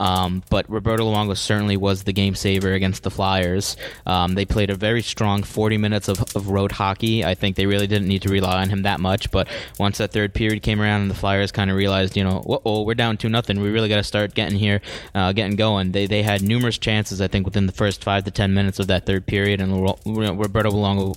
Um, 0.00 0.42
but 0.48 0.68
Roberto 0.68 1.04
Luongo 1.04 1.36
certainly 1.36 1.76
was 1.76 2.02
the 2.04 2.12
game 2.12 2.34
saver 2.34 2.72
against 2.72 3.02
the 3.02 3.10
Flyers. 3.10 3.76
Um, 4.06 4.34
they 4.34 4.46
played 4.46 4.70
a 4.70 4.74
very 4.74 5.02
strong 5.02 5.42
40 5.42 5.76
minutes 5.76 6.08
of, 6.08 6.20
of 6.34 6.48
road 6.48 6.72
hockey. 6.72 7.24
I 7.24 7.34
think 7.34 7.56
they 7.56 7.66
really 7.66 7.86
didn't 7.86 8.08
need 8.08 8.22
to 8.22 8.30
rely 8.30 8.62
on 8.62 8.70
him 8.70 8.82
that 8.82 8.98
much. 8.98 9.30
But 9.30 9.46
once 9.78 9.98
that 9.98 10.12
third 10.12 10.32
period 10.34 10.62
came 10.62 10.80
around 10.80 11.02
and 11.02 11.10
the 11.10 11.14
Flyers 11.14 11.52
kind 11.52 11.70
of 11.70 11.76
realized, 11.76 12.16
you 12.16 12.24
know, 12.24 12.42
oh, 12.64 12.82
we're 12.82 12.94
down 12.94 13.18
two 13.18 13.28
nothing. 13.28 13.60
We 13.60 13.68
really 13.68 13.90
got 13.90 13.96
to 13.96 14.04
start 14.04 14.34
getting 14.34 14.58
here, 14.58 14.80
uh, 15.14 15.32
getting 15.32 15.56
going. 15.56 15.92
They 15.92 16.06
they 16.06 16.22
had 16.22 16.42
numerous 16.42 16.78
chances, 16.78 17.20
I 17.20 17.28
think, 17.28 17.44
within 17.44 17.66
the 17.66 17.72
first 17.72 18.02
five 18.02 18.24
to 18.24 18.30
ten 18.30 18.54
minutes 18.54 18.78
of 18.78 18.86
that 18.86 19.04
third 19.04 19.26
period, 19.26 19.60
and 19.60 19.82
Roberto 19.82 20.70
Luongo 20.70 21.16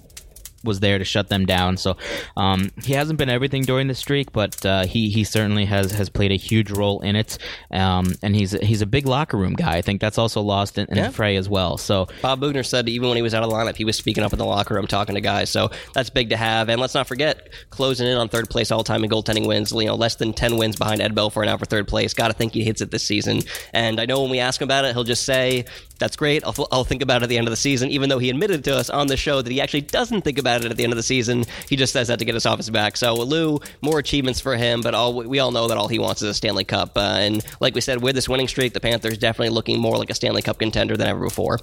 was 0.63 0.79
there 0.79 0.97
to 0.97 1.05
shut 1.05 1.29
them 1.29 1.45
down. 1.45 1.77
So 1.77 1.97
um, 2.37 2.71
he 2.83 2.93
hasn't 2.93 3.19
been 3.19 3.29
everything 3.29 3.63
during 3.63 3.87
the 3.87 3.95
streak, 3.95 4.31
but 4.31 4.65
uh, 4.65 4.85
he 4.85 5.09
he 5.09 5.23
certainly 5.23 5.65
has 5.65 5.91
has 5.91 6.09
played 6.09 6.31
a 6.31 6.35
huge 6.35 6.71
role 6.71 7.01
in 7.01 7.15
it. 7.15 7.37
Um, 7.71 8.13
and 8.21 8.35
he's 8.35 8.51
he's 8.51 8.81
a 8.81 8.85
big 8.85 9.05
locker 9.05 9.37
room 9.37 9.53
guy. 9.53 9.77
I 9.77 9.81
think 9.81 10.01
that's 10.01 10.17
also 10.17 10.41
lost 10.41 10.77
in, 10.77 10.87
in 10.89 10.97
yeah. 10.97 11.07
the 11.07 11.13
fray 11.13 11.35
as 11.35 11.49
well. 11.49 11.77
So 11.77 12.07
Bob 12.21 12.41
Boughner 12.41 12.63
said 12.65 12.87
even 12.89 13.09
when 13.09 13.15
he 13.15 13.21
was 13.21 13.33
out 13.33 13.43
of 13.43 13.49
the 13.49 13.55
lineup, 13.55 13.75
he 13.75 13.85
was 13.85 13.97
speaking 13.97 14.23
up 14.23 14.33
in 14.33 14.39
the 14.39 14.45
locker 14.45 14.73
room, 14.75 14.87
talking 14.87 15.15
to 15.15 15.21
guys. 15.21 15.49
So 15.49 15.69
that's 15.93 16.09
big 16.09 16.29
to 16.29 16.37
have. 16.37 16.69
And 16.69 16.79
let's 16.79 16.93
not 16.93 17.07
forget 17.07 17.49
closing 17.69 18.07
in 18.07 18.17
on 18.17 18.29
third 18.29 18.49
place 18.49 18.71
all 18.71 18.83
time 18.83 19.03
in 19.03 19.09
goaltending 19.09 19.47
wins. 19.47 19.71
You 19.71 19.85
know, 19.85 19.95
less 19.95 20.15
than 20.15 20.33
ten 20.33 20.57
wins 20.57 20.75
behind 20.75 21.01
Ed 21.01 21.15
Belfour 21.15 21.45
now 21.45 21.57
for 21.57 21.65
third 21.65 21.87
place. 21.87 22.13
Got 22.13 22.29
to 22.29 22.33
think 22.33 22.53
he 22.53 22.63
hits 22.63 22.81
it 22.81 22.91
this 22.91 23.03
season. 23.03 23.41
And 23.73 23.99
I 23.99 24.05
know 24.05 24.21
when 24.21 24.31
we 24.31 24.39
ask 24.39 24.61
him 24.61 24.65
about 24.65 24.85
it, 24.85 24.93
he'll 24.93 25.03
just 25.03 25.25
say 25.25 25.65
that's 25.99 26.15
great. 26.15 26.43
I'll, 26.45 26.67
I'll 26.71 26.83
think 26.83 27.01
about 27.01 27.21
it 27.21 27.23
at 27.23 27.29
the 27.29 27.37
end 27.37 27.47
of 27.47 27.51
the 27.51 27.57
season, 27.57 27.89
even 27.89 28.09
though 28.09 28.19
he 28.19 28.29
admitted 28.29 28.63
to 28.65 28.75
us 28.75 28.89
on 28.89 29.07
the 29.07 29.17
show 29.17 29.41
that 29.41 29.49
he 29.49 29.61
actually 29.61 29.81
doesn't 29.81 30.21
think 30.21 30.37
about 30.37 30.52
it 30.61 30.71
at 30.71 30.77
the 30.77 30.83
end 30.83 30.93
of 30.93 30.97
the 30.97 31.03
season. 31.03 31.45
He 31.69 31.75
just 31.75 31.93
says 31.93 32.07
that 32.07 32.19
to 32.19 32.25
get 32.25 32.35
us 32.35 32.45
off 32.45 32.57
his 32.57 32.69
back. 32.69 32.97
So, 32.97 33.15
Lou, 33.15 33.59
more 33.81 33.99
achievements 33.99 34.39
for 34.39 34.55
him, 34.55 34.81
but 34.81 34.93
all 34.93 35.13
we 35.13 35.39
all 35.39 35.51
know 35.51 35.67
that 35.67 35.77
all 35.77 35.87
he 35.87 35.99
wants 35.99 36.21
is 36.21 36.29
a 36.29 36.33
Stanley 36.33 36.63
Cup. 36.63 36.97
Uh, 36.97 37.17
and 37.19 37.45
like 37.59 37.75
we 37.75 37.81
said, 37.81 38.01
with 38.01 38.15
this 38.15 38.29
winning 38.29 38.47
streak, 38.47 38.73
the 38.73 38.79
Panthers 38.79 39.17
definitely 39.17 39.49
looking 39.49 39.79
more 39.79 39.97
like 39.97 40.09
a 40.09 40.13
Stanley 40.13 40.41
Cup 40.41 40.59
contender 40.59 40.95
than 40.97 41.07
ever 41.07 41.21
before. 41.21 41.59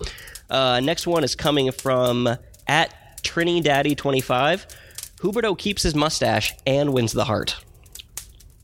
Uh, 0.48 0.80
next 0.80 1.06
one 1.06 1.24
is 1.24 1.34
coming 1.34 1.70
from 1.70 2.28
at 2.66 3.22
Trini 3.22 3.62
Daddy 3.62 3.94
25. 3.94 4.66
Huberdeau 5.18 5.56
keeps 5.56 5.82
his 5.82 5.94
mustache 5.94 6.54
and 6.66 6.92
wins 6.92 7.12
the 7.12 7.24
Hart 7.24 7.56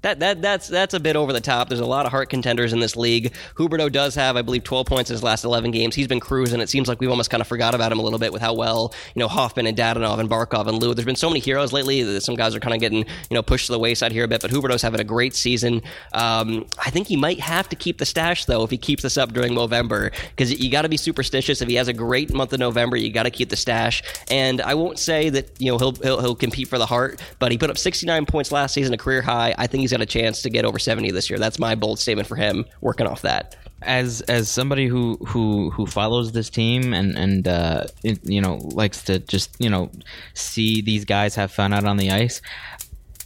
that 0.07 0.21
that 0.21 0.41
that's 0.41 0.69
that's 0.69 0.95
a 0.95 1.01
bit 1.01 1.17
over 1.17 1.33
the 1.33 1.41
top. 1.41 1.69
There's 1.69 1.81
a 1.81 1.87
lot 1.87 2.07
of 2.07 2.13
Hart 2.13 2.31
contenders 2.31 2.73
in 2.73 2.79
this 2.79 2.97
league. 2.97 3.35
Huberdeau 3.57 3.91
does 3.91 4.15
have, 4.15 4.37
I 4.37 4.43
believe, 4.43 4.63
12 4.63 4.87
points 4.87 5.11
in 5.11 5.15
his 5.15 5.23
last 5.23 5.45
11 5.45 5.73
games. 5.73 5.97
He's 5.97 6.07
been 6.07 6.21
cruising. 6.21 6.61
It 6.61 6.69
seems 6.69 6.87
like 6.87 7.01
we've 7.01 7.11
almost 7.11 7.29
kind 7.29 7.41
of 7.41 7.49
forgot 7.49 7.75
about 7.75 7.91
him 7.91 7.99
a 7.99 8.03
little 8.03 8.21
bit 8.21 8.33
with 8.33 8.41
how 8.41 8.55
well 8.55 8.95
you 9.15 9.21
know 9.21 9.27
Hoffman 9.27 9.67
and 9.67 9.77
Dadonov 9.77 10.21
and 10.21 10.31
Barkov 10.31 10.69
and 10.69 10.81
Lou. 10.81 10.95
There's 10.95 11.07
been 11.07 11.17
so 11.17 11.29
many 11.29 11.41
heroes 11.41 11.73
lately 11.73 12.03
that 12.05 12.21
some 12.21 12.37
guys 12.37 12.55
are 12.55 12.61
kind 12.61 12.75
of 12.75 12.81
getting 12.81 12.99
you 12.99 13.35
know 13.35 13.43
pushed 13.43 13.67
to 13.67 13.73
the 13.73 13.81
wayside 13.81 14.13
here 14.13 14.25
a 14.25 14.29
bit. 14.29 14.43
But 14.43 14.53
Huberdeau's 14.53 14.83
having 14.83 15.01
a 15.01 15.05
great 15.05 15.35
season. 15.35 15.83
Um, 16.13 16.67
I 16.79 16.91
think 16.91 17.09
he 17.09 17.17
might 17.17 17.41
have 17.41 17.69
to 17.71 17.77
keep 17.77 17.99
the 17.99 18.07
stash 18.07 18.45
though 18.45 18.63
if 18.63 18.71
he 18.71 18.79
keeps 18.79 19.03
this 19.03 19.17
up 19.17 19.33
during 19.33 19.55
November 19.55 20.13
because 20.31 20.53
you 20.53 20.71
got 20.71 20.83
to 20.83 20.89
be 20.89 20.97
superstitious. 20.97 21.61
If 21.61 21.69
he 21.69 21.75
has 21.75 21.89
a 21.89 21.93
great 21.93 22.33
month 22.33 22.53
of 22.53 22.61
November, 22.61 22.97
you 22.97 23.11
got 23.11 23.25
to 23.25 23.31
keep 23.31 23.49
the 23.49 23.57
stash. 23.57 24.05
And 24.31 24.61
I 24.61 24.75
won't 24.75 25.01
say 25.01 25.31
that 25.31 25.61
you 25.61 25.73
know 25.73 25.79
he'll, 25.79 25.95
he'll 25.97 26.21
he'll 26.21 26.37
compete 26.37 26.69
for 26.69 26.79
the 26.79 26.87
Hart, 26.87 27.21
but 27.41 27.51
he 27.51 27.59
put 27.59 27.71
up 27.71 27.79
69 27.79 28.27
points 28.27 28.53
last 28.53 28.73
season, 28.73 28.95
a 28.95 28.97
career 28.97 29.23
high. 29.23 29.53
I 29.59 29.67
think 29.67 29.81
he's 29.81 29.96
got 29.97 30.03
a 30.03 30.07
chance 30.07 30.43
to 30.43 30.51
get 30.51 30.65
over 30.65 30.77
over 30.77 30.79
70 30.79 31.11
this 31.11 31.31
year. 31.31 31.39
That's 31.39 31.59
my 31.59 31.75
bold 31.75 31.99
statement 31.99 32.29
for 32.29 32.37
him 32.37 32.67
working 32.83 33.07
off 33.07 33.23
that. 33.23 33.57
As 33.83 34.23
as 34.23 34.51
somebody 34.51 34.87
who 34.87 35.17
who 35.27 35.71
who 35.71 35.87
follows 35.87 36.33
this 36.33 36.51
team 36.51 36.95
and 36.95 37.17
and 37.17 37.47
uh, 37.47 37.85
it, 38.03 38.19
you 38.25 38.41
know 38.41 38.57
likes 38.73 39.03
to 39.05 39.19
just 39.19 39.55
you 39.59 39.69
know 39.69 39.91
see 40.35 40.81
these 40.81 41.05
guys 41.05 41.35
have 41.35 41.51
fun 41.51 41.75
out 41.75 41.85
on 41.85 41.99
the 41.99 42.11
ice, 42.11 42.41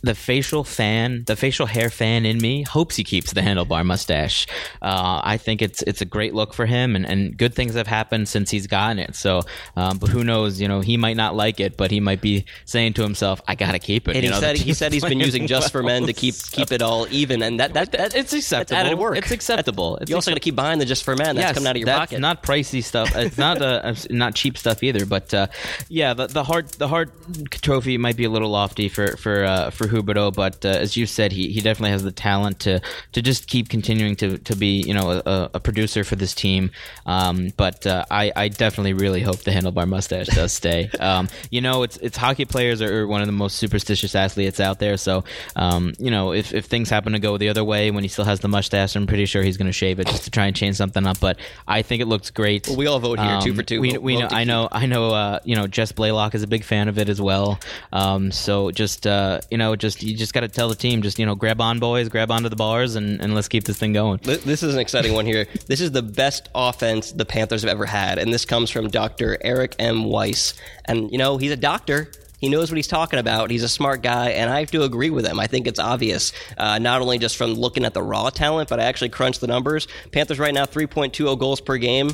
the 0.02 0.14
facial 0.14 0.64
fan, 0.64 1.24
the 1.26 1.36
facial 1.36 1.66
hair 1.66 1.90
fan 1.90 2.24
in 2.24 2.38
me 2.38 2.62
hopes 2.62 2.96
he 2.96 3.04
keeps 3.04 3.32
the 3.32 3.40
handlebar 3.40 3.84
mustache. 3.84 4.46
Uh, 4.80 5.20
I 5.22 5.36
think 5.36 5.60
it's 5.62 5.82
it's 5.82 6.00
a 6.00 6.04
great 6.04 6.34
look 6.34 6.54
for 6.54 6.66
him, 6.66 6.96
and, 6.96 7.04
and 7.04 7.36
good 7.36 7.54
things 7.54 7.74
have 7.74 7.86
happened 7.86 8.28
since 8.28 8.50
he's 8.50 8.66
gotten 8.66 8.98
it. 8.98 9.14
So, 9.14 9.42
um, 9.76 9.98
but 9.98 10.08
who 10.08 10.24
knows? 10.24 10.60
You 10.60 10.68
know, 10.68 10.80
he 10.80 10.96
might 10.96 11.16
not 11.16 11.34
like 11.34 11.60
it, 11.60 11.76
but 11.76 11.90
he 11.90 12.00
might 12.00 12.20
be 12.20 12.44
saying 12.64 12.94
to 12.94 13.02
himself, 13.02 13.40
"I 13.46 13.54
gotta 13.54 13.78
keep 13.78 14.08
it." 14.08 14.16
And 14.16 14.24
you 14.24 14.30
he 14.30 14.34
know, 14.34 14.40
said 14.40 14.56
he 14.56 14.72
said 14.72 14.92
he's 14.92 15.04
been 15.04 15.20
using 15.30 15.46
just 15.46 15.72
for 15.72 15.82
men 15.82 16.06
to 16.06 16.12
keep 16.12 16.34
keep 16.52 16.72
it 16.72 16.82
all 16.82 17.06
even, 17.10 17.42
and 17.42 17.60
that 17.60 17.74
that, 17.74 17.92
that 17.92 18.14
it's 18.14 18.32
acceptable. 18.32 18.78
added 18.80 18.98
work. 18.98 19.18
It's 19.18 19.30
acceptable. 19.30 19.96
It's 19.98 20.10
you 20.10 20.16
also 20.16 20.30
got 20.30 20.36
to 20.36 20.40
keep 20.40 20.56
buying 20.56 20.78
the 20.78 20.86
just 20.86 21.04
for 21.04 21.14
men. 21.16 21.36
That's 21.36 21.48
yes, 21.48 21.54
coming 21.54 21.68
out 21.68 21.76
of 21.76 21.80
your 21.80 21.86
that's 21.86 21.98
pocket. 21.98 22.20
Not 22.20 22.42
pricey 22.42 22.82
stuff. 22.82 23.14
It's 23.14 23.38
not 23.38 23.60
uh, 23.60 23.94
not 24.10 24.34
cheap 24.34 24.56
stuff 24.56 24.82
either. 24.82 25.04
But 25.04 25.34
uh, 25.34 25.48
yeah, 25.88 26.14
the 26.14 26.26
the 26.26 26.44
Hart 26.44 26.72
the 26.72 26.88
Hart 26.88 27.10
trophy 27.50 27.98
might 27.98 28.16
be 28.16 28.24
a 28.24 28.30
little 28.30 28.50
lofty 28.50 28.88
for 28.88 29.16
for 29.16 29.44
uh, 29.44 29.70
for 29.70 29.89
Huberdeau, 29.90 30.32
but 30.32 30.64
uh, 30.64 30.68
as 30.68 30.96
you 30.96 31.06
said, 31.06 31.32
he, 31.32 31.48
he 31.52 31.60
definitely 31.60 31.90
has 31.90 32.02
the 32.02 32.12
talent 32.12 32.60
to 32.60 32.80
to 33.12 33.22
just 33.22 33.46
keep 33.46 33.68
continuing 33.68 34.16
to, 34.16 34.38
to 34.38 34.56
be 34.56 34.80
you 34.82 34.94
know 34.94 35.22
a, 35.24 35.50
a 35.54 35.60
producer 35.60 36.04
for 36.04 36.16
this 36.16 36.34
team. 36.34 36.70
Um, 37.06 37.50
but 37.56 37.86
uh, 37.86 38.04
I, 38.10 38.32
I 38.34 38.48
definitely 38.48 38.92
really 38.94 39.20
hope 39.20 39.38
the 39.38 39.50
handlebar 39.50 39.88
mustache 39.88 40.28
does 40.28 40.52
stay. 40.52 40.90
Um, 41.00 41.28
you 41.50 41.60
know, 41.62 41.82
it's 41.82 41.96
it's 41.98 42.16
hockey 42.16 42.44
players 42.44 42.82
are 42.82 43.06
one 43.06 43.22
of 43.22 43.26
the 43.26 43.32
most 43.32 43.56
superstitious 43.56 44.14
athletes 44.14 44.60
out 44.60 44.78
there. 44.78 44.96
So 44.98 45.24
um, 45.56 45.94
you 45.98 46.10
know, 46.10 46.32
if, 46.32 46.52
if 46.52 46.66
things 46.66 46.90
happen 46.90 47.14
to 47.14 47.18
go 47.18 47.38
the 47.38 47.48
other 47.48 47.64
way 47.64 47.90
when 47.90 48.04
he 48.04 48.08
still 48.08 48.26
has 48.26 48.40
the 48.40 48.48
mustache, 48.48 48.94
I'm 48.96 49.06
pretty 49.06 49.24
sure 49.24 49.42
he's 49.42 49.56
going 49.56 49.66
to 49.66 49.72
shave 49.72 49.98
it 49.98 50.06
just 50.06 50.24
to 50.24 50.30
try 50.30 50.46
and 50.46 50.54
change 50.54 50.76
something 50.76 51.06
up. 51.06 51.18
But 51.20 51.38
I 51.66 51.82
think 51.82 52.02
it 52.02 52.06
looks 52.06 52.30
great. 52.30 52.68
Well, 52.68 52.76
we 52.76 52.86
all 52.86 53.00
vote 53.00 53.18
here, 53.18 53.40
two 53.40 53.54
for 53.54 53.62
two. 53.62 53.76
Um, 53.76 53.80
we, 53.80 53.98
we 53.98 54.18
know, 54.18 54.28
I 54.30 54.44
know 54.44 54.68
I 54.70 54.86
know 54.86 55.10
uh, 55.10 55.40
you 55.44 55.56
know 55.56 55.66
Jess 55.66 55.92
Blaylock 55.92 56.34
is 56.34 56.42
a 56.42 56.46
big 56.46 56.64
fan 56.64 56.88
of 56.88 56.98
it 56.98 57.08
as 57.08 57.20
well. 57.20 57.58
Um, 57.92 58.30
so 58.30 58.70
just 58.70 59.06
uh, 59.06 59.40
you 59.50 59.58
know, 59.58 59.76
just 59.80 60.02
you 60.02 60.16
just 60.16 60.32
got 60.32 60.40
to 60.40 60.48
tell 60.48 60.68
the 60.68 60.74
team, 60.74 61.02
just 61.02 61.18
you 61.18 61.26
know, 61.26 61.34
grab 61.34 61.60
on, 61.60 61.78
boys, 61.78 62.08
grab 62.08 62.30
onto 62.30 62.48
the 62.48 62.56
bars, 62.56 62.94
and, 62.94 63.20
and 63.20 63.34
let's 63.34 63.48
keep 63.48 63.64
this 63.64 63.78
thing 63.78 63.92
going. 63.92 64.20
This 64.22 64.62
is 64.62 64.74
an 64.74 64.80
exciting 64.80 65.14
one 65.14 65.26
here. 65.26 65.46
This 65.66 65.80
is 65.80 65.92
the 65.92 66.02
best 66.02 66.48
offense 66.54 67.12
the 67.12 67.24
Panthers 67.24 67.62
have 67.62 67.70
ever 67.70 67.86
had, 67.86 68.18
and 68.18 68.32
this 68.32 68.44
comes 68.44 68.70
from 68.70 68.88
Dr. 68.88 69.38
Eric 69.40 69.76
M. 69.78 70.04
Weiss. 70.04 70.54
And 70.84 71.10
you 71.12 71.18
know, 71.18 71.38
he's 71.38 71.52
a 71.52 71.56
doctor. 71.56 72.10
He 72.38 72.48
knows 72.48 72.70
what 72.70 72.76
he's 72.76 72.88
talking 72.88 73.18
about. 73.18 73.50
He's 73.50 73.62
a 73.62 73.68
smart 73.68 74.02
guy, 74.02 74.30
and 74.30 74.50
I 74.50 74.60
have 74.60 74.70
to 74.72 74.82
agree 74.82 75.10
with 75.10 75.26
him. 75.26 75.38
I 75.38 75.46
think 75.46 75.66
it's 75.66 75.78
obvious, 75.78 76.32
uh, 76.56 76.78
not 76.78 77.02
only 77.02 77.18
just 77.18 77.36
from 77.36 77.54
looking 77.54 77.84
at 77.84 77.94
the 77.94 78.02
raw 78.02 78.30
talent, 78.30 78.68
but 78.68 78.80
I 78.80 78.84
actually 78.84 79.10
crunched 79.10 79.40
the 79.40 79.46
numbers. 79.46 79.86
Panthers 80.10 80.38
right 80.38 80.54
now 80.54 80.64
3.20 80.64 81.38
goals 81.38 81.60
per 81.60 81.76
game, 81.76 82.10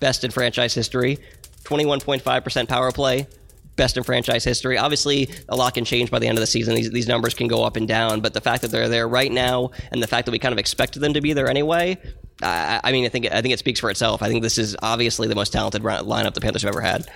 best 0.00 0.24
in 0.24 0.30
franchise 0.30 0.74
history. 0.74 1.18
21.5% 1.64 2.68
power 2.68 2.90
play, 2.92 3.26
best 3.78 3.96
in 3.96 4.02
franchise 4.02 4.44
history. 4.44 4.76
Obviously, 4.76 5.30
a 5.48 5.56
lot 5.56 5.72
can 5.72 5.86
change 5.86 6.10
by 6.10 6.18
the 6.18 6.28
end 6.28 6.36
of 6.36 6.40
the 6.40 6.46
season. 6.46 6.74
These, 6.74 6.90
these 6.90 7.08
numbers 7.08 7.32
can 7.32 7.48
go 7.48 7.64
up 7.64 7.76
and 7.76 7.88
down, 7.88 8.20
but 8.20 8.34
the 8.34 8.42
fact 8.42 8.60
that 8.60 8.70
they're 8.70 8.90
there 8.90 9.08
right 9.08 9.32
now 9.32 9.70
and 9.90 10.02
the 10.02 10.06
fact 10.06 10.26
that 10.26 10.32
we 10.32 10.38
kind 10.38 10.52
of 10.52 10.58
expected 10.58 11.00
them 11.00 11.14
to 11.14 11.22
be 11.22 11.32
there 11.32 11.48
anyway, 11.48 11.96
I, 12.42 12.80
I 12.84 12.92
mean, 12.92 13.06
I 13.06 13.08
think 13.08 13.32
I 13.32 13.40
think 13.40 13.54
it 13.54 13.58
speaks 13.58 13.80
for 13.80 13.90
itself. 13.90 14.22
I 14.22 14.28
think 14.28 14.42
this 14.42 14.58
is 14.58 14.76
obviously 14.82 15.28
the 15.28 15.34
most 15.34 15.52
talented 15.52 15.82
lineup 15.82 16.34
the 16.34 16.40
Panthers 16.40 16.62
have 16.62 16.70
ever 16.70 16.82
had. 16.82 17.08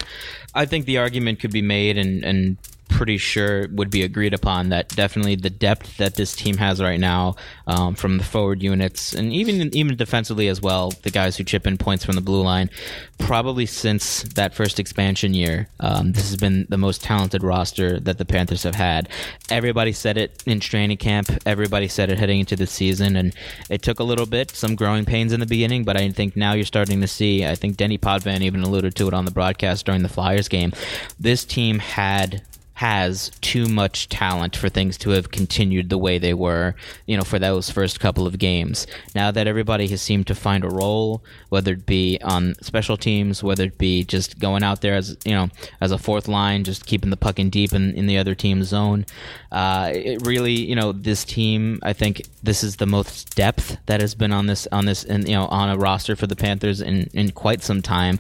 I 0.55 0.65
think 0.65 0.87
the 0.87 0.99
argument 0.99 1.41
could 1.41 1.53
be 1.53 1.63
made, 1.63 1.99
and, 1.99 2.25
and 2.25 2.57
pretty 2.89 3.19
sure 3.19 3.69
would 3.69 3.91
be 3.91 4.03
agreed 4.03 4.35
upon 4.35 4.69
that 4.69 4.89
definitely 4.91 5.35
the 5.35 5.51
depth 5.51 5.97
that 5.97 6.15
this 6.15 6.37
team 6.37 6.57
has 6.57 6.81
right 6.81 7.01
now 7.01 7.35
um, 7.67 7.95
from 7.95 8.19
the 8.19 8.25
forward 8.25 8.63
units 8.63 9.13
and 9.15 9.33
even 9.33 9.75
even 9.75 9.97
defensively 9.97 10.49
as 10.49 10.61
well, 10.61 10.93
the 11.03 11.11
guys 11.11 11.37
who 11.37 11.45
chip 11.45 11.67
in 11.67 11.79
points 11.79 12.05
from 12.05 12.15
the 12.15 12.21
blue 12.21 12.43
line, 12.43 12.71
probably 13.19 13.67
since 13.67 14.23
that 14.35 14.55
first 14.55 14.79
expansion 14.79 15.35
year, 15.35 15.69
um, 15.81 16.13
this 16.13 16.29
has 16.29 16.37
been 16.37 16.67
the 16.69 16.79
most 16.79 17.03
talented 17.03 17.43
roster 17.43 17.99
that 18.01 18.19
the 18.19 18.25
Panthers 18.25 18.63
have 18.63 18.75
had. 18.75 19.09
Everybody 19.51 19.93
said 19.93 20.17
it 20.17 20.43
in 20.47 20.61
training 20.61 20.99
camp. 20.99 21.31
Everybody 21.47 21.89
said 21.89 22.11
it 22.11 22.19
heading 22.19 22.41
into 22.41 22.57
the 22.57 22.67
season, 22.67 23.17
and 23.17 23.35
it 23.71 23.83
took 23.83 24.01
a 24.01 24.05
little 24.05 24.27
bit, 24.27 24.51
some 24.51 24.75
growing 24.75 25.05
pains 25.05 25.33
in 25.33 25.41
the 25.41 25.47
beginning, 25.47 25.85
but 25.85 25.97
I 25.97 26.09
think 26.11 26.37
now 26.37 26.53
you're 26.53 26.65
starting 26.65 27.01
to 27.01 27.09
see. 27.09 27.47
I 27.47 27.55
think 27.55 27.77
Denis 27.77 27.99
Potvin 27.99 28.43
even 28.43 28.63
alluded 28.63 28.95
to 28.97 29.09
it 29.09 29.15
on 29.15 29.25
the 29.25 29.31
broadcast 29.31 29.87
during 29.87 30.03
the 30.03 30.09
Flyers 30.09 30.49
game. 30.49 30.73
This 31.19 31.45
team 31.45 31.79
had 31.79 32.43
has 32.75 33.31
too 33.41 33.67
much 33.67 34.09
talent 34.09 34.57
for 34.57 34.69
things 34.69 34.97
to 34.99 35.11
have 35.11 35.31
continued 35.31 35.91
the 35.91 35.99
way 35.99 36.19
they 36.19 36.35
were, 36.35 36.75
you 37.07 37.17
know, 37.17 37.23
for 37.23 37.39
those 37.39 37.71
first 37.71 38.01
couple 38.01 38.27
of 38.27 38.39
games. 38.39 38.87
Now 39.15 39.31
that 39.31 39.47
everybody 39.47 39.87
has 39.89 40.01
seemed 40.01 40.27
to 40.29 40.35
find 40.35 40.65
a 40.65 40.69
role, 40.69 41.23
whether 41.51 41.73
it 41.73 41.87
be 41.87 42.19
on 42.23 42.55
special 42.63 42.97
teams, 42.97 43.43
whether 43.43 43.65
it 43.65 43.79
be 43.79 44.05
just 44.05 44.39
going 44.39 44.63
out 44.63 44.81
there 44.81 44.95
as, 44.95 45.17
you 45.25 45.33
know, 45.33 45.49
as 45.81 45.93
a 45.93 45.99
fourth 45.99 46.29
line, 46.29 46.65
just 46.65 46.87
keeping 46.87 47.11
the 47.11 47.17
puck 47.17 47.39
in 47.39 47.51
deep 47.51 47.73
in, 47.73 47.95
in 47.95 48.07
the 48.07 48.19
other 48.19 48.35
team's 48.35 48.69
zone, 48.69 49.05
uh, 49.51 49.91
it 49.95 50.27
really, 50.27 50.55
you 50.55 50.75
know, 50.75 50.93
this 50.93 51.25
team, 51.25 51.79
I 51.83 51.93
think 51.93 52.23
this 52.43 52.65
is 52.65 52.77
the 52.77 52.87
most 52.87 53.37
depth 53.37 53.77
that 53.87 54.01
has 54.01 54.15
been 54.15 54.33
on 54.33 54.47
this, 54.47 54.67
on 54.73 54.87
this, 54.87 55.05
and, 55.05 55.29
you 55.29 55.35
know, 55.35 55.47
on 55.47 55.69
a 55.69 55.77
roster 55.77 56.17
for 56.17 56.27
the 56.27 56.37
Panthers 56.37 56.81
in, 56.81 57.11
in 57.13 57.33
quite 57.33 57.63
some 57.63 57.83
time 57.83 58.19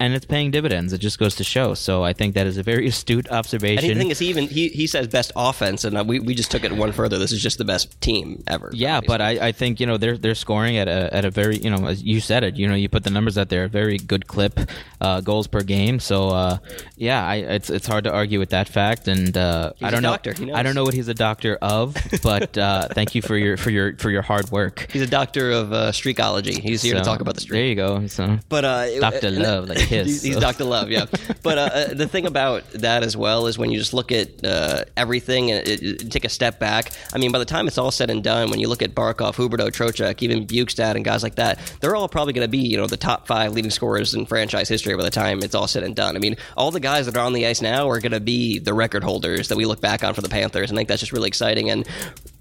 and 0.00 0.12
it's 0.14 0.26
paying 0.26 0.50
dividends. 0.50 0.92
It 0.92 0.98
just 0.98 1.18
goes 1.18 1.34
to 1.36 1.44
show. 1.44 1.74
So 1.74 2.02
I 2.02 2.12
think 2.12 2.34
that 2.34 2.46
is 2.46 2.58
a 2.58 2.62
very 2.62 2.86
astute 2.94 3.30
observation. 3.30 3.93
The 3.94 4.00
thing 4.00 4.10
is, 4.10 4.18
he 4.18 4.26
even 4.28 4.48
he, 4.48 4.68
he 4.68 4.86
says 4.86 5.08
best 5.08 5.32
offense, 5.36 5.84
and 5.84 5.96
uh, 5.98 6.04
we, 6.06 6.20
we 6.20 6.34
just 6.34 6.50
took 6.50 6.64
it 6.64 6.72
one 6.72 6.92
further. 6.92 7.18
This 7.18 7.32
is 7.32 7.42
just 7.42 7.58
the 7.58 7.64
best 7.64 8.00
team 8.00 8.42
ever. 8.46 8.70
Yeah, 8.72 9.00
but 9.06 9.20
I, 9.20 9.48
I 9.48 9.52
think 9.52 9.80
you 9.80 9.86
know 9.86 9.96
they're 9.96 10.16
they're 10.18 10.34
scoring 10.34 10.76
at 10.76 10.88
a 10.88 11.14
at 11.14 11.24
a 11.24 11.30
very 11.30 11.56
you 11.56 11.70
know 11.70 11.86
as 11.86 12.02
you 12.02 12.20
said 12.20 12.44
it 12.44 12.56
you 12.56 12.68
know 12.68 12.74
you 12.74 12.88
put 12.88 13.04
the 13.04 13.10
numbers 13.10 13.38
out 13.38 13.48
there 13.48 13.64
a 13.64 13.68
very 13.68 13.98
good 13.98 14.26
clip 14.26 14.58
uh, 15.00 15.20
goals 15.20 15.46
per 15.46 15.62
game 15.62 16.00
so 16.00 16.28
uh, 16.28 16.58
yeah 16.96 17.26
I, 17.26 17.36
it's 17.36 17.70
it's 17.70 17.86
hard 17.86 18.04
to 18.04 18.12
argue 18.12 18.38
with 18.38 18.50
that 18.50 18.68
fact 18.68 19.08
and 19.08 19.36
uh, 19.36 19.72
I 19.80 19.88
a 19.88 19.90
don't 19.90 20.02
know 20.02 20.10
doctor. 20.10 20.34
I 20.54 20.62
don't 20.62 20.74
know 20.74 20.84
what 20.84 20.94
he's 20.94 21.08
a 21.08 21.14
doctor 21.14 21.56
of 21.60 21.96
but 22.22 22.56
uh, 22.58 22.88
thank 22.88 23.14
you 23.14 23.22
for 23.22 23.36
your 23.36 23.56
for 23.56 23.70
your 23.70 23.96
for 23.96 24.10
your 24.10 24.22
hard 24.22 24.50
work. 24.50 24.88
he's 24.92 25.02
a 25.02 25.06
doctor 25.06 25.50
of 25.50 25.72
uh, 25.72 25.92
streakology. 25.92 26.58
He's 26.58 26.82
here 26.82 26.94
to 26.94 27.02
talk 27.02 27.20
about 27.20 27.34
the 27.34 27.40
streak. 27.40 27.58
There 27.58 27.66
you 27.66 27.74
go. 27.74 28.06
So, 28.06 28.38
But 28.48 28.64
uh, 28.64 29.00
Dr. 29.00 29.30
Love, 29.30 29.68
like 29.68 29.78
Kiss, 29.78 30.22
he's, 30.22 30.34
so. 30.34 30.40
Dr. 30.40 30.64
Love, 30.64 30.90
yeah. 30.90 31.06
But 31.42 31.94
the 31.96 32.08
thing 32.08 32.26
about 32.26 32.64
that 32.72 33.02
as 33.02 33.16
well 33.16 33.46
is 33.46 33.58
when 33.58 33.70
you 33.70 33.83
just 33.84 33.94
look 33.94 34.10
at 34.12 34.44
uh, 34.44 34.84
everything 34.96 35.50
and 35.50 35.66
it, 35.68 35.82
it- 35.82 36.10
take 36.10 36.24
a 36.24 36.28
step 36.28 36.58
back. 36.58 36.90
I 37.12 37.18
mean, 37.18 37.32
by 37.32 37.38
the 37.38 37.44
time 37.44 37.66
it's 37.66 37.78
all 37.78 37.90
said 37.90 38.10
and 38.10 38.22
done, 38.22 38.50
when 38.50 38.60
you 38.60 38.68
look 38.68 38.82
at 38.82 38.94
Barkov, 38.94 39.34
Huberdeau, 39.36 39.68
Trocheck, 39.70 40.22
even 40.22 40.46
Bjugstad, 40.46 40.94
and 40.96 41.04
guys 41.04 41.22
like 41.22 41.36
that, 41.36 41.58
they're 41.80 41.96
all 41.96 42.08
probably 42.08 42.32
going 42.32 42.44
to 42.46 42.50
be 42.50 42.58
you 42.58 42.76
know 42.76 42.86
the 42.86 42.96
top 42.96 43.26
five 43.26 43.52
leading 43.52 43.70
scorers 43.70 44.14
in 44.14 44.26
franchise 44.26 44.68
history 44.68 44.94
by 44.96 45.02
the 45.02 45.10
time 45.10 45.40
it's 45.42 45.54
all 45.54 45.66
said 45.66 45.82
and 45.82 45.94
done. 45.96 46.16
I 46.16 46.18
mean, 46.18 46.36
all 46.56 46.70
the 46.70 46.80
guys 46.80 47.06
that 47.06 47.16
are 47.16 47.24
on 47.24 47.32
the 47.32 47.46
ice 47.46 47.60
now 47.62 47.88
are 47.88 48.00
going 48.00 48.12
to 48.12 48.20
be 48.20 48.58
the 48.58 48.74
record 48.74 49.04
holders 49.04 49.48
that 49.48 49.56
we 49.56 49.64
look 49.64 49.80
back 49.80 50.02
on 50.04 50.14
for 50.14 50.20
the 50.22 50.28
Panthers. 50.28 50.70
I 50.72 50.74
think 50.74 50.88
that's 50.88 51.00
just 51.00 51.12
really 51.12 51.28
exciting. 51.28 51.70
And 51.70 51.86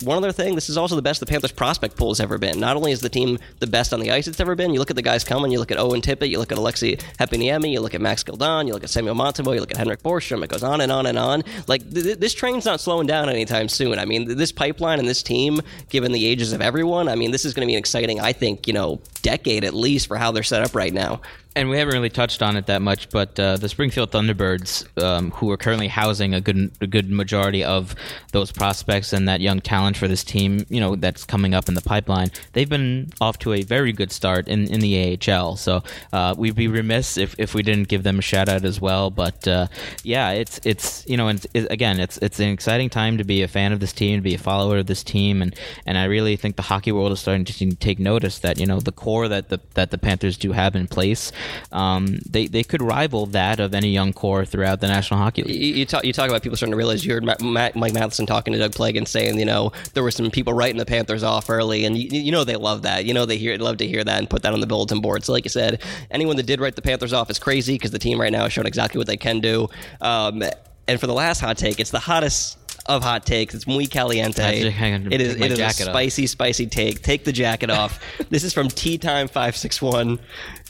one 0.04 0.18
other 0.18 0.32
thing, 0.32 0.56
this 0.56 0.70
is 0.70 0.78
also 0.78 0.96
the 0.96 1.02
best 1.02 1.20
the 1.20 1.26
Panthers 1.26 1.52
prospect 1.52 1.98
pool 1.98 2.10
has 2.10 2.20
ever 2.20 2.38
been. 2.38 2.60
Not 2.60 2.76
only 2.78 2.92
is 2.92 3.02
the 3.02 3.10
team 3.10 3.40
the 3.60 3.68
best 3.68 3.94
on 3.94 4.00
the 4.00 4.12
ice 4.12 4.28
it's 4.28 4.40
ever 4.40 4.56
been, 4.56 4.74
you 4.74 4.80
look 4.80 4.90
at 4.90 4.96
the 4.96 5.02
guys 5.02 5.24
coming, 5.24 5.52
you 5.52 5.60
look 5.60 5.72
at 5.72 5.80
Owen 5.80 6.02
Tippett, 6.02 6.30
you 6.30 6.40
look 6.40 6.52
at 6.52 6.58
Aleksi 6.58 7.00
Heponiemi, 7.20 7.72
you 7.72 7.80
look 7.82 7.94
at 7.96 8.02
Max 8.02 8.24
Gildon, 8.24 8.68
you 8.68 8.74
look 8.74 8.84
at 8.84 8.90
Samuel 8.90 9.16
Montembeault, 9.16 9.56
you 9.56 9.60
look 9.62 9.72
at 9.72 9.78
Henrik 9.78 10.04
Borgstrom, 10.04 10.44
it 10.44 10.50
goes 10.50 10.64
on 10.64 10.82
and 10.82 10.92
on 10.92 11.06
and 11.06 11.18
on. 11.18 11.33
Like, 11.68 11.82
th- 11.92 12.06
th- 12.06 12.20
this 12.20 12.34
train's 12.34 12.66
not 12.66 12.80
slowing 12.80 13.08
down 13.08 13.30
anytime 13.30 13.70
soon. 13.70 13.98
I 13.98 14.06
mean, 14.06 14.28
th- 14.28 14.38
this 14.38 14.52
pipeline 14.52 15.00
and 15.00 15.08
this 15.08 15.24
team, 15.24 15.62
given 15.90 16.12
the 16.12 16.26
ages 16.28 16.54
of 16.54 16.62
everyone, 16.62 17.08
I 17.08 17.16
mean, 17.16 17.32
this 17.32 17.46
is 17.46 17.54
going 17.54 17.66
to 17.66 17.68
be 17.68 17.74
an 17.76 17.80
exciting, 17.80 18.20
I 18.20 18.34
think, 18.34 18.68
you 18.68 18.74
know, 18.74 19.00
decade 19.24 19.64
at 19.64 19.74
least 19.74 20.08
for 20.08 20.18
how 20.18 20.32
they're 20.32 20.44
set 20.44 20.62
up 20.62 20.76
right 20.76 20.94
now. 20.94 21.20
and 21.56 21.70
we 21.70 21.78
haven't 21.78 21.94
really 21.94 22.10
touched 22.10 22.42
on 22.42 22.58
it 22.58 22.66
that 22.66 22.82
much, 22.82 23.10
but 23.10 23.40
uh, 23.40 23.58
the 23.58 23.70
Springfield 23.70 24.12
Thunderbirds, 24.12 24.86
um, 25.02 25.32
who 25.32 25.52
are 25.52 25.58
currently 25.58 25.88
housing 25.88 26.34
a 26.34 26.42
good 26.42 26.72
a 26.82 26.88
good 26.88 27.12
majority 27.12 27.64
of 27.64 27.96
those 28.32 28.52
prospects 28.52 29.14
and 29.14 29.28
that 29.28 29.40
young 29.40 29.60
talent 29.62 29.96
for 29.98 30.08
this 30.08 30.24
team, 30.24 30.66
you 30.70 30.80
know, 30.80 30.96
that's 30.96 31.26
coming 31.26 31.54
up 31.54 31.70
in 31.70 31.76
the 31.76 31.82
pipeline, 31.82 32.32
they've 32.54 32.70
been 32.70 33.12
off 33.22 33.38
to 33.40 33.54
a 33.54 33.62
very 33.62 33.94
good 33.94 34.12
start 34.12 34.48
in, 34.48 34.68
in 34.68 34.80
the 34.80 35.20
AHL. 35.30 35.56
So 35.56 35.84
uh, 36.12 36.34
we'd 36.38 36.56
be 36.56 36.68
remiss 36.68 37.18
if, 37.18 37.36
if 37.38 37.54
we 37.54 37.62
didn't 37.62 37.88
give 37.88 38.04
them 38.04 38.20
a 38.20 38.24
shout 38.24 38.50
out 38.50 38.66
as 38.66 38.82
well. 38.82 39.12
But 39.12 39.48
uh, 39.48 39.68
yeah, 40.04 40.32
it's 40.32 40.60
it's 40.64 41.06
you 41.08 41.18
know, 41.18 41.28
and 41.28 41.46
it, 41.54 41.72
again, 41.72 42.00
it's 42.00 42.18
it's 42.18 42.40
an 42.40 42.50
exciting 42.50 42.90
time 42.90 43.20
to 43.20 43.24
be 43.24 43.44
a 43.44 43.48
fan 43.48 43.74
of 43.74 43.80
this 43.80 43.94
team, 43.94 44.18
to 44.18 44.24
be 44.24 44.34
a 44.34 44.40
follower 44.40 44.80
of 44.80 44.88
this 44.88 45.04
team, 45.04 45.42
and 45.42 45.56
and 45.86 45.98
I 45.98 46.06
really 46.06 46.36
think 46.36 46.56
the 46.56 46.64
hockey 46.64 46.92
world 46.92 47.12
is 47.12 47.20
starting 47.20 47.46
to 47.46 47.76
take 47.76 48.00
notice 48.00 48.40
that 48.40 48.60
you 48.60 48.66
know 48.66 48.80
the 48.80 48.92
core 48.92 49.13
that 49.22 49.50
the 49.50 49.60
that 49.76 49.92
the 49.92 49.98
Panthers 49.98 50.38
do 50.38 50.52
have 50.52 50.76
in 50.76 50.88
place, 50.88 51.32
um, 51.72 52.20
they 52.30 52.48
they 52.48 52.64
could 52.64 52.82
rival 52.82 53.26
that 53.28 53.60
of 53.60 53.74
any 53.74 53.90
young 53.90 54.14
core 54.14 54.46
throughout 54.46 54.82
the 54.82 54.88
National 54.88 55.20
Hockey 55.20 55.44
League. 55.44 55.56
you, 55.56 55.74
you 55.76 55.86
talk 55.86 56.04
you 56.04 56.14
talk 56.14 56.30
about 56.30 56.42
people 56.42 56.58
starting 56.58 56.72
to 56.72 56.78
realize 56.78 57.06
you 57.06 57.14
heard 57.14 57.26
Mike 57.26 57.76
Matheson 57.76 58.26
talking 58.26 58.54
to 58.54 58.60
Doug 58.60 58.72
Plagens 58.72 59.08
saying 59.08 59.40
you 59.40 59.46
know 59.46 59.72
there 59.94 60.04
were 60.04 60.12
some 60.12 60.30
people 60.32 60.54
writing 60.54 60.78
the 60.78 60.86
Panthers 60.86 61.24
off 61.24 61.50
early 61.50 61.86
and 61.86 61.98
you, 61.98 62.10
you 62.20 62.32
know 62.32 62.44
they 62.44 62.56
love 62.56 62.82
that. 62.84 63.06
You 63.06 63.14
know 63.14 63.26
they 63.26 63.38
hear 63.38 63.58
love 63.58 63.78
to 63.78 63.88
hear 63.88 64.04
that 64.04 64.20
and 64.20 64.30
put 64.30 64.44
that 64.44 64.54
on 64.54 64.60
the 64.60 64.68
bulletin 64.68 65.02
board. 65.02 65.24
So 65.24 65.34
like 65.34 65.46
you 65.46 65.50
said 65.50 65.82
anyone 66.12 66.36
that 66.38 66.46
did 66.46 66.60
write 66.60 66.76
the 66.76 66.82
Panthers 66.82 67.14
off 67.14 67.30
is 67.30 67.40
crazy 67.40 67.76
because 67.76 67.92
the 67.92 68.00
team 68.00 68.20
right 68.20 68.32
now 68.32 68.44
has 68.44 68.54
shown 68.54 68.66
exactly 68.66 68.98
what 68.98 69.08
they 69.08 69.18
can 69.18 69.40
do. 69.40 69.70
Um, 70.02 70.44
and 70.88 71.00
for 71.00 71.08
the 71.08 71.14
last 71.14 71.40
hot 71.40 71.58
take 71.58 71.80
it's 71.80 71.92
the 71.92 72.00
hottest 72.00 72.58
of 72.88 73.04
hot 73.04 73.26
takes 73.26 73.54
it's 73.56 73.66
muy 73.68 73.86
caliente 73.88 74.42
Actually, 74.42 74.72
hang 74.72 74.94
on, 74.94 75.12
It 75.14 75.22
is 75.22 75.36
it 75.36 75.42
is 75.42 75.54
a 75.54 75.56
jacket 75.56 75.88
off. 75.88 75.94
spicy 75.94 76.28
spicy 76.28 76.68
take 76.68 77.02
take 77.02 77.24
the 77.24 77.32
jacket 77.32 77.70
off 77.70 78.00
this 78.30 78.44
is 78.44 78.54
from 78.54 78.68
Tea 78.68 78.98
Time 78.98 79.28
561 79.28 80.20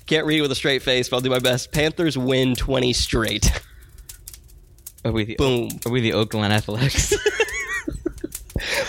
can't 0.05 0.25
read 0.25 0.39
it 0.39 0.41
with 0.41 0.51
a 0.51 0.55
straight 0.55 0.83
face 0.83 1.09
but 1.09 1.17
I'll 1.17 1.21
do 1.21 1.29
my 1.29 1.39
best 1.39 1.71
Panthers 1.71 2.17
win 2.17 2.55
20 2.55 2.93
straight 2.93 3.51
Are 5.05 5.11
we 5.11 5.25
the, 5.25 5.35
Boom. 5.35 5.69
Are 5.85 5.91
we 5.91 5.99
the 6.01 6.13
Oakland 6.13 6.53
Athletics? 6.53 7.13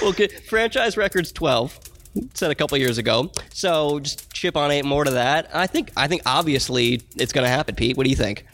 well, 0.00 0.10
okay, 0.10 0.28
franchise 0.28 0.96
records 0.96 1.32
twelve. 1.32 1.76
Said 2.34 2.52
a 2.52 2.54
couple 2.54 2.78
years 2.78 2.98
ago, 2.98 3.32
so 3.52 3.98
just 3.98 4.32
chip 4.32 4.56
on 4.56 4.70
eight 4.70 4.84
more 4.84 5.02
to 5.02 5.10
that. 5.10 5.50
I 5.52 5.66
think. 5.66 5.90
I 5.96 6.06
think 6.06 6.22
obviously 6.24 7.02
it's 7.16 7.32
going 7.32 7.42
to 7.44 7.48
happen. 7.50 7.74
Pete, 7.74 7.96
what 7.96 8.04
do 8.04 8.10
you 8.10 8.14
think? 8.16 8.46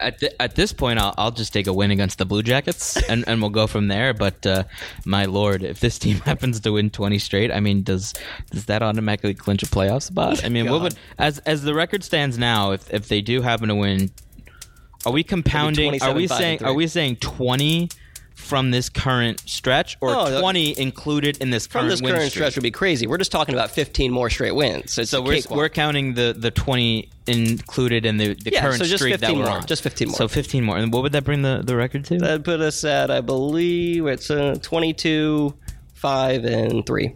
At, 0.00 0.20
th- 0.20 0.34
at 0.38 0.54
this 0.54 0.72
point, 0.72 0.98
I'll, 0.98 1.14
I'll 1.18 1.30
just 1.30 1.52
take 1.52 1.66
a 1.66 1.72
win 1.72 1.90
against 1.90 2.18
the 2.18 2.24
Blue 2.24 2.42
Jackets, 2.42 2.96
and, 3.08 3.24
and 3.26 3.40
we'll 3.40 3.50
go 3.50 3.66
from 3.66 3.88
there. 3.88 4.14
But 4.14 4.46
uh, 4.46 4.64
my 5.04 5.24
lord, 5.24 5.62
if 5.62 5.80
this 5.80 5.98
team 5.98 6.16
happens 6.24 6.60
to 6.60 6.72
win 6.72 6.90
twenty 6.90 7.18
straight, 7.18 7.50
I 7.50 7.60
mean, 7.60 7.82
does 7.82 8.14
does 8.50 8.66
that 8.66 8.82
automatically 8.82 9.34
clinch 9.34 9.62
a 9.62 9.66
playoff 9.66 10.02
spot? 10.02 10.44
I 10.44 10.48
mean, 10.48 10.70
what 10.70 10.82
would 10.82 10.94
as 11.18 11.38
as 11.40 11.62
the 11.62 11.74
record 11.74 12.04
stands 12.04 12.38
now, 12.38 12.72
if 12.72 12.92
if 12.92 13.08
they 13.08 13.20
do 13.20 13.42
happen 13.42 13.68
to 13.68 13.74
win, 13.74 14.10
are 15.04 15.12
we 15.12 15.22
compounding? 15.22 16.02
Are 16.02 16.14
we 16.14 16.26
saying? 16.26 16.64
Are 16.64 16.74
we 16.74 16.86
saying 16.86 17.16
twenty? 17.16 17.88
From 18.38 18.70
this 18.70 18.88
current 18.88 19.42
stretch, 19.46 19.98
or 20.00 20.14
Oh, 20.14 20.30
the- 20.30 20.40
twenty 20.40 20.78
included 20.78 21.36
in 21.38 21.50
this 21.50 21.66
From 21.66 21.80
current 21.80 21.90
this 21.90 22.00
win 22.00 22.14
current 22.14 22.30
streak? 22.30 22.40
stretch 22.44 22.54
would 22.56 22.62
be 22.62 22.70
crazy. 22.70 23.06
We're 23.06 23.18
just 23.18 23.32
talking 23.32 23.54
about 23.54 23.70
fifteen 23.72 24.10
more 24.10 24.30
straight 24.30 24.54
wins. 24.54 24.92
So, 24.92 25.02
So 25.04 25.20
we're, 25.20 25.40
we're 25.50 25.68
counting 25.68 26.14
the, 26.14 26.34
the 26.38 26.50
20 26.50 27.10
included 27.26 28.06
in 28.06 28.16
the, 28.16 28.34
the 28.34 28.52
Yeah, 28.52 28.62
current 28.62 28.78
so 28.78 28.84
just 28.84 29.02
streak 29.04 29.18
that 29.20 29.30
we're 29.32 29.38
more, 29.44 29.50
on. 29.50 29.66
just 29.66 29.82
15 29.82 30.08
more. 30.08 30.16
So 30.16 30.28
15 30.28 30.64
more. 30.64 30.78
And 30.78 30.90
what 30.90 31.02
would 31.02 31.12
that 31.12 31.24
bring 31.24 31.42
the, 31.42 31.62
the 31.62 31.76
record 31.76 32.04
to? 32.06 32.18
That 32.18 32.42
put 32.44 32.60
us 32.60 32.84
at, 32.84 33.10
I 33.10 33.20
believe, 33.20 34.06
it's 34.06 34.30
uh, 34.30 34.56
twenty-two, 34.62 35.52
five, 35.92 36.44
and 36.46 36.86
three. 36.86 37.14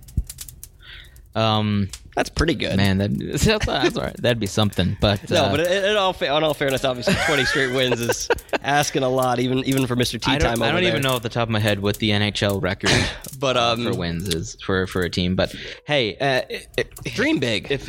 um, 1.34 1.88
That's 2.14 2.28
pretty 2.28 2.54
good. 2.54 2.76
man, 2.76 2.98
that, 2.98 3.18
that's, 3.18 3.44
that's 3.66 3.96
all 3.96 4.04
right. 4.04 4.16
That'd 4.18 4.38
be 4.38 4.46
something. 4.46 4.96
But 5.00 5.30
No, 5.30 5.44
uh, 5.44 5.50
but 5.50 5.60
in, 5.60 5.84
in 5.84 5.96
all, 5.96 6.12
fa- 6.12 6.28
on 6.28 6.44
all 6.44 6.52
fairness, 6.54 6.84
obviously, 6.84 7.14
twenty 7.26 7.44
straight 7.44 7.74
wins 7.74 8.00
is 8.00 8.28
asking 8.62 9.02
a 9.02 9.08
lot, 9.08 9.38
even 9.40 9.58
even 9.64 9.86
for 9.86 9.96
Mister 9.96 10.18
Tea 10.18 10.32
I 10.32 10.38
Time. 10.38 10.62
I 10.62 10.70
don't 10.70 10.84
even 10.84 11.02
know 11.02 11.12
off 11.14 11.22
the 11.22 11.28
top 11.30 11.44
of 11.44 11.50
my 11.50 11.60
head 11.60 11.80
what 11.80 11.96
the 11.96 12.10
NHL 12.10 12.62
record 12.62 12.90
But 13.38 13.56
um, 13.56 13.84
for 13.84 13.94
wins 13.94 14.28
is 14.34 14.56
for, 14.62 14.86
for 14.86 15.02
a 15.02 15.10
team. 15.10 15.36
But 15.36 15.54
hey, 15.86 16.16
uh, 16.18 16.84
dream 17.14 17.38
big. 17.38 17.70
if 17.70 17.88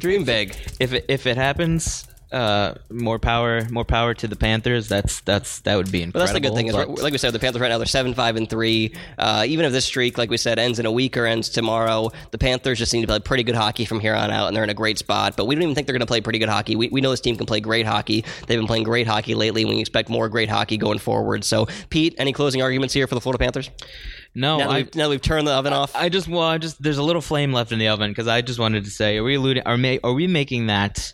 dream 0.00 0.24
big. 0.24 0.56
if 0.80 0.92
if 1.08 1.26
it 1.26 1.36
happens, 1.36 2.06
uh, 2.32 2.74
more 2.90 3.18
power, 3.18 3.62
more 3.70 3.84
power 3.84 4.12
to 4.14 4.26
the 4.26 4.36
Panthers. 4.36 4.88
That's 4.88 5.20
that's 5.20 5.60
that 5.60 5.76
would 5.76 5.92
be 5.92 6.02
incredible. 6.02 6.12
But 6.12 6.18
that's 6.18 6.32
the 6.32 6.40
good 6.40 6.54
thing 6.54 6.66
is, 6.66 6.74
but- 6.74 6.88
like 7.02 7.12
we 7.12 7.18
said, 7.18 7.32
the 7.32 7.38
Panthers 7.38 7.60
right 7.60 7.68
now 7.68 7.78
they're 7.78 7.86
seven 7.86 8.14
five 8.14 8.36
and 8.36 8.48
three. 8.50 8.94
Uh, 9.18 9.44
even 9.46 9.64
if 9.64 9.72
this 9.72 9.84
streak, 9.84 10.18
like 10.18 10.30
we 10.30 10.36
said, 10.36 10.58
ends 10.58 10.78
in 10.78 10.86
a 10.86 10.90
week 10.92 11.16
or 11.16 11.24
ends 11.26 11.48
tomorrow, 11.48 12.10
the 12.32 12.38
Panthers 12.38 12.78
just 12.78 12.90
seem 12.90 13.02
to 13.02 13.06
play 13.06 13.20
pretty 13.20 13.42
good 13.44 13.54
hockey 13.54 13.84
from 13.84 14.00
here 14.00 14.14
on 14.14 14.30
out, 14.30 14.48
and 14.48 14.56
they're 14.56 14.64
in 14.64 14.70
a 14.70 14.74
great 14.74 14.98
spot. 14.98 15.36
But 15.36 15.46
we 15.46 15.54
don't 15.54 15.62
even 15.62 15.74
think 15.74 15.86
they're 15.86 15.94
going 15.94 16.00
to 16.00 16.06
play 16.06 16.20
pretty 16.20 16.38
good 16.40 16.48
hockey. 16.48 16.74
We, 16.76 16.88
we 16.88 17.00
know 17.00 17.10
this 17.10 17.20
team 17.20 17.36
can 17.36 17.46
play 17.46 17.60
great 17.60 17.86
hockey. 17.86 18.24
They've 18.46 18.58
been 18.58 18.66
playing 18.66 18.84
great 18.84 19.06
hockey 19.06 19.34
lately. 19.34 19.64
We 19.64 19.78
expect 19.80 20.08
more 20.08 20.28
great 20.28 20.48
hockey 20.48 20.76
going 20.78 20.98
forward. 20.98 21.44
So, 21.44 21.66
Pete, 21.90 22.14
any 22.18 22.32
closing 22.32 22.60
arguments 22.62 22.92
here 22.92 23.06
for 23.06 23.14
the 23.14 23.20
Florida 23.20 23.38
Panthers? 23.38 23.70
no, 24.34 24.58
Now, 24.58 24.70
I, 24.70 24.76
we've, 24.78 24.94
now 24.94 25.08
we've 25.08 25.22
turned 25.22 25.46
the 25.46 25.52
oven 25.52 25.72
off. 25.72 25.94
I 25.96 26.08
just 26.08 26.28
well, 26.28 26.42
I 26.42 26.58
just 26.58 26.82
there's 26.82 26.98
a 26.98 27.02
little 27.02 27.22
flame 27.22 27.52
left 27.52 27.72
in 27.72 27.78
the 27.78 27.88
oven 27.88 28.10
because 28.10 28.28
I 28.28 28.42
just 28.42 28.58
wanted 28.58 28.84
to 28.84 28.90
say, 28.90 29.16
are 29.18 29.24
we 29.24 29.36
alluding? 29.36 29.62
Are 29.64 29.78
ma- 29.78 29.96
are 30.04 30.12
we 30.12 30.26
making 30.26 30.66
that 30.66 31.12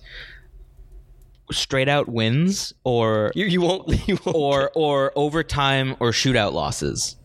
straight 1.53 1.89
out 1.89 2.09
wins 2.09 2.73
or 2.85 3.33
you, 3.35 3.47
you 3.47 3.61
won't. 3.61 3.89
You 4.09 4.19
won't. 4.25 4.37
or 4.37 4.71
or 4.75 5.13
overtime 5.17 5.97
or 6.01 6.11
shootout 6.11 6.53
losses? 6.53 7.17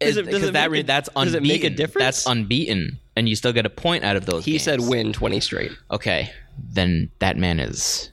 Does 0.00 0.16
it- 0.16 0.22
does 0.22 0.26
Because 0.26 0.42
it 0.44 0.52
that 0.54 0.70
make 0.70 0.84
a- 0.84 0.86
that's 0.86 1.08
does 1.14 1.34
unbeaten. 1.34 1.44
it 1.44 1.48
make 1.48 1.64
a 1.64 1.70
difference? 1.76 2.04
That's 2.04 2.26
unbeaten, 2.26 2.98
and 3.16 3.28
you 3.28 3.36
still 3.36 3.52
get 3.52 3.66
a 3.66 3.70
point 3.70 4.04
out 4.04 4.16
of 4.16 4.24
those. 4.26 4.44
he 4.44 4.52
games. 4.52 4.62
said 4.62 4.80
win 4.80 5.12
twenty 5.12 5.38
straight. 5.40 5.72
Okay, 5.90 6.30
then 6.72 7.10
that 7.18 7.36
man 7.36 7.60
is 7.60 8.10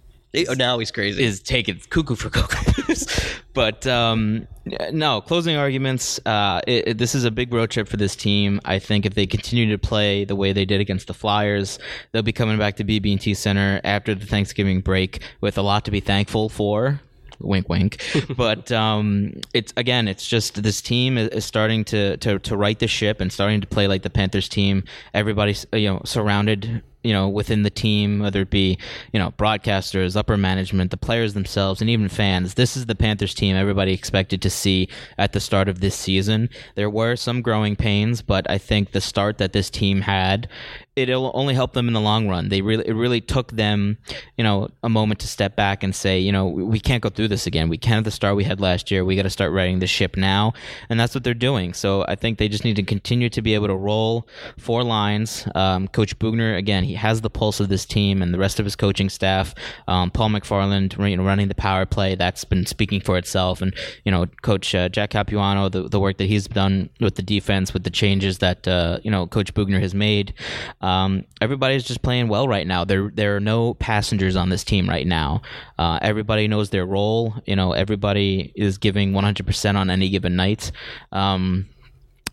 Oh, 0.49 0.53
now 0.53 0.77
he's 0.79 0.91
crazy. 0.91 1.23
is 1.23 1.39
taking 1.41 1.79
cuckoo 1.89 2.15
for 2.15 2.29
cocoa 2.29 2.59
but 3.53 3.87
um, 3.87 4.47
no, 4.91 5.21
closing 5.21 5.55
arguments. 5.55 6.19
Uh, 6.25 6.61
it, 6.67 6.87
it- 6.89 6.97
this 6.97 7.15
is 7.15 7.23
a 7.23 7.31
big 7.31 7.51
road 7.53 7.71
trip 7.71 7.87
for 7.87 7.97
this 7.97 8.15
team. 8.15 8.59
I 8.65 8.77
think 8.79 9.05
if 9.05 9.13
they 9.15 9.25
continue 9.25 9.69
to 9.71 9.77
play 9.77 10.25
the 10.25 10.35
way 10.35 10.53
they 10.53 10.65
did 10.65 10.79
against 10.81 11.07
the 11.07 11.13
Flyers, 11.13 11.79
they'll 12.11 12.21
be 12.23 12.33
coming 12.33 12.57
back 12.57 12.75
to 12.77 12.83
BB&T 12.83 13.33
Center 13.33 13.81
after 13.83 14.13
the 14.13 14.25
Thanksgiving 14.25 14.81
break 14.81 15.21
with 15.41 15.57
a 15.57 15.61
lot 15.61 15.85
to 15.85 15.91
be 15.91 15.99
thankful 16.01 16.49
for. 16.49 16.99
Wink, 17.39 17.69
wink. 17.69 18.03
but 18.35 18.71
um, 18.71 19.33
it's 19.53 19.71
again, 19.77 20.07
it's 20.07 20.27
just 20.27 20.61
this 20.63 20.81
team 20.81 21.17
is, 21.17 21.29
is 21.29 21.45
starting 21.45 21.83
to, 21.85 22.17
to 22.17 22.39
to 22.39 22.57
right 22.57 22.77
the 22.79 22.87
ship 22.87 23.21
and 23.21 23.31
starting 23.31 23.61
to 23.61 23.67
play 23.67 23.87
like 23.87 24.01
the 24.01 24.09
Panthers 24.09 24.49
team. 24.49 24.83
Everybody's 25.13 25.65
you 25.71 25.87
know 25.87 26.01
surrounded 26.03 26.81
you 27.07 27.13
know, 27.13 27.29
within 27.29 27.63
the 27.63 27.69
team, 27.69 28.19
whether 28.19 28.41
it 28.41 28.49
be, 28.49 28.77
you 29.13 29.19
know, 29.19 29.31
broadcasters, 29.31 30.17
upper 30.17 30.35
management, 30.35 30.91
the 30.91 30.97
players 30.97 31.33
themselves, 31.33 31.79
and 31.79 31.89
even 31.89 32.09
fans. 32.09 32.55
This 32.55 32.75
is 32.75 32.85
the 32.85 32.95
Panthers 32.95 33.33
team 33.33 33.55
everybody 33.55 33.93
expected 33.93 34.41
to 34.41 34.49
see 34.49 34.89
at 35.17 35.31
the 35.31 35.39
start 35.39 35.69
of 35.69 35.79
this 35.79 35.95
season. 35.95 36.49
There 36.75 36.89
were 36.89 37.15
some 37.15 37.41
growing 37.41 37.77
pains, 37.77 38.21
but 38.21 38.49
I 38.49 38.57
think 38.57 38.91
the 38.91 38.99
start 38.99 39.37
that 39.37 39.53
this 39.53 39.69
team 39.69 40.01
had 40.01 40.49
it'll 40.97 41.31
only 41.35 41.53
help 41.53 41.73
them 41.73 41.87
in 41.87 41.93
the 41.93 42.01
long 42.01 42.27
run. 42.27 42.49
They 42.49 42.61
really, 42.61 42.85
it 42.87 42.93
really 42.93 43.21
took 43.21 43.51
them, 43.51 43.99
you 44.35 44.43
know, 44.43 44.69
a 44.81 44.89
moment 44.89 45.19
to 45.19 45.27
step 45.27 45.55
back 45.55 45.83
and 45.83 45.95
say, 45.95 46.19
you 46.19 46.31
know, 46.31 46.47
we 46.47 46.79
can't 46.79 47.03
go 47.03 47.09
through 47.09 47.27
this 47.27 47.45
again. 47.45 47.69
We 47.69 47.77
can't 47.77 47.95
have 47.95 48.03
the 48.03 48.11
start 48.11 48.35
we 48.35 48.43
had 48.43 48.59
last 48.59 48.89
year. 48.89 49.05
We 49.05 49.15
got 49.15 49.21
to 49.21 49.29
start 49.29 49.51
riding 49.51 49.77
the 49.77 49.85
ship 49.85 50.17
now, 50.17 50.53
and 50.89 50.99
that's 50.99 51.13
what 51.13 51.23
they're 51.23 51.35
doing. 51.35 51.73
So 51.73 52.03
I 52.07 52.15
think 52.15 52.39
they 52.39 52.49
just 52.49 52.65
need 52.65 52.77
to 52.77 52.83
continue 52.83 53.29
to 53.29 53.41
be 53.43 53.53
able 53.53 53.67
to 53.67 53.75
roll 53.75 54.27
four 54.57 54.83
lines. 54.83 55.47
Um, 55.53 55.87
Coach 55.87 56.17
Boughner, 56.17 56.57
again, 56.57 56.83
he 56.83 56.95
has 56.97 57.21
the 57.21 57.29
pulse 57.29 57.59
of 57.59 57.69
this 57.69 57.85
team 57.85 58.21
and 58.21 58.33
the 58.33 58.37
rest 58.37 58.59
of 58.59 58.65
his 58.65 58.75
coaching 58.75 59.09
staff. 59.09 59.55
Um, 59.87 60.11
Paul 60.11 60.29
McFarland, 60.29 61.09
you 61.09 61.17
know, 61.17 61.23
running 61.23 61.47
the 61.47 61.55
power 61.55 61.85
play, 61.85 62.15
that's 62.15 62.43
been 62.43 62.65
speaking 62.65 62.99
for 63.01 63.17
itself. 63.17 63.61
And 63.61 63.73
you 64.03 64.11
know, 64.11 64.25
Coach 64.41 64.75
uh, 64.75 64.89
Jack 64.89 65.11
Capuano, 65.11 65.69
the 65.69 65.87
the 65.87 65.99
work 65.99 66.17
that 66.17 66.25
he's 66.25 66.47
done 66.47 66.89
with 66.99 67.15
the 67.15 67.21
defense, 67.21 67.73
with 67.73 67.83
the 67.83 67.89
changes 67.89 68.39
that 68.39 68.67
uh, 68.67 68.99
you 69.03 69.11
know 69.11 69.27
Coach 69.27 69.53
Boughner 69.53 69.79
has 69.79 69.93
made. 69.93 70.33
Um, 70.81 71.25
everybody's 71.41 71.83
just 71.83 72.01
playing 72.01 72.27
well 72.27 72.47
right 72.47 72.67
now. 72.67 72.83
There 72.83 73.09
there 73.13 73.35
are 73.35 73.39
no 73.39 73.73
passengers 73.75 74.35
on 74.35 74.49
this 74.49 74.63
team 74.63 74.89
right 74.89 75.07
now. 75.07 75.41
Uh, 75.77 75.99
everybody 76.01 76.47
knows 76.47 76.69
their 76.69 76.85
role. 76.85 77.33
You 77.45 77.55
know, 77.55 77.73
everybody 77.73 78.51
is 78.55 78.77
giving 78.77 79.13
100% 79.13 79.75
on 79.75 79.89
any 79.89 80.09
given 80.09 80.35
night. 80.35 80.71
Um, 81.11 81.67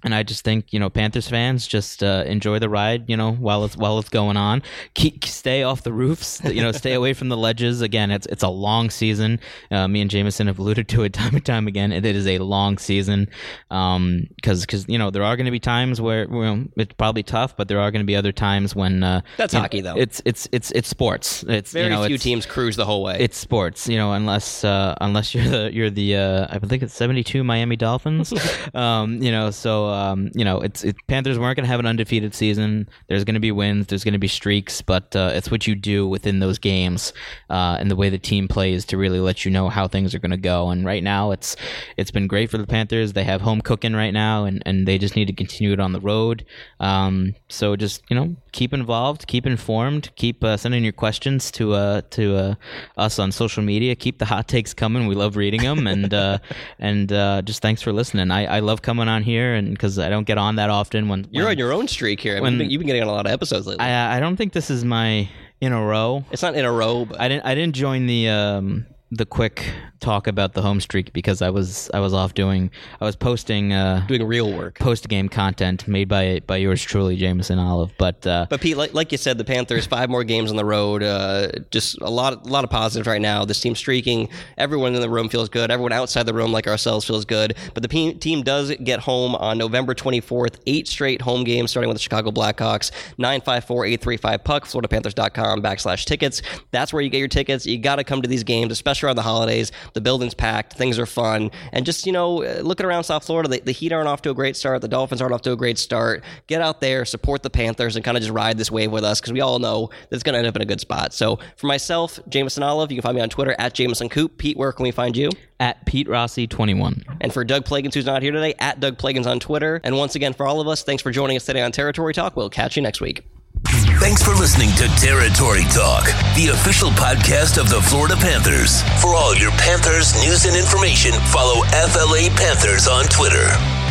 and 0.04 0.14
I 0.14 0.22
just 0.22 0.44
think 0.44 0.72
you 0.72 0.78
know 0.78 0.90
Panthers 0.90 1.28
fans 1.28 1.66
just 1.66 2.02
uh, 2.02 2.24
enjoy 2.26 2.58
the 2.58 2.68
ride, 2.68 3.08
you 3.08 3.16
know, 3.16 3.32
while 3.32 3.64
it's 3.64 3.76
while 3.76 3.98
it's 3.98 4.10
going 4.10 4.36
on. 4.36 4.62
Keep 4.92 5.24
stay 5.24 5.62
off 5.62 5.82
the 5.82 5.92
roofs, 5.92 6.40
you 6.44 6.62
know, 6.62 6.72
stay 6.72 6.92
away 6.92 7.14
from 7.14 7.30
the 7.30 7.36
ledges. 7.36 7.80
Again, 7.80 8.10
it's 8.10 8.26
it's 8.26 8.42
a 8.42 8.48
long 8.48 8.90
season. 8.90 9.40
Uh, 9.70 9.88
me 9.88 10.02
and 10.02 10.10
Jameson 10.10 10.46
have 10.46 10.58
alluded 10.58 10.88
to 10.88 11.02
it 11.02 11.12
time 11.14 11.34
and 11.34 11.44
time 11.44 11.66
again. 11.66 11.90
It 11.90 12.04
is 12.04 12.26
a 12.26 12.38
long 12.38 12.78
season 12.78 13.28
because 13.68 13.96
um, 13.96 14.28
because 14.42 14.86
you 14.88 14.98
know 14.98 15.10
there 15.10 15.22
are 15.22 15.36
going 15.36 15.46
to 15.46 15.50
be 15.50 15.60
times 15.60 16.00
where 16.00 16.28
well, 16.28 16.62
it's 16.76 16.92
probably 16.94 17.22
tough, 17.22 17.56
but 17.56 17.68
there 17.68 17.80
are 17.80 17.90
going 17.90 18.02
to 18.02 18.06
be 18.06 18.16
other 18.16 18.32
times 18.32 18.76
when 18.76 19.02
uh, 19.02 19.22
that's 19.38 19.54
hockey 19.54 19.80
know, 19.80 19.94
though. 19.94 20.00
It's 20.00 20.20
it's 20.26 20.46
it's 20.52 20.70
it's 20.72 20.88
sports. 20.88 21.42
It's 21.48 21.72
very 21.72 21.86
you 21.86 21.90
know, 21.90 22.06
few 22.06 22.18
teams 22.18 22.44
cruise 22.44 22.76
the 22.76 22.84
whole 22.84 23.02
way. 23.02 23.16
It's 23.20 23.38
sports, 23.38 23.88
you 23.88 23.96
know, 23.96 24.12
unless 24.12 24.64
uh, 24.64 24.94
unless 25.00 25.34
you're 25.34 25.48
the 25.48 25.72
you're 25.72 25.90
the 25.90 26.16
uh, 26.16 26.46
I 26.50 26.58
think 26.58 26.82
it's 26.82 26.94
seventy 26.94 27.24
two 27.24 27.42
Miami 27.42 27.76
Dolphins, 27.76 28.32
um, 28.74 29.22
you 29.22 29.32
know, 29.32 29.50
so 29.50 29.93
um, 29.94 30.30
you 30.34 30.44
know, 30.44 30.60
it's 30.60 30.84
it, 30.84 30.96
Panthers 31.06 31.38
weren't 31.38 31.56
going 31.56 31.64
to 31.64 31.70
have 31.70 31.80
an 31.80 31.86
undefeated 31.86 32.34
season. 32.34 32.88
There's 33.08 33.24
going 33.24 33.34
to 33.34 33.40
be 33.40 33.52
wins. 33.52 33.86
There's 33.86 34.04
going 34.04 34.12
to 34.12 34.18
be 34.18 34.28
streaks, 34.28 34.82
but 34.82 35.14
uh, 35.16 35.30
it's 35.34 35.50
what 35.50 35.66
you 35.66 35.74
do 35.74 36.06
within 36.06 36.40
those 36.40 36.58
games 36.58 37.12
uh, 37.48 37.76
and 37.80 37.90
the 37.90 37.96
way 37.96 38.10
the 38.10 38.18
team 38.18 38.48
plays 38.48 38.84
to 38.86 38.98
really 38.98 39.20
let 39.20 39.44
you 39.44 39.50
know 39.50 39.68
how 39.68 39.88
things 39.88 40.14
are 40.14 40.18
going 40.18 40.30
to 40.30 40.36
go. 40.36 40.70
And 40.70 40.84
right 40.84 41.02
now, 41.02 41.30
it's 41.30 41.56
it's 41.96 42.10
been 42.10 42.26
great 42.26 42.50
for 42.50 42.58
the 42.58 42.66
Panthers. 42.66 43.12
They 43.12 43.24
have 43.24 43.40
home 43.40 43.60
cooking 43.60 43.94
right 43.94 44.12
now, 44.12 44.44
and, 44.44 44.62
and 44.66 44.86
they 44.86 44.98
just 44.98 45.16
need 45.16 45.26
to 45.26 45.32
continue 45.32 45.72
it 45.72 45.80
on 45.80 45.92
the 45.92 46.00
road. 46.00 46.44
Um, 46.80 47.34
so 47.48 47.76
just 47.76 48.02
you 48.10 48.16
know, 48.16 48.36
keep 48.52 48.72
involved, 48.72 49.26
keep 49.26 49.46
informed, 49.46 50.10
keep 50.16 50.42
uh, 50.44 50.56
sending 50.56 50.82
your 50.82 50.92
questions 50.92 51.50
to 51.52 51.74
uh, 51.74 52.02
to 52.10 52.36
uh, 52.36 52.54
us 52.96 53.18
on 53.18 53.32
social 53.32 53.62
media. 53.62 53.94
Keep 53.94 54.18
the 54.18 54.24
hot 54.24 54.48
takes 54.48 54.74
coming. 54.74 55.06
We 55.06 55.14
love 55.14 55.36
reading 55.36 55.62
them, 55.62 55.86
and 55.86 56.12
uh, 56.12 56.38
and 56.78 57.12
uh, 57.12 57.42
just 57.42 57.62
thanks 57.62 57.82
for 57.82 57.92
listening. 57.92 58.30
I, 58.30 58.56
I 58.56 58.60
love 58.60 58.82
coming 58.82 59.08
on 59.08 59.22
here, 59.22 59.54
and 59.54 59.78
because 59.84 59.98
I 59.98 60.08
don't 60.08 60.24
get 60.24 60.38
on 60.38 60.56
that 60.56 60.70
often. 60.70 61.08
When 61.08 61.26
you're 61.30 61.44
when, 61.44 61.52
on 61.52 61.58
your 61.58 61.72
own 61.72 61.88
streak 61.88 62.18
here, 62.18 62.38
I 62.38 62.40
mean, 62.40 62.58
when, 62.58 62.70
you've 62.70 62.78
been 62.78 62.86
getting 62.86 63.02
on 63.02 63.08
a 63.08 63.12
lot 63.12 63.26
of 63.26 63.32
episodes 63.32 63.66
lately. 63.66 63.84
I 63.84 64.16
I 64.16 64.20
don't 64.20 64.36
think 64.36 64.54
this 64.54 64.70
is 64.70 64.82
my 64.82 65.28
in 65.60 65.72
a 65.72 65.82
row. 65.82 66.24
It's 66.30 66.42
not 66.42 66.54
in 66.54 66.64
a 66.64 66.72
row, 66.72 67.04
but 67.04 67.20
I 67.20 67.28
didn't 67.28 67.44
I 67.44 67.54
didn't 67.54 67.74
join 67.74 68.06
the 68.06 68.30
um 68.30 68.86
the 69.10 69.26
quick 69.26 69.72
talk 70.00 70.26
about 70.26 70.52
the 70.52 70.60
home 70.62 70.80
streak 70.80 71.12
because 71.12 71.40
I 71.40 71.50
was 71.50 71.90
I 71.94 72.00
was 72.00 72.12
off 72.12 72.34
doing 72.34 72.70
I 73.00 73.04
was 73.04 73.16
posting 73.16 73.72
uh, 73.72 74.04
doing 74.06 74.24
real 74.26 74.52
work. 74.52 74.78
post 74.78 75.08
game 75.08 75.28
content 75.28 75.86
made 75.86 76.08
by 76.08 76.40
by 76.46 76.56
yours 76.56 76.82
truly 76.82 77.16
Jameson 77.16 77.58
Olive. 77.58 77.92
But 77.98 78.26
uh, 78.26 78.46
but 78.50 78.60
Pete 78.60 78.76
like, 78.76 78.92
like 78.94 79.12
you 79.12 79.18
said 79.18 79.38
the 79.38 79.44
Panthers 79.44 79.86
five 79.86 80.10
more 80.10 80.24
games 80.24 80.50
on 80.50 80.56
the 80.56 80.64
road 80.64 81.02
uh, 81.02 81.48
just 81.70 82.00
a 82.00 82.10
lot 82.10 82.46
a 82.46 82.48
lot 82.48 82.64
of 82.64 82.70
positives 82.70 83.06
right 83.06 83.20
now. 83.20 83.44
This 83.44 83.60
team 83.60 83.74
streaking. 83.74 84.28
Everyone 84.58 84.94
in 84.94 85.00
the 85.00 85.10
room 85.10 85.28
feels 85.28 85.48
good. 85.48 85.70
Everyone 85.70 85.92
outside 85.92 86.24
the 86.24 86.34
room 86.34 86.52
like 86.52 86.66
ourselves 86.66 87.06
feels 87.06 87.24
good. 87.24 87.56
But 87.72 87.82
the 87.82 87.88
pe- 87.88 88.14
team 88.14 88.42
does 88.42 88.74
get 88.82 89.00
home 89.00 89.34
on 89.36 89.58
November 89.58 89.94
24th 89.94 90.56
eight 90.66 90.88
straight 90.88 91.22
home 91.22 91.44
games 91.44 91.70
starting 91.70 91.88
with 91.88 91.96
the 91.96 92.02
Chicago 92.02 92.30
Blackhawks. 92.30 92.90
954-835 93.18 94.44
puck. 94.44 94.64
Floridapanthers.com 94.64 95.62
backslash 95.62 96.04
tickets. 96.04 96.42
That's 96.72 96.92
where 96.92 97.02
you 97.02 97.10
get 97.10 97.18
your 97.18 97.28
tickets. 97.28 97.66
You 97.66 97.78
got 97.78 97.96
to 97.96 98.04
come 98.04 98.22
to 98.22 98.28
these 98.28 98.42
games 98.44 98.72
especially 98.72 99.03
around 99.04 99.16
the 99.16 99.22
holidays 99.22 99.70
the 99.92 100.00
building's 100.00 100.34
packed, 100.34 100.74
things 100.74 100.98
are 100.98 101.06
fun, 101.06 101.50
and 101.72 101.86
just 101.86 102.06
you 102.06 102.12
know, 102.12 102.42
uh, 102.42 102.60
looking 102.62 102.86
around 102.86 103.04
South 103.04 103.24
Florida, 103.24 103.48
the, 103.48 103.60
the 103.60 103.72
Heat 103.72 103.92
aren't 103.92 104.08
off 104.08 104.22
to 104.22 104.30
a 104.30 104.34
great 104.34 104.56
start, 104.56 104.80
the 104.80 104.88
Dolphins 104.88 105.20
aren't 105.20 105.34
off 105.34 105.42
to 105.42 105.52
a 105.52 105.56
great 105.56 105.78
start. 105.78 106.24
Get 106.46 106.60
out 106.60 106.80
there, 106.80 107.04
support 107.04 107.42
the 107.42 107.50
Panthers, 107.50 107.96
and 107.96 108.04
kind 108.04 108.16
of 108.16 108.22
just 108.22 108.32
ride 108.32 108.58
this 108.58 108.70
wave 108.70 108.90
with 108.90 109.04
us 109.04 109.20
because 109.20 109.32
we 109.32 109.40
all 109.40 109.58
know 109.58 109.90
it's 110.10 110.22
going 110.22 110.34
to 110.34 110.38
end 110.38 110.46
up 110.46 110.56
in 110.56 110.62
a 110.62 110.66
good 110.66 110.80
spot. 110.80 111.12
So 111.12 111.38
for 111.56 111.66
myself, 111.66 112.18
Jameson 112.28 112.62
Olive, 112.62 112.90
you 112.90 112.96
can 112.96 113.02
find 113.02 113.16
me 113.16 113.22
on 113.22 113.28
Twitter 113.28 113.54
at 113.58 113.74
Jameson 113.74 114.08
Coop. 114.08 114.38
Pete, 114.38 114.56
where 114.56 114.72
can 114.72 114.84
we 114.84 114.90
find 114.90 115.16
you? 115.16 115.30
At 115.60 115.86
Pete 115.86 116.08
Rossi 116.08 116.46
21. 116.46 117.04
And 117.20 117.32
for 117.32 117.44
Doug 117.44 117.64
Plagens, 117.64 117.94
who's 117.94 118.06
not 118.06 118.22
here 118.22 118.32
today, 118.32 118.54
at 118.58 118.80
Doug 118.80 118.98
Plagens 118.98 119.26
on 119.26 119.40
Twitter. 119.40 119.80
And 119.84 119.96
once 119.96 120.14
again, 120.14 120.32
for 120.32 120.46
all 120.46 120.60
of 120.60 120.68
us, 120.68 120.82
thanks 120.82 121.02
for 121.02 121.10
joining 121.10 121.36
us 121.36 121.44
today 121.44 121.62
on 121.62 121.72
Territory 121.72 122.12
Talk. 122.12 122.36
We'll 122.36 122.50
catch 122.50 122.76
you 122.76 122.82
next 122.82 123.00
week. 123.00 123.24
Thanks 123.66 124.22
for 124.22 124.34
listening 124.34 124.70
to 124.76 124.88
Territory 124.96 125.64
Talk, 125.64 126.04
the 126.36 126.48
official 126.52 126.90
podcast 126.90 127.58
of 127.58 127.68
the 127.70 127.80
Florida 127.80 128.16
Panthers. 128.16 128.82
For 129.00 129.14
all 129.14 129.34
your 129.34 129.52
Panthers 129.52 130.14
news 130.20 130.44
and 130.44 130.56
information, 130.56 131.12
follow 131.32 131.64
FLA 131.66 132.28
Panthers 132.36 132.86
on 132.86 133.04
Twitter. 133.06 133.83